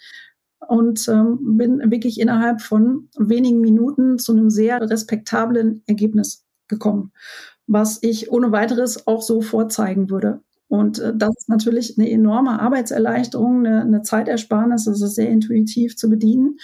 und 0.69 1.09
ähm, 1.09 1.57
bin 1.57 1.91
wirklich 1.91 2.21
innerhalb 2.21 2.61
von 2.61 3.09
wenigen 3.19 3.61
Minuten 3.61 4.19
zu 4.19 4.33
einem 4.33 4.51
sehr 4.51 4.81
respektablen 4.83 5.83
Ergebnis 5.87 6.45
gekommen, 6.69 7.13
was 7.67 7.99
ich 8.03 8.31
ohne 8.31 8.53
weiteres 8.53 9.07
auch 9.07 9.23
so 9.23 9.41
vorzeigen 9.41 10.11
würde. 10.11 10.43
Und 10.69 10.99
äh, 10.99 11.13
das 11.17 11.31
ist 11.39 11.49
natürlich 11.49 11.99
eine 11.99 12.11
enorme 12.11 12.61
Arbeitserleichterung, 12.61 13.67
eine, 13.67 13.81
eine 13.81 14.03
Zeitersparnis, 14.03 14.85
das 14.85 15.01
ist 15.01 15.15
sehr 15.15 15.31
intuitiv 15.31 15.97
zu 15.97 16.11
bedienen. 16.11 16.59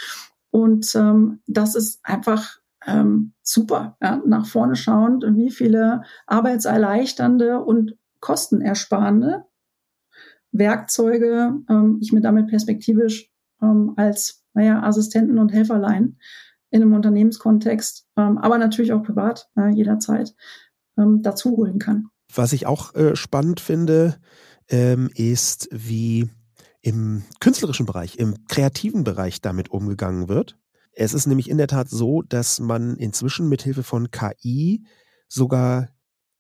Und 0.50 0.94
ähm, 0.94 1.40
das 1.46 1.74
ist 1.74 2.00
einfach 2.02 2.61
ähm, 2.87 3.33
super, 3.42 3.96
ja, 4.01 4.22
nach 4.25 4.46
vorne 4.46 4.77
schauend, 4.77 5.25
wie 5.35 5.51
viele 5.51 6.03
arbeitserleichternde 6.27 7.61
und 7.61 7.96
kostenersparende 8.20 9.44
Werkzeuge 10.53 11.55
ähm, 11.68 11.99
ich 12.01 12.12
mir 12.12 12.20
damit 12.20 12.49
perspektivisch 12.49 13.31
ähm, 13.61 13.92
als 13.96 14.44
naja, 14.55 14.83
Assistenten 14.83 15.38
und 15.38 15.53
Helferlein 15.53 16.18
in 16.70 16.83
einem 16.83 16.94
Unternehmenskontext, 16.94 18.07
ähm, 18.16 18.38
aber 18.38 18.59
natürlich 18.59 18.92
auch 18.92 19.03
privat 19.03 19.49
äh, 19.57 19.68
jederzeit 19.68 20.35
ähm, 20.99 21.22
dazu 21.22 21.57
holen 21.57 21.79
kann. 21.79 22.09
Was 22.35 22.53
ich 22.53 22.66
auch 22.66 22.94
äh, 22.94 23.16
spannend 23.16 23.61
finde, 23.61 24.16
ähm, 24.68 25.11
ist, 25.14 25.68
wie 25.70 26.29
im 26.81 27.22
künstlerischen 27.40 27.87
Bereich, 27.87 28.18
im 28.18 28.46
kreativen 28.49 29.05
Bereich 29.05 29.40
damit 29.40 29.70
umgegangen 29.70 30.29
wird. 30.29 30.59
Es 30.96 31.12
ist 31.12 31.26
nämlich 31.26 31.50
in 31.50 31.59
der 31.59 31.68
Tat 31.68 31.90
so, 31.90 32.22
dass 32.22 32.59
man 32.59 32.96
inzwischen 32.96 33.48
mit 33.48 33.62
Hilfe 33.62 33.82
von 33.82 34.11
KI 34.11 34.82
sogar 35.28 35.90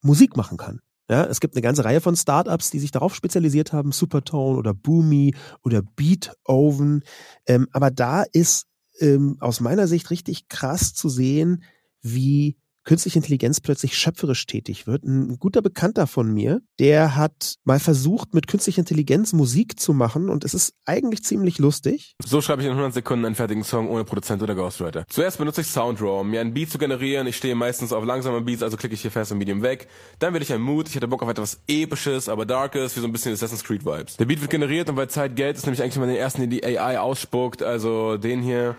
Musik 0.00 0.36
machen 0.36 0.56
kann. 0.56 0.80
Ja, 1.08 1.24
es 1.24 1.40
gibt 1.40 1.54
eine 1.54 1.62
ganze 1.62 1.84
Reihe 1.84 2.00
von 2.00 2.16
Startups, 2.16 2.70
die 2.70 2.80
sich 2.80 2.90
darauf 2.90 3.14
spezialisiert 3.14 3.72
haben, 3.72 3.92
Supertone 3.92 4.58
oder 4.58 4.74
Boomy 4.74 5.36
oder 5.62 5.82
Beatoven. 5.82 7.04
Ähm, 7.46 7.68
aber 7.70 7.90
da 7.90 8.24
ist 8.32 8.66
ähm, 8.98 9.36
aus 9.40 9.60
meiner 9.60 9.86
Sicht 9.86 10.10
richtig 10.10 10.48
krass 10.48 10.94
zu 10.94 11.08
sehen, 11.08 11.62
wie 12.00 12.56
künstliche 12.86 13.18
Intelligenz 13.18 13.60
plötzlich 13.60 13.98
schöpferisch 13.98 14.46
tätig 14.46 14.86
wird. 14.86 15.04
Ein 15.04 15.38
guter 15.38 15.60
Bekannter 15.60 16.06
von 16.06 16.32
mir, 16.32 16.62
der 16.78 17.16
hat 17.16 17.56
mal 17.64 17.80
versucht, 17.80 18.32
mit 18.32 18.46
künstlicher 18.46 18.78
Intelligenz 18.78 19.34
Musik 19.34 19.78
zu 19.78 19.92
machen 19.92 20.30
und 20.30 20.44
es 20.44 20.54
ist 20.54 20.72
eigentlich 20.86 21.22
ziemlich 21.24 21.58
lustig. 21.58 22.14
So 22.24 22.40
schreibe 22.40 22.62
ich 22.62 22.66
in 22.66 22.72
100 22.72 22.94
Sekunden 22.94 23.26
einen 23.26 23.34
fertigen 23.34 23.64
Song 23.64 23.88
ohne 23.88 24.04
Produzent 24.04 24.42
oder 24.42 24.54
Ghostwriter. 24.54 25.04
Zuerst 25.08 25.38
benutze 25.38 25.60
ich 25.60 25.66
Soundraw, 25.66 26.20
um 26.20 26.30
mir 26.30 26.40
einen 26.40 26.54
Beat 26.54 26.70
zu 26.70 26.78
generieren. 26.78 27.26
Ich 27.26 27.36
stehe 27.36 27.54
meistens 27.54 27.92
auf 27.92 28.04
langsamen 28.04 28.44
Beats, 28.44 28.62
also 28.62 28.76
klicke 28.76 28.94
ich 28.94 29.02
hier 29.02 29.10
fest 29.10 29.32
und 29.32 29.38
Medium 29.38 29.62
weg. 29.62 29.88
Dann 30.20 30.32
werde 30.32 30.44
ich 30.44 30.52
ein 30.52 30.60
Mood. 30.60 30.88
Ich 30.88 30.94
hätte 30.94 31.08
Bock 31.08 31.22
auf 31.22 31.28
etwas 31.28 31.60
Episches, 31.66 32.28
aber 32.28 32.46
Darkes, 32.46 32.96
wie 32.96 33.00
so 33.00 33.06
ein 33.06 33.12
bisschen 33.12 33.32
Assassin's 33.32 33.64
Creed 33.64 33.84
Vibes. 33.84 34.16
Der 34.16 34.26
Beat 34.26 34.40
wird 34.40 34.50
generiert 34.50 34.88
und 34.88 34.96
weil 34.96 35.08
Zeit 35.08 35.34
Geld 35.34 35.56
ist, 35.56 35.66
nämlich 35.66 35.82
eigentlich 35.82 35.96
immer 35.96 36.06
den 36.06 36.16
ersten, 36.16 36.40
den 36.40 36.50
die 36.50 36.64
AI 36.64 37.00
ausspuckt, 37.00 37.62
also 37.62 38.16
den 38.16 38.42
hier. 38.42 38.76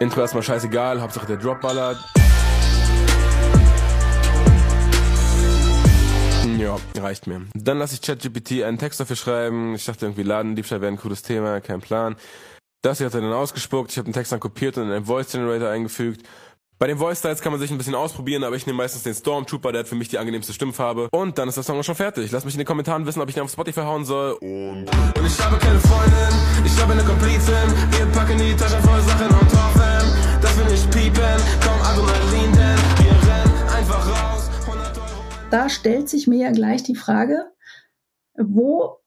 Intro 0.00 0.20
erstmal 0.20 0.44
scheißegal, 0.44 1.00
Hauptsache 1.00 1.26
der 1.26 1.38
Drop 1.38 1.60
ballert. 1.60 1.98
Ja, 6.56 6.76
reicht 7.00 7.26
mir. 7.26 7.42
Dann 7.54 7.78
lasse 7.78 7.94
ich 7.94 8.02
ChatGPT 8.02 8.62
einen 8.62 8.78
Text 8.78 9.00
dafür 9.00 9.16
schreiben. 9.16 9.74
Ich 9.74 9.84
dachte 9.86 10.06
irgendwie 10.06 10.22
Ladendiebstahl 10.22 10.80
wäre 10.80 10.92
ein 10.92 10.98
cooles 10.98 11.22
Thema, 11.22 11.60
kein 11.60 11.80
Plan. 11.80 12.14
Das 12.82 12.98
hier 12.98 13.06
hat 13.08 13.14
er 13.14 13.22
dann 13.22 13.32
ausgespuckt. 13.32 13.90
Ich 13.90 13.98
habe 13.98 14.08
den 14.08 14.14
Text 14.14 14.30
dann 14.30 14.38
kopiert 14.38 14.76
und 14.76 14.84
in 14.84 14.92
einen 14.92 15.06
Voice 15.06 15.32
Generator 15.32 15.68
eingefügt. 15.68 16.24
Bei 16.80 16.86
den 16.86 16.96
Voice 16.96 17.18
Styles 17.18 17.40
kann 17.40 17.50
man 17.50 17.60
sich 17.60 17.72
ein 17.72 17.76
bisschen 17.76 17.96
ausprobieren, 17.96 18.44
aber 18.44 18.54
ich 18.54 18.64
nehme 18.64 18.76
meistens 18.76 19.02
den 19.02 19.12
Stormtrooper, 19.12 19.72
der 19.72 19.80
hat 19.80 19.88
für 19.88 19.96
mich 19.96 20.10
die 20.10 20.18
angenehmste 20.18 20.52
Stimmfarbe. 20.52 21.08
Und 21.10 21.36
dann 21.36 21.48
ist 21.48 21.56
der 21.56 21.64
Song 21.64 21.80
auch 21.80 21.82
schon 21.82 21.96
fertig. 21.96 22.30
Lass 22.30 22.44
mich 22.44 22.54
in 22.54 22.58
den 22.58 22.68
Kommentaren 22.68 23.04
wissen, 23.04 23.20
ob 23.20 23.28
ich 23.28 23.34
den 23.34 23.42
auf 23.42 23.50
Spotify 23.50 23.80
hauen 23.80 24.04
soll. 24.04 24.34
Und, 24.34 24.86
und 24.86 25.26
ich 25.26 25.44
habe 25.44 25.58
keine 25.58 25.80
Freundin, 25.80 26.64
ich 26.64 26.80
habe 26.80 26.92
eine 26.92 27.02
Komplizin. 27.02 27.54
Wir 27.90 28.06
packen 28.12 28.38
die 28.38 28.54
Taschen 28.54 28.80
voll 28.84 29.00
Sachen 29.00 29.26
und 29.26 29.52
hoffen, 29.52 30.40
dass 30.40 30.56
wir 30.56 30.64
nicht 30.66 30.88
piepen. 30.92 31.42
Komm, 31.64 31.80
Adrenalin, 31.82 32.52
denn 32.52 32.78
wir 33.04 33.28
rennen 33.28 33.68
einfach 33.76 34.06
raus. 34.06 34.48
100 34.60 34.98
Euro. 34.98 35.24
Da 35.50 35.68
stellt 35.68 36.08
sich 36.08 36.28
mir 36.28 36.38
ja 36.38 36.52
gleich 36.52 36.84
die 36.84 36.94
Frage, 36.94 37.50
wo 38.36 39.00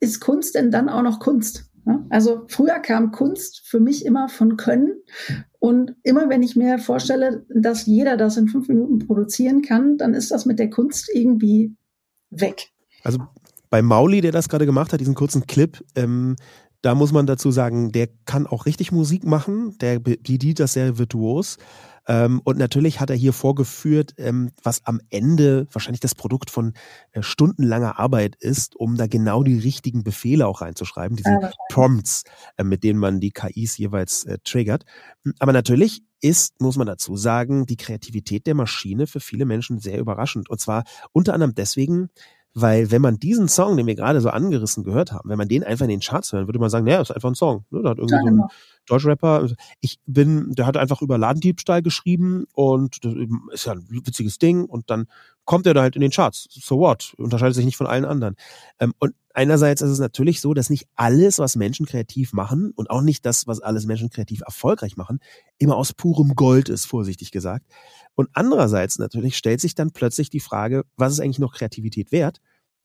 ist 0.00 0.20
Kunst 0.20 0.54
denn 0.54 0.70
dann 0.70 0.90
auch 0.90 1.02
noch 1.02 1.18
Kunst? 1.18 1.69
Also 2.08 2.44
früher 2.48 2.78
kam 2.78 3.12
Kunst 3.12 3.62
für 3.64 3.80
mich 3.80 4.04
immer 4.04 4.28
von 4.28 4.56
Können. 4.56 5.02
Und 5.58 5.94
immer 6.02 6.28
wenn 6.28 6.42
ich 6.42 6.56
mir 6.56 6.78
vorstelle, 6.78 7.44
dass 7.54 7.86
jeder 7.86 8.16
das 8.16 8.36
in 8.36 8.48
fünf 8.48 8.68
Minuten 8.68 8.98
produzieren 8.98 9.62
kann, 9.62 9.98
dann 9.98 10.14
ist 10.14 10.30
das 10.30 10.46
mit 10.46 10.58
der 10.58 10.70
Kunst 10.70 11.10
irgendwie 11.12 11.76
weg. 12.30 12.70
Also 13.04 13.18
bei 13.68 13.82
Mauli, 13.82 14.20
der 14.20 14.32
das 14.32 14.48
gerade 14.48 14.66
gemacht 14.66 14.92
hat, 14.92 15.00
diesen 15.00 15.14
kurzen 15.14 15.46
Clip, 15.46 15.82
ähm, 15.94 16.36
da 16.82 16.94
muss 16.94 17.12
man 17.12 17.26
dazu 17.26 17.50
sagen, 17.50 17.92
der 17.92 18.08
kann 18.24 18.46
auch 18.46 18.66
richtig 18.66 18.92
Musik 18.92 19.24
machen, 19.24 19.76
der 19.78 19.98
bedient 19.98 20.60
das 20.60 20.72
sehr 20.72 20.98
virtuos. 20.98 21.58
Ähm, 22.08 22.40
und 22.44 22.58
natürlich 22.58 23.00
hat 23.00 23.10
er 23.10 23.16
hier 23.16 23.32
vorgeführt, 23.32 24.14
ähm, 24.16 24.50
was 24.62 24.84
am 24.86 25.00
Ende 25.10 25.66
wahrscheinlich 25.70 26.00
das 26.00 26.14
Produkt 26.14 26.50
von 26.50 26.72
äh, 27.12 27.22
stundenlanger 27.22 27.98
Arbeit 27.98 28.36
ist, 28.36 28.74
um 28.74 28.96
da 28.96 29.06
genau 29.06 29.42
die 29.42 29.58
richtigen 29.58 30.02
Befehle 30.02 30.46
auch 30.46 30.62
reinzuschreiben, 30.62 31.16
diese 31.16 31.30
ja, 31.30 31.52
Prompts, 31.70 32.24
äh, 32.56 32.64
mit 32.64 32.82
denen 32.82 32.98
man 32.98 33.20
die 33.20 33.30
KIs 33.30 33.76
jeweils 33.76 34.24
äh, 34.24 34.38
triggert. 34.42 34.84
Aber 35.38 35.52
natürlich 35.52 36.02
ist, 36.20 36.60
muss 36.60 36.76
man 36.76 36.86
dazu 36.86 37.16
sagen, 37.16 37.66
die 37.66 37.76
Kreativität 37.76 38.46
der 38.46 38.54
Maschine 38.54 39.06
für 39.06 39.20
viele 39.20 39.44
Menschen 39.44 39.78
sehr 39.78 39.98
überraschend. 39.98 40.50
Und 40.50 40.60
zwar 40.60 40.84
unter 41.12 41.34
anderem 41.34 41.54
deswegen, 41.54 42.08
weil 42.54 42.90
wenn 42.90 43.02
man 43.02 43.18
diesen 43.18 43.48
Song, 43.48 43.76
den 43.76 43.86
wir 43.86 43.94
gerade 43.94 44.20
so 44.20 44.30
angerissen 44.30 44.82
gehört 44.82 45.12
haben, 45.12 45.28
wenn 45.28 45.38
man 45.38 45.48
den 45.48 45.62
einfach 45.62 45.84
in 45.84 45.90
den 45.90 46.00
Charts 46.00 46.32
hören, 46.32 46.48
würde 46.48 46.58
man 46.58 46.70
sagen, 46.70 46.84
naja, 46.84 47.00
ist 47.00 47.12
einfach 47.12 47.30
ein 47.30 47.36
Song. 47.36 47.64
Ne? 47.70 47.82
Da 47.82 47.90
hat 47.90 47.98
irgendwie 47.98 48.14
ja, 48.14 48.20
so 48.22 48.26
ein 48.26 48.34
genau. 48.34 48.48
Deutschrapper. 48.86 49.48
Ich 49.80 50.00
bin, 50.06 50.52
der 50.54 50.66
hat 50.66 50.76
einfach 50.76 51.00
über 51.00 51.16
Ladendiebstahl 51.16 51.80
geschrieben 51.82 52.46
und 52.52 53.04
das 53.04 53.14
ist 53.52 53.66
ja 53.66 53.72
ein 53.72 53.86
witziges 53.88 54.38
Ding 54.38 54.64
und 54.64 54.90
dann 54.90 55.06
kommt 55.44 55.66
er 55.66 55.74
da 55.74 55.82
halt 55.82 55.94
in 55.94 56.00
den 56.00 56.10
Charts. 56.10 56.48
So 56.50 56.78
what? 56.78 57.14
Unterscheidet 57.16 57.54
sich 57.54 57.64
nicht 57.64 57.76
von 57.76 57.86
allen 57.86 58.04
anderen. 58.04 58.36
Ähm, 58.78 58.94
und 58.98 59.14
einerseits 59.34 59.80
ist 59.80 59.90
es 59.90 59.98
natürlich 59.98 60.40
so, 60.40 60.54
dass 60.54 60.70
nicht 60.70 60.88
alles, 60.96 61.38
was 61.38 61.56
Menschen 61.56 61.86
kreativ 61.86 62.32
machen 62.32 62.72
und 62.74 62.90
auch 62.90 63.02
nicht 63.02 63.24
das, 63.26 63.46
was 63.46 63.60
alles 63.60 63.86
Menschen 63.86 64.10
kreativ 64.10 64.42
erfolgreich 64.44 64.96
machen, 64.96 65.20
immer 65.58 65.76
aus 65.76 65.92
purem 65.92 66.34
Gold 66.34 66.68
ist, 66.68 66.86
vorsichtig 66.86 67.30
gesagt. 67.30 67.66
Und 68.14 68.28
andererseits 68.32 68.98
natürlich 68.98 69.36
stellt 69.36 69.60
sich 69.60 69.74
dann 69.74 69.92
plötzlich 69.92 70.30
die 70.30 70.40
Frage, 70.40 70.84
was 70.96 71.12
ist 71.12 71.20
eigentlich 71.20 71.38
noch 71.38 71.54
Kreativität 71.54 72.12
wert, 72.12 72.40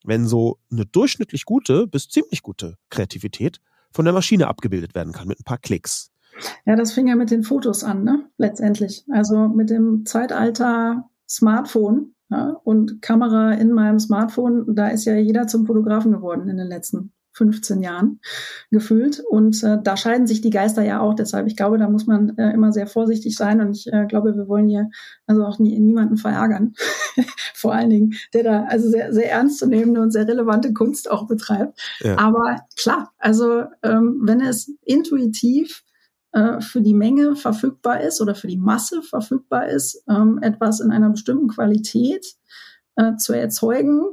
wenn 0.05 0.27
so 0.27 0.57
eine 0.71 0.85
durchschnittlich 0.85 1.45
gute 1.45 1.87
bis 1.87 2.09
ziemlich 2.09 2.41
gute 2.41 2.77
Kreativität 2.89 3.59
von 3.91 4.05
der 4.05 4.13
Maschine 4.13 4.47
abgebildet 4.47 4.95
werden 4.95 5.13
kann 5.13 5.27
mit 5.27 5.39
ein 5.39 5.43
paar 5.43 5.57
Klicks. 5.57 6.11
Ja, 6.65 6.75
das 6.75 6.93
fing 6.93 7.07
ja 7.07 7.15
mit 7.15 7.31
den 7.31 7.43
Fotos 7.43 7.83
an, 7.83 8.03
ne? 8.03 8.29
Letztendlich. 8.37 9.05
Also 9.09 9.47
mit 9.47 9.69
dem 9.69 10.05
Zeitalter 10.05 11.09
Smartphone 11.27 12.13
ja, 12.29 12.59
und 12.63 13.01
Kamera 13.01 13.53
in 13.53 13.71
meinem 13.71 13.99
Smartphone, 13.99 14.75
da 14.75 14.89
ist 14.89 15.05
ja 15.05 15.15
jeder 15.15 15.47
zum 15.47 15.65
Fotografen 15.65 16.11
geworden 16.11 16.49
in 16.49 16.57
den 16.57 16.67
letzten 16.67 17.11
15 17.35 17.81
Jahren 17.81 18.19
gefühlt. 18.71 19.19
Und 19.19 19.61
äh, 19.63 19.77
da 19.83 19.97
scheiden 19.97 20.25
sich 20.25 20.41
die 20.41 20.49
Geister 20.49 20.83
ja 20.83 21.01
auch. 21.01 21.13
Deshalb, 21.13 21.47
ich 21.47 21.55
glaube, 21.55 21.77
da 21.77 21.89
muss 21.89 22.07
man 22.07 22.37
äh, 22.37 22.51
immer 22.51 22.71
sehr 22.71 22.87
vorsichtig 22.87 23.35
sein. 23.35 23.59
Und 23.59 23.75
ich 23.75 23.91
äh, 23.91 24.05
glaube, 24.05 24.35
wir 24.35 24.47
wollen 24.47 24.69
hier 24.69 24.89
also 25.27 25.43
auch 25.43 25.59
nie, 25.59 25.77
niemanden 25.79 26.17
verärgern. 26.17 26.73
Vor 27.53 27.73
allen 27.73 27.89
Dingen, 27.89 28.13
der 28.33 28.43
da 28.43 28.63
also 28.63 28.89
sehr, 28.89 29.13
sehr 29.13 29.31
ernstzunehmende 29.31 30.01
und 30.01 30.11
sehr 30.11 30.27
relevante 30.27 30.73
Kunst 30.73 31.11
auch 31.11 31.27
betreibt. 31.27 31.79
Ja. 31.99 32.17
Aber 32.17 32.61
klar, 32.77 33.11
also 33.17 33.63
ähm, 33.83 34.21
wenn 34.23 34.39
es 34.39 34.71
intuitiv 34.85 35.83
äh, 36.31 36.61
für 36.61 36.81
die 36.81 36.93
Menge 36.93 37.35
verfügbar 37.35 37.99
ist 38.01 38.21
oder 38.21 38.35
für 38.35 38.47
die 38.47 38.57
Masse 38.57 39.01
verfügbar 39.01 39.67
ist, 39.67 40.03
ähm, 40.09 40.39
etwas 40.41 40.79
in 40.79 40.91
einer 40.91 41.09
bestimmten 41.09 41.49
Qualität 41.49 42.25
äh, 42.95 43.17
zu 43.17 43.33
erzeugen, 43.33 44.05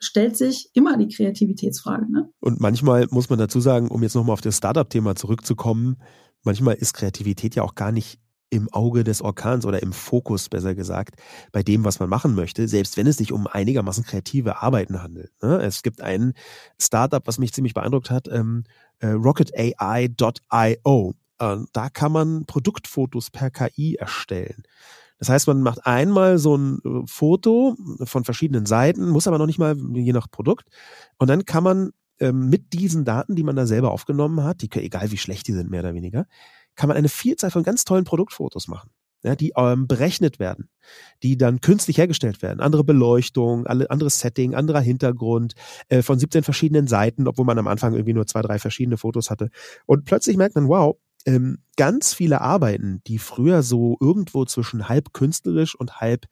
stellt 0.00 0.36
sich 0.36 0.70
immer 0.74 0.96
die 0.96 1.08
Kreativitätsfrage. 1.08 2.10
Ne? 2.10 2.30
Und 2.40 2.60
manchmal 2.60 3.06
muss 3.10 3.30
man 3.30 3.38
dazu 3.38 3.60
sagen, 3.60 3.88
um 3.88 4.02
jetzt 4.02 4.14
nochmal 4.14 4.34
auf 4.34 4.40
das 4.40 4.56
Startup-Thema 4.56 5.14
zurückzukommen, 5.14 5.96
manchmal 6.42 6.74
ist 6.74 6.94
Kreativität 6.94 7.54
ja 7.54 7.62
auch 7.62 7.74
gar 7.74 7.92
nicht 7.92 8.18
im 8.50 8.68
Auge 8.72 9.04
des 9.04 9.22
Orkans 9.22 9.64
oder 9.64 9.82
im 9.82 9.92
Fokus, 9.92 10.48
besser 10.48 10.74
gesagt, 10.74 11.14
bei 11.52 11.62
dem, 11.62 11.84
was 11.84 12.00
man 12.00 12.08
machen 12.08 12.34
möchte, 12.34 12.66
selbst 12.66 12.96
wenn 12.96 13.06
es 13.06 13.16
sich 13.16 13.32
um 13.32 13.46
einigermaßen 13.46 14.04
kreative 14.04 14.60
Arbeiten 14.60 15.02
handelt. 15.02 15.30
Ne? 15.40 15.62
Es 15.62 15.82
gibt 15.82 16.00
ein 16.00 16.34
Startup, 16.80 17.24
was 17.26 17.38
mich 17.38 17.52
ziemlich 17.52 17.74
beeindruckt 17.74 18.10
hat, 18.10 18.28
ähm, 18.28 18.64
äh, 18.98 19.10
rocketai.io. 19.10 21.14
Äh, 21.38 21.56
da 21.72 21.88
kann 21.90 22.12
man 22.12 22.44
Produktfotos 22.46 23.30
per 23.30 23.50
KI 23.50 23.94
erstellen. 23.94 24.64
Das 25.20 25.28
heißt, 25.28 25.46
man 25.46 25.60
macht 25.60 25.86
einmal 25.86 26.38
so 26.38 26.56
ein 26.56 26.78
äh, 26.84 27.02
Foto 27.06 27.76
von 28.02 28.24
verschiedenen 28.24 28.66
Seiten, 28.66 29.08
muss 29.10 29.28
aber 29.28 29.38
noch 29.38 29.46
nicht 29.46 29.58
mal 29.58 29.76
je 29.92 30.12
nach 30.12 30.30
Produkt. 30.30 30.68
Und 31.18 31.28
dann 31.28 31.44
kann 31.44 31.62
man 31.62 31.90
ähm, 32.20 32.48
mit 32.48 32.72
diesen 32.72 33.04
Daten, 33.04 33.36
die 33.36 33.42
man 33.42 33.54
da 33.54 33.66
selber 33.66 33.92
aufgenommen 33.92 34.42
hat, 34.42 34.62
die, 34.62 34.70
egal 34.72 35.10
wie 35.10 35.18
schlecht 35.18 35.46
die 35.46 35.52
sind, 35.52 35.70
mehr 35.70 35.80
oder 35.80 35.94
weniger, 35.94 36.26
kann 36.74 36.88
man 36.88 36.96
eine 36.96 37.10
Vielzahl 37.10 37.50
von 37.50 37.62
ganz 37.62 37.84
tollen 37.84 38.04
Produktfotos 38.04 38.66
machen. 38.66 38.90
Ja, 39.22 39.36
die 39.36 39.52
ähm, 39.54 39.86
berechnet 39.86 40.38
werden, 40.38 40.70
die 41.22 41.36
dann 41.36 41.60
künstlich 41.60 41.98
hergestellt 41.98 42.40
werden. 42.40 42.60
Andere 42.60 42.84
Beleuchtung, 42.84 43.66
alle, 43.66 43.90
anderes 43.90 44.18
Setting, 44.18 44.54
anderer 44.54 44.80
Hintergrund, 44.80 45.52
äh, 45.88 46.00
von 46.00 46.18
17 46.18 46.42
verschiedenen 46.42 46.86
Seiten, 46.86 47.28
obwohl 47.28 47.44
man 47.44 47.58
am 47.58 47.66
Anfang 47.66 47.92
irgendwie 47.92 48.14
nur 48.14 48.26
zwei, 48.26 48.40
drei 48.40 48.58
verschiedene 48.58 48.96
Fotos 48.96 49.28
hatte. 49.28 49.50
Und 49.84 50.06
plötzlich 50.06 50.38
merkt 50.38 50.54
man, 50.54 50.68
wow, 50.68 50.96
ähm, 51.26 51.58
ganz 51.76 52.14
viele 52.14 52.40
Arbeiten, 52.40 53.02
die 53.06 53.18
früher 53.18 53.62
so 53.62 53.96
irgendwo 54.00 54.44
zwischen 54.44 54.88
halb 54.88 55.12
künstlerisch 55.12 55.74
und 55.74 56.00
halb 56.00 56.26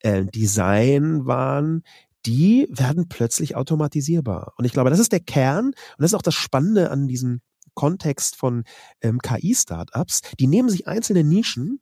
äh, 0.00 0.24
Design 0.24 1.26
waren, 1.26 1.82
die 2.26 2.68
werden 2.70 3.08
plötzlich 3.08 3.56
automatisierbar. 3.56 4.54
Und 4.56 4.64
ich 4.64 4.72
glaube, 4.72 4.90
das 4.90 4.98
ist 4.98 5.12
der 5.12 5.20
Kern 5.20 5.66
und 5.66 5.74
das 5.98 6.12
ist 6.12 6.14
auch 6.14 6.22
das 6.22 6.34
Spannende 6.34 6.90
an 6.90 7.08
diesem 7.08 7.40
Kontext 7.74 8.36
von 8.36 8.64
ähm, 9.00 9.20
KI-Startups. 9.20 10.22
Die 10.38 10.46
nehmen 10.46 10.68
sich 10.68 10.88
einzelne 10.88 11.24
Nischen 11.24 11.80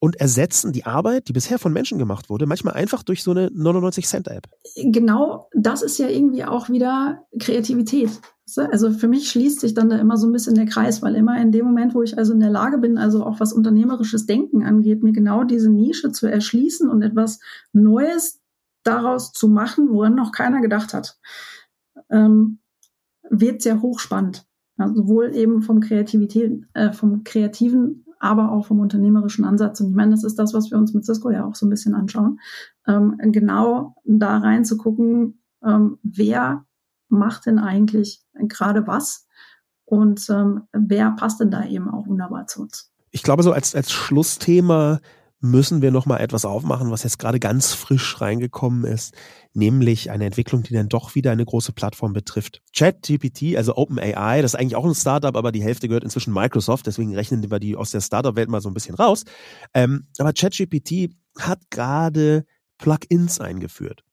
und 0.00 0.16
ersetzen 0.16 0.72
die 0.72 0.86
Arbeit, 0.86 1.28
die 1.28 1.32
bisher 1.32 1.58
von 1.58 1.72
Menschen 1.72 1.98
gemacht 1.98 2.30
wurde, 2.30 2.46
manchmal 2.46 2.74
einfach 2.74 3.02
durch 3.02 3.22
so 3.22 3.30
eine 3.30 3.48
99-Cent-App. 3.48 4.48
Genau, 4.76 5.48
das 5.54 5.82
ist 5.82 5.98
ja 5.98 6.08
irgendwie 6.08 6.44
auch 6.44 6.70
wieder 6.70 7.22
Kreativität. 7.38 8.10
Also 8.56 8.90
für 8.90 9.06
mich 9.06 9.30
schließt 9.30 9.60
sich 9.60 9.74
dann 9.74 9.90
da 9.90 9.98
immer 9.98 10.16
so 10.16 10.26
ein 10.26 10.32
bisschen 10.32 10.56
der 10.56 10.66
Kreis, 10.66 11.02
weil 11.02 11.14
immer 11.14 11.40
in 11.40 11.52
dem 11.52 11.66
Moment, 11.66 11.94
wo 11.94 12.02
ich 12.02 12.18
also 12.18 12.32
in 12.32 12.40
der 12.40 12.50
Lage 12.50 12.78
bin, 12.78 12.98
also 12.98 13.24
auch 13.24 13.38
was 13.38 13.52
unternehmerisches 13.52 14.26
Denken 14.26 14.64
angeht, 14.64 15.02
mir 15.02 15.12
genau 15.12 15.44
diese 15.44 15.70
Nische 15.70 16.10
zu 16.10 16.26
erschließen 16.26 16.88
und 16.88 17.02
etwas 17.02 17.38
Neues 17.72 18.40
daraus 18.82 19.32
zu 19.32 19.48
machen, 19.48 19.90
woran 19.90 20.14
noch 20.14 20.32
keiner 20.32 20.62
gedacht 20.62 20.94
hat, 20.94 21.18
ähm, 22.10 22.58
wird 23.28 23.62
sehr 23.62 23.82
hochspannend. 23.82 24.46
Ja, 24.78 24.92
sowohl 24.94 25.34
eben 25.36 25.60
vom 25.60 25.80
Kreativität, 25.80 26.64
äh, 26.72 26.92
vom 26.92 27.22
kreativen 27.22 28.06
aber 28.20 28.52
auch 28.52 28.66
vom 28.66 28.78
unternehmerischen 28.78 29.44
Ansatz. 29.44 29.80
Und 29.80 29.90
ich 29.90 29.96
meine, 29.96 30.12
das 30.12 30.24
ist 30.24 30.38
das, 30.38 30.54
was 30.54 30.70
wir 30.70 30.78
uns 30.78 30.94
mit 30.94 31.04
Cisco 31.04 31.30
ja 31.30 31.44
auch 31.44 31.54
so 31.54 31.66
ein 31.66 31.70
bisschen 31.70 31.94
anschauen. 31.94 32.38
Ähm, 32.86 33.16
genau 33.22 33.96
da 34.04 34.38
reinzugucken, 34.38 35.42
ähm, 35.64 35.98
wer 36.02 36.64
macht 37.08 37.46
denn 37.46 37.58
eigentlich 37.58 38.22
gerade 38.34 38.86
was 38.86 39.26
und 39.84 40.28
ähm, 40.30 40.62
wer 40.72 41.10
passt 41.12 41.40
denn 41.40 41.50
da 41.50 41.64
eben 41.64 41.88
auch 41.88 42.06
wunderbar 42.06 42.46
zu 42.46 42.62
uns. 42.62 42.92
Ich 43.10 43.22
glaube, 43.22 43.42
so 43.42 43.52
als, 43.52 43.74
als 43.74 43.90
Schlussthema 43.90 45.00
müssen 45.40 45.80
wir 45.80 45.90
noch 45.90 46.06
mal 46.06 46.18
etwas 46.18 46.44
aufmachen, 46.44 46.90
was 46.90 47.02
jetzt 47.02 47.18
gerade 47.18 47.40
ganz 47.40 47.72
frisch 47.72 48.20
reingekommen 48.20 48.84
ist, 48.84 49.14
nämlich 49.54 50.10
eine 50.10 50.26
Entwicklung, 50.26 50.62
die 50.62 50.74
dann 50.74 50.88
doch 50.88 51.14
wieder 51.14 51.32
eine 51.32 51.44
große 51.44 51.72
Plattform 51.72 52.12
betrifft. 52.12 52.62
ChatGPT, 52.76 53.56
also 53.56 53.74
OpenAI, 53.76 54.42
das 54.42 54.54
ist 54.54 54.60
eigentlich 54.60 54.76
auch 54.76 54.84
ein 54.84 54.94
Startup, 54.94 55.34
aber 55.34 55.50
die 55.50 55.62
Hälfte 55.62 55.88
gehört 55.88 56.04
inzwischen 56.04 56.34
Microsoft, 56.34 56.86
deswegen 56.86 57.14
rechnen 57.14 57.50
wir 57.50 57.58
die 57.58 57.74
aus 57.74 57.90
der 57.90 58.02
Startup-Welt 58.02 58.50
mal 58.50 58.60
so 58.60 58.68
ein 58.68 58.74
bisschen 58.74 58.94
raus. 58.94 59.24
Ähm, 59.72 60.06
aber 60.18 60.32
ChatGPT 60.32 61.14
hat 61.38 61.60
gerade 61.70 62.44
Plugins 62.78 63.40
eingeführt 63.40 64.04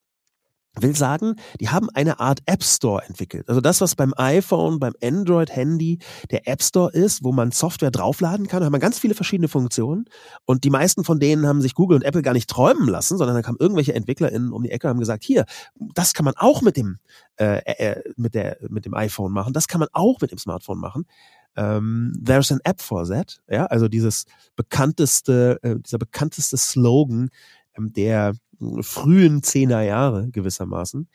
will 0.81 0.95
sagen, 0.95 1.35
die 1.59 1.69
haben 1.69 1.89
eine 1.93 2.19
Art 2.19 2.39
App 2.45 2.63
Store 2.63 3.03
entwickelt. 3.05 3.47
Also 3.49 3.61
das, 3.61 3.81
was 3.81 3.95
beim 3.95 4.13
iPhone, 4.17 4.79
beim 4.79 4.93
Android-Handy 5.01 5.99
der 6.31 6.47
App 6.47 6.61
Store 6.61 6.91
ist, 6.91 7.23
wo 7.23 7.31
man 7.31 7.51
Software 7.51 7.91
draufladen 7.91 8.47
kann, 8.47 8.59
da 8.59 8.65
hat 8.65 8.71
man 8.71 8.81
ganz 8.81 8.99
viele 8.99 9.13
verschiedene 9.13 9.47
Funktionen. 9.47 10.05
Und 10.45 10.63
die 10.63 10.69
meisten 10.69 11.03
von 11.03 11.19
denen 11.19 11.47
haben 11.47 11.61
sich 11.61 11.75
Google 11.75 11.97
und 11.97 12.03
Apple 12.03 12.21
gar 12.21 12.33
nicht 12.33 12.49
träumen 12.49 12.87
lassen, 12.87 13.17
sondern 13.17 13.35
da 13.35 13.41
kamen 13.41 13.57
irgendwelche 13.59 13.93
EntwicklerInnen 13.93 14.51
um 14.51 14.63
die 14.63 14.71
Ecke 14.71 14.87
und 14.87 14.91
haben 14.91 14.99
gesagt, 14.99 15.23
hier, 15.23 15.45
das 15.93 16.13
kann 16.13 16.25
man 16.25 16.35
auch 16.37 16.61
mit 16.61 16.77
dem, 16.77 16.99
äh, 17.37 17.61
äh, 17.65 18.01
mit 18.15 18.33
der, 18.33 18.57
mit 18.69 18.85
dem 18.85 18.93
iPhone 18.93 19.31
machen, 19.31 19.53
das 19.53 19.67
kann 19.67 19.79
man 19.79 19.89
auch 19.93 20.19
mit 20.21 20.31
dem 20.31 20.37
Smartphone 20.37 20.79
machen. 20.79 21.05
Um, 21.55 21.63
ähm, 21.63 22.23
there's 22.23 22.51
an 22.51 22.59
app 22.65 22.79
for 22.81 23.07
that. 23.07 23.41
Ja, 23.49 23.65
also 23.65 23.87
dieses 23.87 24.25
bekannteste, 24.55 25.57
äh, 25.63 25.79
dieser 25.79 25.97
bekannteste 25.97 26.55
Slogan, 26.55 27.31
ähm, 27.75 27.93
der 27.93 28.33
frühen 28.81 29.43
Zehner 29.43 29.81
Jahre 29.81 30.29
gewissermaßen, 30.29 31.07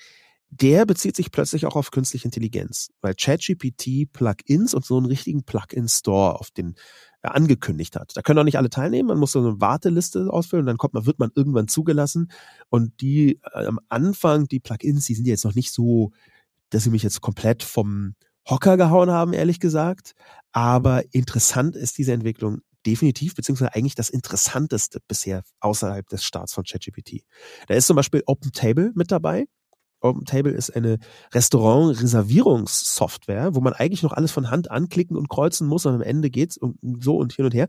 der 0.51 0.85
bezieht 0.85 1.17
sich 1.17 1.33
plötzlich 1.33 1.65
auch 1.65 1.77
auf 1.77 1.91
künstliche 1.91 2.27
Intelligenz, 2.27 2.91
weil 3.01 3.15
ChatGPT 3.15 4.13
Plugins 4.13 4.75
und 4.75 4.85
so 4.85 4.99
einen 4.99 5.07
richtigen 5.07 5.45
Plugin-Store 5.45 6.39
auf 6.39 6.51
den 6.51 6.75
äh, 7.23 7.29
angekündigt 7.29 7.97
hat. 7.97 8.13
Da 8.15 8.21
können 8.21 8.39
auch 8.39 8.45
nicht 8.45 8.59
alle 8.59 8.69
teilnehmen, 8.69 9.09
man 9.09 9.19
muss 9.19 9.33
so 9.33 9.39
eine 9.39 9.61
Warteliste 9.63 10.29
ausfüllen, 10.31 10.67
dann 10.67 10.77
kommt 10.77 10.93
man, 10.93 11.07
wird 11.07 11.19
man 11.19 11.31
irgendwann 11.35 11.69
zugelassen 11.69 12.31
und 12.69 13.01
die 13.01 13.41
äh, 13.55 13.65
am 13.65 13.81
Anfang, 13.89 14.47
die 14.47 14.61
Plugins, 14.61 15.07
die 15.07 15.15
sind 15.15 15.27
jetzt 15.27 15.45
noch 15.45 15.55
nicht 15.55 15.73
so, 15.73 16.13
dass 16.69 16.85
sie 16.85 16.91
mich 16.91 17.03
jetzt 17.03 17.23
komplett 17.23 17.63
vom 17.63 18.15
Hocker 18.49 18.77
gehauen 18.77 19.11
haben, 19.11 19.33
ehrlich 19.33 19.59
gesagt. 19.59 20.15
Aber 20.53 21.03
interessant 21.15 21.77
ist 21.77 21.97
diese 21.97 22.13
Entwicklung 22.13 22.61
definitiv, 22.87 23.35
beziehungsweise 23.35 23.75
eigentlich 23.75 23.95
das 23.95 24.11
Interessanteste 24.11 25.01
bisher 25.07 25.43
außerhalb 25.61 26.09
des 26.09 26.25
Starts 26.25 26.53
von 26.53 26.65
ChatGPT. 26.65 27.25
Da 27.69 27.75
ist 27.75 27.87
zum 27.87 27.97
Beispiel 27.97 28.23
OpenTable 28.27 28.93
mit 28.95 29.11
dabei. 29.11 29.47
OpenTable 30.03 30.53
ist 30.53 30.75
eine 30.75 30.99
Restaurant-Reservierungssoftware, 31.33 33.55
wo 33.55 33.61
man 33.61 33.73
eigentlich 33.73 34.03
noch 34.03 34.13
alles 34.13 34.33
von 34.33 34.51
Hand 34.51 34.71
anklicken 34.71 35.17
und 35.17 35.29
kreuzen 35.29 35.67
muss 35.67 35.87
und 35.87 35.95
am 35.95 36.03
Ende 36.03 36.31
geht's 36.31 36.57
und 36.57 36.79
so 37.03 37.17
und 37.17 37.33
hin 37.33 37.45
und 37.45 37.55
her. 37.55 37.69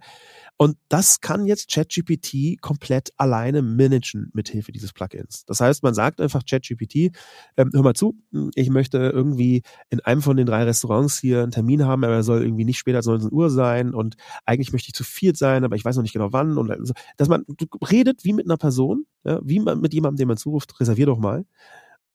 Und 0.58 0.78
das 0.88 1.22
kann 1.22 1.46
jetzt 1.46 1.72
ChatGPT 1.72 2.62
komplett 2.62 3.12
alleine 3.18 3.62
managen 3.62 4.30
mit 4.34 4.50
Hilfe 4.50 4.72
dieses 4.72 4.94
Plugins. 4.94 5.46
Das 5.46 5.60
heißt, 5.60 5.84
man 5.84 5.94
sagt 5.94 6.22
einfach 6.22 6.44
ChatGPT, 6.46 7.16
ähm, 7.58 7.72
hör 7.74 7.82
mal 7.82 7.96
zu, 7.96 8.16
ich 8.56 8.70
möchte 8.70 8.98
irgendwie 8.98 9.64
in 9.90 10.00
einem 10.02 10.22
von 10.22 10.38
den 10.38 10.46
drei 10.46 10.64
Restaurants 10.64 11.20
hier 11.20 11.42
einen 11.42 11.52
Termin 11.52 11.86
haben, 11.86 12.04
aber 12.04 12.14
er 12.14 12.24
soll 12.24 12.44
irgendwie 12.44 12.66
nicht 12.66 12.78
später 12.78 12.98
als 12.98 13.08
19 13.08 13.32
Uhr 13.32 13.50
sein 13.50 13.94
und 13.94 14.16
eigentlich 14.46 14.72
möchte 14.72 14.90
ich 14.90 14.94
zu 14.94 15.04
viert 15.04 15.38
sein, 15.38 15.64
aber 15.64 15.76
ich 15.76 15.84
weiß 15.84 15.96
noch 15.96 16.04
nicht 16.04 16.14
genau 16.14 16.32
wann 16.32 16.58
und 16.58 16.72
also, 16.72 16.94
dass 17.18 17.30
man 17.30 17.46
redet 17.90 18.24
wie 18.24 18.34
mit 18.34 18.46
einer 18.46 18.58
Person, 18.58 19.06
ja, 19.24 19.40
wie 19.44 19.60
man 19.60 19.82
mit 19.82 19.94
jemandem, 19.94 20.18
den 20.18 20.28
man 20.28 20.38
zuruft, 20.38 20.80
reservier 20.80 21.08
doch 21.08 21.20
mal. 21.20 21.46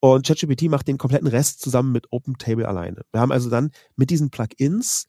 Und 0.00 0.26
ChatGPT 0.26 0.68
macht 0.68 0.86
den 0.86 0.98
kompletten 0.98 1.28
Rest 1.28 1.60
zusammen 1.60 1.92
mit 1.92 2.06
OpenTable 2.10 2.68
alleine. 2.68 3.02
Wir 3.10 3.20
haben 3.20 3.32
also 3.32 3.50
dann 3.50 3.70
mit 3.96 4.10
diesen 4.10 4.30
Plugins 4.30 5.06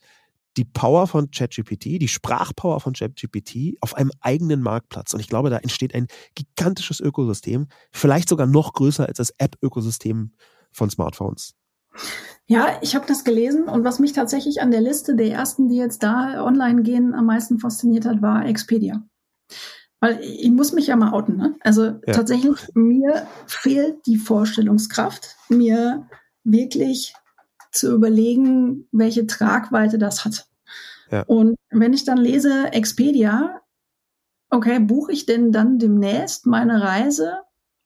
die 0.58 0.66
Power 0.66 1.08
von 1.08 1.30
ChatGPT, 1.32 2.02
die 2.02 2.08
Sprachpower 2.08 2.80
von 2.80 2.94
ChatGPT 2.94 3.78
auf 3.82 3.96
einem 3.96 4.12
eigenen 4.20 4.62
Marktplatz. 4.62 5.14
Und 5.14 5.20
ich 5.20 5.28
glaube, 5.28 5.50
da 5.50 5.58
entsteht 5.58 5.94
ein 5.94 6.08
gigantisches 6.36 7.00
Ökosystem, 7.00 7.68
vielleicht 7.92 8.30
sogar 8.30 8.48
noch 8.48 8.74
größer 8.74 9.08
als 9.08 9.18
das 9.18 9.34
App-Ökosystem 9.38 10.32
von 10.72 10.90
Smartphones. 10.90 11.54
Ja, 12.48 12.80
ich 12.82 12.96
habe 12.96 13.06
das 13.08 13.24
gelesen 13.24 13.66
und 13.66 13.84
was 13.84 14.00
mich 14.00 14.14
tatsächlich 14.14 14.62
an 14.62 14.72
der 14.72 14.82
Liste 14.82 15.16
der 15.16 15.32
ersten, 15.32 15.70
die 15.70 15.78
jetzt 15.78 16.02
da 16.02 16.44
online 16.44 16.82
gehen, 16.82 17.14
am 17.14 17.26
meisten 17.26 17.60
fasziniert 17.60 18.06
hat, 18.06 18.22
war 18.22 18.46
Expedia. 18.46 19.04
Weil 20.02 20.20
ich 20.22 20.50
muss 20.50 20.72
mich 20.72 20.88
ja 20.88 20.96
mal 20.96 21.12
outen. 21.12 21.38
Ne? 21.38 21.56
Also 21.62 21.84
ja. 21.84 22.14
tatsächlich, 22.14 22.56
mir 22.74 23.28
fehlt 23.48 24.06
die 24.06 24.18
Vorstellungskraft, 24.18 25.36
mir 25.50 26.08
wirklich 26.44 27.14
zu 27.72 27.94
überlegen, 27.94 28.88
welche 28.92 29.28
Tragweite 29.28 29.98
das 29.98 30.26
hat. 30.26 30.48
Ja. 31.12 31.24
Und 31.24 31.56
wenn 31.70 31.94
ich 31.94 32.06
dann 32.06 32.18
lese 32.18 32.72
Expedia, 32.72 33.62
okay, 34.50 34.80
buche 34.80 35.12
ich 35.12 35.26
denn 35.26 35.52
dann 35.52 35.80
demnächst 35.80 36.46
meine 36.46 36.82
Reise 36.82 37.40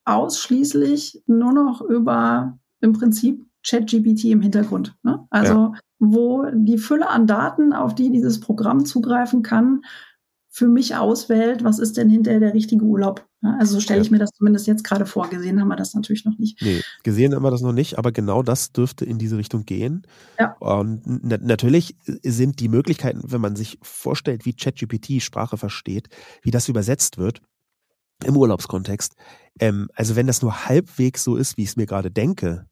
ausschließlich 0.05 1.23
nur 1.27 1.53
noch 1.53 1.81
über 1.81 2.57
im 2.81 2.93
Prinzip 2.93 3.45
ChatGPT 3.65 4.25
im 4.25 4.41
Hintergrund. 4.41 4.95
Ne? 5.03 5.25
Also 5.29 5.53
ja. 5.53 5.73
wo 5.99 6.45
die 6.53 6.77
Fülle 6.77 7.09
an 7.09 7.27
Daten, 7.27 7.73
auf 7.73 7.95
die 7.95 8.11
dieses 8.11 8.39
Programm 8.39 8.85
zugreifen 8.85 9.41
kann, 9.41 9.81
für 10.55 10.67
mich 10.67 10.95
auswählt, 10.95 11.63
was 11.63 11.79
ist 11.79 11.97
denn 11.97 12.11
hinterher 12.11 12.39
der 12.39 12.53
richtige 12.53 12.85
Urlaub. 12.85 13.27
Also 13.41 13.73
so 13.73 13.79
stelle 13.79 14.03
ich 14.03 14.11
mir 14.11 14.19
das 14.19 14.29
zumindest 14.37 14.67
jetzt 14.67 14.83
gerade 14.83 15.07
vor. 15.07 15.27
Gesehen 15.27 15.59
haben 15.59 15.67
wir 15.67 15.75
das 15.75 15.95
natürlich 15.95 16.25
noch 16.25 16.37
nicht. 16.37 16.61
Nee, 16.61 16.81
gesehen 17.01 17.33
haben 17.33 17.41
wir 17.41 17.49
das 17.49 17.63
noch 17.63 17.73
nicht, 17.73 17.97
aber 17.97 18.11
genau 18.11 18.43
das 18.43 18.71
dürfte 18.71 19.03
in 19.03 19.17
diese 19.17 19.35
Richtung 19.35 19.65
gehen. 19.65 20.05
Ja. 20.39 20.55
Und 20.59 21.23
natürlich 21.23 21.95
sind 22.05 22.59
die 22.59 22.69
Möglichkeiten, 22.69 23.23
wenn 23.23 23.41
man 23.41 23.55
sich 23.55 23.79
vorstellt, 23.81 24.45
wie 24.45 24.53
ChatGPT 24.53 25.23
Sprache 25.23 25.57
versteht, 25.57 26.09
wie 26.43 26.51
das 26.51 26.69
übersetzt 26.69 27.17
wird, 27.17 27.41
im 28.23 28.37
Urlaubskontext. 28.37 29.15
Ähm, 29.59 29.89
also 29.95 30.15
wenn 30.15 30.27
das 30.27 30.43
nur 30.43 30.67
halbwegs 30.67 31.23
so 31.23 31.35
ist, 31.35 31.57
wie 31.57 31.63
ich 31.63 31.69
es 31.69 31.77
mir 31.77 31.87
gerade 31.87 32.11
denke, 32.11 32.67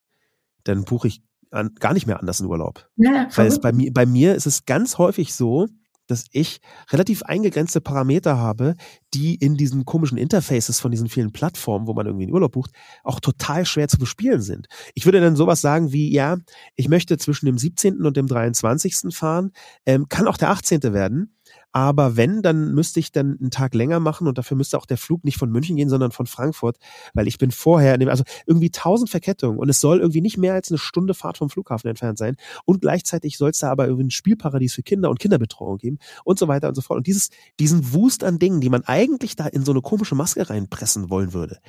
dann 0.66 0.84
buche 0.84 1.08
ich 1.08 1.24
an, 1.50 1.74
gar 1.80 1.94
nicht 1.94 2.06
mehr 2.06 2.20
anders 2.20 2.42
in 2.42 2.46
Urlaub. 2.46 2.88
Ja, 2.98 3.28
Weil 3.36 3.48
es 3.48 3.60
bei 3.60 3.74
mir, 3.74 3.92
bei 3.92 4.06
mir 4.06 4.36
ist 4.36 4.46
es 4.46 4.66
ganz 4.66 5.00
häufig 5.00 5.34
so, 5.34 5.68
dass 6.12 6.26
ich 6.32 6.62
relativ 6.92 7.24
eingegrenzte 7.24 7.82
Parameter 7.82 8.38
habe, 8.38 8.76
die 9.14 9.36
in 9.36 9.56
diesen 9.56 9.86
komischen 9.86 10.18
Interfaces 10.18 10.80
von 10.80 10.92
diesen 10.92 11.10
vielen 11.10 11.32
Plattformen, 11.32 11.88
wo 11.88 11.94
man 11.94 12.06
irgendwie 12.06 12.26
einen 12.26 12.34
Urlaub 12.34 12.52
bucht, 12.52 12.72
auch 13.04 13.20
total 13.20 13.66
schwer 13.66 13.88
zu 13.88 13.98
bespielen 13.98 14.42
sind. 14.42 14.68
Ich 14.94 15.06
würde 15.06 15.22
dann 15.22 15.36
sowas 15.36 15.62
sagen 15.62 15.92
wie, 15.92 16.12
ja, 16.12 16.38
ich 16.76 16.90
möchte 16.90 17.18
zwischen 17.18 17.46
dem 17.46 17.58
17. 17.58 18.06
und 18.06 18.18
dem 18.18 18.28
23. 18.28 19.14
fahren, 19.16 19.52
ähm, 19.86 20.08
kann 20.10 20.28
auch 20.28 20.38
der 20.38 20.52
18. 20.52 20.94
werden. 20.94 21.34
Aber 21.72 22.18
wenn, 22.18 22.42
dann 22.42 22.74
müsste 22.74 23.00
ich 23.00 23.12
dann 23.12 23.38
einen 23.40 23.52
Tag 23.52 23.74
länger 23.74 24.00
machen 24.00 24.28
und 24.28 24.38
dafür 24.38 24.58
müsste 24.58 24.78
auch 24.78 24.86
der 24.86 24.98
Flug 24.98 25.24
nicht 25.24 25.38
von 25.38 25.50
München 25.50 25.78
gehen, 25.78 25.90
sondern 25.90 26.12
von 26.12 26.26
Frankfurt, 26.26 26.78
weil 27.14 27.28
ich 27.28 27.38
bin 27.38 27.52
vorher, 27.52 27.98
dem, 27.98 28.10
also 28.10 28.24
irgendwie 28.46 28.72
tausend 28.72 29.10
Verkettungen 29.10 29.58
und 29.58 29.70
es 29.70 29.80
soll 29.80 30.00
irgendwie 30.00 30.22
nicht 30.22 30.38
mehr 30.38 30.54
als 30.54 30.70
eine 30.70 30.78
Stunde 30.78 31.14
Fahrt 31.14 31.38
vom 31.38 31.50
Flughafen 31.50 31.90
entfernt 31.90 32.18
sein 32.18 32.36
und 32.66 32.82
gleichzeitig 32.82 33.38
soll 33.38 33.52
es 33.52 33.60
da 33.60 33.72
aber 33.72 33.86
irgendwie 33.86 34.06
ein 34.06 34.12
Spielparadies 34.12 34.74
für 34.74 34.84
Kinder 34.84 35.10
und 35.10 35.20
Kinderbetreuung 35.20 35.78
geben 35.78 35.98
und 36.26 36.40
so 36.40 36.48
weiter 36.48 36.68
und 36.68 36.76
so 36.76 36.82
fort. 36.82 36.98
Und 36.98 37.08
dieses, 37.08 37.30
diesen 37.60 37.94
Wust 37.94 38.24
an 38.24 38.40
Dingen, 38.40 38.62
die 38.62 38.70
man 38.70 38.84
eigentlich 38.84 39.36
da 39.36 39.48
in 39.48 39.64
so 39.64 39.72
eine 39.72 39.82
komische 39.82 40.16
Maske 40.16 40.50
reinpressen 40.50 41.10
wollen 41.10 41.34
würde, 41.34 41.60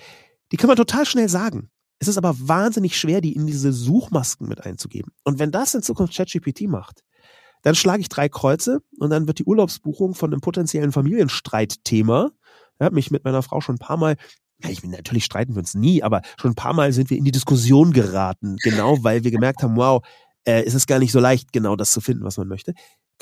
die 0.50 0.56
kann 0.56 0.68
man 0.68 0.76
total 0.76 1.06
schnell 1.06 1.28
sagen. 1.28 1.70
Es 1.98 2.08
ist 2.08 2.18
aber 2.18 2.34
wahnsinnig 2.36 2.98
schwer, 2.98 3.20
die 3.20 3.32
in 3.32 3.46
diese 3.46 3.72
Suchmasken 3.72 4.48
mit 4.48 4.66
einzugeben. 4.66 5.12
Und 5.22 5.38
wenn 5.38 5.52
das 5.52 5.72
in 5.74 5.82
Zukunft 5.82 6.16
ChatGPT 6.16 6.62
macht, 6.62 7.04
dann 7.62 7.74
schlage 7.74 8.00
ich 8.00 8.08
drei 8.08 8.28
Kreuze 8.28 8.82
und 8.98 9.10
dann 9.10 9.26
wird 9.26 9.38
die 9.38 9.44
Urlaubsbuchung 9.44 10.14
von 10.14 10.32
einem 10.32 10.40
potenziellen 10.40 10.92
Familienstreitthema. 10.92 12.30
Ja, 12.80 12.90
mich 12.90 13.10
mit 13.10 13.24
meiner 13.24 13.42
Frau 13.42 13.60
schon 13.60 13.76
ein 13.76 13.78
paar 13.78 13.96
Mal 13.96 14.16
ja, 14.64 14.70
ich 14.70 14.80
bin 14.80 14.90
natürlich 14.90 15.24
streiten 15.24 15.54
wir 15.54 15.58
uns 15.58 15.74
nie, 15.74 16.04
aber 16.04 16.22
schon 16.36 16.52
ein 16.52 16.56
paar 16.56 16.72
Mal 16.72 16.92
sind 16.92 17.10
wir 17.10 17.16
in 17.16 17.24
die 17.24 17.32
Diskussion 17.32 17.92
geraten, 17.92 18.58
genau 18.62 19.02
weil 19.02 19.24
wir 19.24 19.32
gemerkt 19.32 19.62
haben, 19.62 19.74
wow, 19.76 20.06
äh, 20.46 20.62
ist 20.62 20.74
es 20.74 20.86
gar 20.86 21.00
nicht 21.00 21.10
so 21.10 21.18
leicht, 21.18 21.52
genau 21.52 21.74
das 21.74 21.92
zu 21.92 22.00
finden, 22.00 22.22
was 22.22 22.36
man 22.36 22.46
möchte 22.46 22.72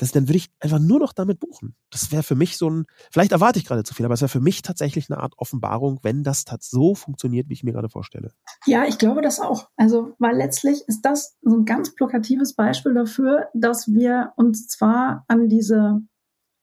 das, 0.01 0.11
dann 0.11 0.27
würde 0.27 0.37
ich 0.37 0.49
einfach 0.59 0.79
nur 0.79 0.99
noch 0.99 1.13
damit 1.13 1.39
buchen. 1.39 1.75
Das 1.91 2.11
wäre 2.11 2.23
für 2.23 2.33
mich 2.33 2.57
so 2.57 2.67
ein, 2.67 2.85
vielleicht 3.11 3.31
erwarte 3.31 3.59
ich 3.59 3.65
gerade 3.65 3.83
zu 3.83 3.93
viel, 3.93 4.03
aber 4.03 4.15
es 4.15 4.21
wäre 4.21 4.29
für 4.29 4.39
mich 4.39 4.63
tatsächlich 4.63 5.11
eine 5.11 5.19
Art 5.19 5.33
Offenbarung, 5.37 5.99
wenn 6.01 6.23
das 6.23 6.43
so 6.59 6.95
funktioniert, 6.95 7.49
wie 7.49 7.53
ich 7.53 7.63
mir 7.63 7.73
gerade 7.73 7.87
vorstelle. 7.87 8.31
Ja, 8.65 8.85
ich 8.85 8.97
glaube 8.97 9.21
das 9.21 9.39
auch. 9.39 9.69
Also, 9.77 10.15
weil 10.17 10.35
letztlich 10.35 10.83
ist 10.87 11.01
das 11.03 11.37
so 11.43 11.55
ein 11.55 11.65
ganz 11.65 11.93
plakatives 11.93 12.55
Beispiel 12.55 12.95
dafür, 12.95 13.49
dass 13.53 13.89
wir 13.89 14.33
uns 14.37 14.67
zwar 14.67 15.23
an 15.27 15.49
diese 15.49 16.01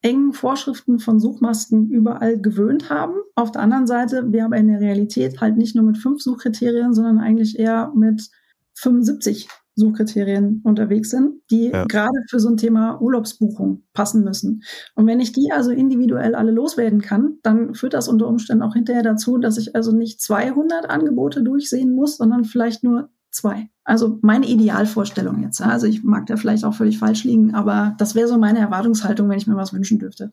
engen 0.03 0.32
Vorschriften 0.32 0.99
von 0.99 1.20
Suchmasken 1.20 1.91
überall 1.91 2.41
gewöhnt 2.41 2.91
haben. 2.91 3.14
Auf 3.36 3.53
der 3.53 3.62
anderen 3.62 3.86
Seite, 3.86 4.32
wir 4.32 4.43
haben 4.43 4.53
in 4.53 4.66
der 4.66 4.80
Realität 4.80 5.41
halt 5.41 5.57
nicht 5.57 5.76
nur 5.76 5.84
mit 5.84 5.99
fünf 5.99 6.22
Suchkriterien, 6.22 6.93
sondern 6.93 7.18
eigentlich 7.18 7.57
eher 7.57 7.93
mit 7.95 8.30
75 8.74 9.49
Suchkriterien 9.79 10.61
unterwegs 10.64 11.11
sind, 11.11 11.41
die 11.51 11.68
ja. 11.68 11.85
gerade 11.85 12.24
für 12.29 12.41
so 12.41 12.49
ein 12.49 12.57
Thema 12.57 13.01
Urlaubsbuchung 13.01 13.83
passen 13.93 14.24
müssen. 14.24 14.62
Und 14.95 15.07
wenn 15.07 15.20
ich 15.20 15.33
die 15.33 15.51
also 15.53 15.70
individuell 15.70 16.35
alle 16.35 16.51
loswerden 16.51 17.01
kann, 17.01 17.39
dann 17.43 17.74
führt 17.74 17.95
das 17.95 18.09
unter 18.09 18.26
Umständen 18.26 18.62
auch 18.62 18.74
hinterher 18.74 19.03
dazu, 19.03 19.39
dass 19.39 19.59
ich 19.59 19.74
also 19.74 19.93
nicht 19.93 20.20
200 20.20 20.91
Angebote 20.91 21.43
durchsehen 21.43 21.95
muss, 21.95 22.16
sondern 22.16 22.45
vielleicht 22.45 22.85
nur 22.85 23.11
zwei. 23.31 23.70
Also 23.85 24.18
meine 24.22 24.47
Idealvorstellung 24.47 25.43
jetzt. 25.43 25.61
Also 25.61 25.87
ich 25.87 26.03
mag 26.03 26.26
da 26.26 26.37
vielleicht 26.37 26.64
auch 26.64 26.74
völlig 26.74 26.99
falsch 26.99 27.24
liegen, 27.24 27.55
aber 27.55 27.95
das 27.99 28.14
wäre 28.14 28.29
so 28.29 28.39
meine 28.39 28.59
Erwartungshaltung, 28.59 29.29
wenn 29.29 29.39
ich 29.39 29.47
mir 29.47 29.57
was 29.57 29.72
wünschen 29.72 29.99
dürfte. 29.99 30.33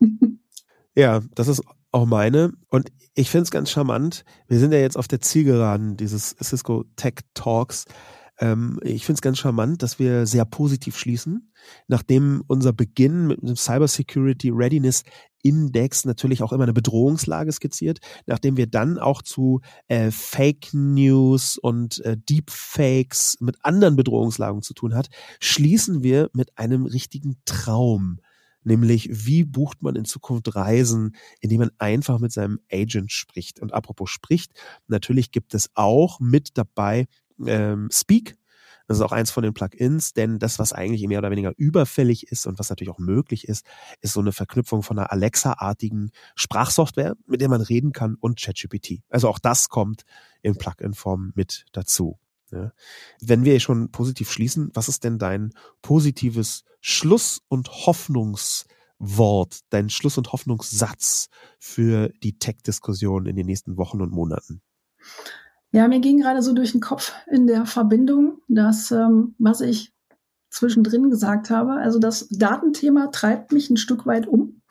ja, 0.94 1.20
das 1.34 1.48
ist 1.48 1.62
auch 1.92 2.06
meine. 2.06 2.52
Und 2.70 2.90
ich 3.14 3.30
finde 3.30 3.44
es 3.44 3.50
ganz 3.50 3.70
charmant. 3.70 4.24
Wir 4.48 4.58
sind 4.58 4.72
ja 4.72 4.78
jetzt 4.78 4.96
auf 4.96 5.08
der 5.08 5.20
Zielgeraden 5.20 5.96
dieses 5.96 6.36
Cisco 6.42 6.84
Tech 6.96 7.14
Talks. 7.34 7.84
Ähm, 8.38 8.80
ich 8.82 9.04
finde 9.04 9.18
es 9.18 9.22
ganz 9.22 9.38
charmant, 9.38 9.82
dass 9.82 9.98
wir 9.98 10.26
sehr 10.26 10.44
positiv 10.44 10.98
schließen, 10.98 11.52
nachdem 11.86 12.42
unser 12.46 12.72
Beginn 12.72 13.28
mit 13.28 13.42
dem 13.42 13.56
Cyber 13.56 13.88
Security 13.88 14.50
Readiness 14.50 15.04
Index 15.42 16.04
natürlich 16.04 16.42
auch 16.42 16.52
immer 16.52 16.64
eine 16.64 16.72
Bedrohungslage 16.72 17.52
skizziert, 17.52 17.98
nachdem 18.26 18.56
wir 18.56 18.66
dann 18.66 18.98
auch 18.98 19.22
zu 19.22 19.60
äh, 19.88 20.10
Fake 20.10 20.72
News 20.72 21.58
und 21.58 22.00
äh, 22.00 22.16
Deepfakes 22.16 23.36
mit 23.40 23.58
anderen 23.62 23.94
Bedrohungslagen 23.94 24.62
zu 24.62 24.74
tun 24.74 24.94
hat, 24.94 25.08
schließen 25.40 26.02
wir 26.02 26.30
mit 26.32 26.56
einem 26.58 26.86
richtigen 26.86 27.36
Traum 27.44 28.20
nämlich 28.64 29.08
wie 29.12 29.44
bucht 29.44 29.82
man 29.82 29.94
in 29.94 30.04
Zukunft 30.04 30.54
Reisen, 30.54 31.14
indem 31.40 31.60
man 31.60 31.70
einfach 31.78 32.18
mit 32.18 32.32
seinem 32.32 32.60
Agent 32.72 33.12
spricht. 33.12 33.60
Und 33.60 33.72
apropos 33.72 34.10
spricht, 34.10 34.52
natürlich 34.88 35.30
gibt 35.30 35.54
es 35.54 35.70
auch 35.74 36.18
mit 36.18 36.56
dabei 36.56 37.06
ähm, 37.44 37.88
Speak. 37.92 38.36
Das 38.86 38.98
ist 38.98 39.02
auch 39.02 39.12
eins 39.12 39.30
von 39.30 39.42
den 39.42 39.54
Plugins, 39.54 40.12
denn 40.12 40.38
das, 40.38 40.58
was 40.58 40.74
eigentlich 40.74 41.06
mehr 41.06 41.18
oder 41.18 41.30
weniger 41.30 41.54
überfällig 41.56 42.30
ist 42.30 42.46
und 42.46 42.58
was 42.58 42.68
natürlich 42.68 42.92
auch 42.92 42.98
möglich 42.98 43.48
ist, 43.48 43.64
ist 44.02 44.12
so 44.12 44.20
eine 44.20 44.32
Verknüpfung 44.32 44.82
von 44.82 44.98
einer 44.98 45.10
Alexa-artigen 45.10 46.10
Sprachsoftware, 46.34 47.14
mit 47.26 47.40
der 47.40 47.48
man 47.48 47.62
reden 47.62 47.92
kann 47.92 48.14
und 48.16 48.38
ChatGPT. 48.38 49.00
Also 49.08 49.28
auch 49.28 49.38
das 49.38 49.70
kommt 49.70 50.02
in 50.42 50.56
Plugin-Form 50.56 51.32
mit 51.34 51.64
dazu. 51.72 52.18
Ja. 52.50 52.72
Wenn 53.20 53.44
wir 53.44 53.58
schon 53.58 53.90
positiv 53.90 54.30
schließen, 54.30 54.70
was 54.74 54.88
ist 54.88 55.02
denn 55.02 55.18
dein 55.18 55.52
positives 55.80 56.64
Schluss- 56.80 57.40
und 57.48 57.70
Hoffnungswort, 57.86 59.60
dein 59.70 59.88
Schluss- 59.88 60.18
und 60.18 60.32
Hoffnungssatz 60.32 61.28
für 61.58 62.10
die 62.22 62.38
Tech-Diskussion 62.38 63.24
in 63.26 63.34
den 63.34 63.46
nächsten 63.46 63.78
Wochen 63.78 64.02
und 64.02 64.12
Monaten? 64.12 64.60
Ja, 65.74 65.88
mir 65.88 65.98
ging 65.98 66.20
gerade 66.20 66.40
so 66.40 66.52
durch 66.52 66.70
den 66.70 66.80
Kopf 66.80 67.12
in 67.26 67.48
der 67.48 67.66
Verbindung, 67.66 68.38
dass, 68.46 68.92
ähm, 68.92 69.34
was 69.38 69.60
ich 69.60 69.92
zwischendrin 70.48 71.10
gesagt 71.10 71.50
habe, 71.50 71.72
also 71.72 71.98
das 71.98 72.28
Datenthema 72.28 73.08
treibt 73.08 73.50
mich 73.50 73.70
ein 73.70 73.76
Stück 73.76 74.06
weit 74.06 74.28
um. 74.28 74.62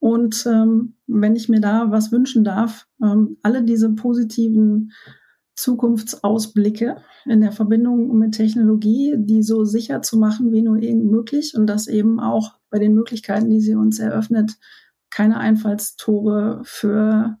Und 0.00 0.44
ähm, 0.44 0.96
wenn 1.06 1.34
ich 1.34 1.48
mir 1.48 1.62
da 1.62 1.90
was 1.90 2.12
wünschen 2.12 2.44
darf, 2.44 2.86
ähm, 3.02 3.38
alle 3.42 3.62
diese 3.62 3.94
positiven 3.94 4.92
Zukunftsausblicke 5.54 6.98
in 7.24 7.40
der 7.40 7.52
Verbindung 7.52 8.14
mit 8.18 8.34
Technologie, 8.34 9.14
die 9.16 9.42
so 9.42 9.64
sicher 9.64 10.02
zu 10.02 10.18
machen 10.18 10.52
wie 10.52 10.60
nur 10.60 10.76
irgend 10.76 11.10
möglich 11.10 11.54
und 11.56 11.66
dass 11.66 11.86
eben 11.86 12.20
auch 12.20 12.52
bei 12.68 12.78
den 12.78 12.92
Möglichkeiten, 12.92 13.48
die 13.48 13.62
sie 13.62 13.76
uns 13.76 13.98
eröffnet, 13.98 14.58
keine 15.08 15.38
Einfallstore 15.38 16.60
für 16.64 17.38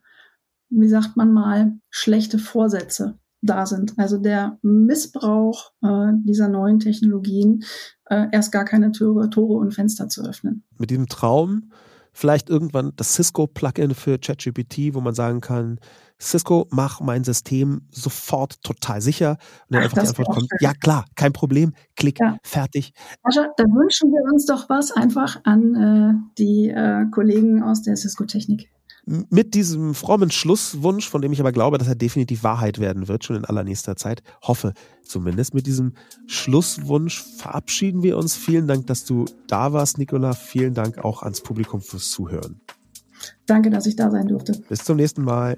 wie 0.76 0.88
sagt 0.88 1.16
man 1.16 1.32
mal, 1.32 1.78
schlechte 1.90 2.38
Vorsätze 2.38 3.18
da 3.42 3.66
sind. 3.66 3.98
Also 3.98 4.18
der 4.18 4.58
Missbrauch 4.62 5.72
äh, 5.82 6.12
dieser 6.24 6.48
neuen 6.48 6.80
Technologien, 6.80 7.64
äh, 8.06 8.26
erst 8.32 8.52
gar 8.52 8.64
keine 8.64 8.92
Tore, 8.92 9.30
Tore 9.30 9.54
und 9.54 9.72
Fenster 9.72 10.08
zu 10.08 10.24
öffnen. 10.26 10.64
Mit 10.78 10.90
diesem 10.90 11.08
Traum 11.08 11.70
vielleicht 12.14 12.48
irgendwann 12.48 12.92
das 12.96 13.14
Cisco-Plugin 13.14 13.94
für 13.94 14.18
ChatGPT, 14.18 14.94
wo 14.94 15.00
man 15.00 15.14
sagen 15.14 15.40
kann, 15.40 15.78
Cisco, 16.20 16.68
mach 16.70 17.00
mein 17.00 17.24
System 17.24 17.88
sofort 17.90 18.62
total 18.62 19.00
sicher. 19.00 19.30
Und 19.68 19.74
dann 19.74 19.80
Ach, 19.80 19.84
einfach 19.84 20.02
die 20.02 20.08
Antwort 20.08 20.28
kommt, 20.28 20.48
ja 20.60 20.72
klar, 20.72 21.04
kein 21.16 21.32
Problem, 21.32 21.74
klick, 21.96 22.20
ja. 22.20 22.38
fertig. 22.44 22.94
Sascha, 23.24 23.48
da 23.56 23.64
wünschen 23.64 24.10
wir 24.10 24.32
uns 24.32 24.46
doch 24.46 24.68
was 24.68 24.92
einfach 24.92 25.40
an 25.44 25.74
äh, 25.74 26.34
die 26.38 26.70
äh, 26.70 27.06
Kollegen 27.10 27.62
aus 27.62 27.82
der 27.82 27.96
Cisco-Technik 27.96 28.70
mit 29.06 29.54
diesem 29.54 29.94
frommen 29.94 30.30
Schlusswunsch, 30.30 31.08
von 31.08 31.20
dem 31.20 31.32
ich 31.32 31.40
aber 31.40 31.52
glaube, 31.52 31.78
dass 31.78 31.88
er 31.88 31.94
definitiv 31.94 32.42
Wahrheit 32.42 32.78
werden 32.78 33.08
wird, 33.08 33.24
schon 33.24 33.36
in 33.36 33.44
allernächster 33.44 33.96
Zeit, 33.96 34.22
hoffe 34.42 34.72
zumindest, 35.02 35.54
mit 35.54 35.66
diesem 35.66 35.92
Schlusswunsch 36.26 37.22
verabschieden 37.36 38.02
wir 38.02 38.16
uns. 38.16 38.34
Vielen 38.34 38.66
Dank, 38.66 38.86
dass 38.86 39.04
du 39.04 39.26
da 39.46 39.72
warst, 39.72 39.98
Nicola. 39.98 40.32
Vielen 40.32 40.74
Dank 40.74 40.98
auch 41.04 41.22
ans 41.22 41.42
Publikum 41.42 41.80
fürs 41.80 42.10
Zuhören. 42.10 42.60
Danke, 43.46 43.70
dass 43.70 43.86
ich 43.86 43.96
da 43.96 44.10
sein 44.10 44.28
durfte. 44.28 44.52
Bis 44.68 44.84
zum 44.84 44.96
nächsten 44.96 45.22
Mal. 45.22 45.54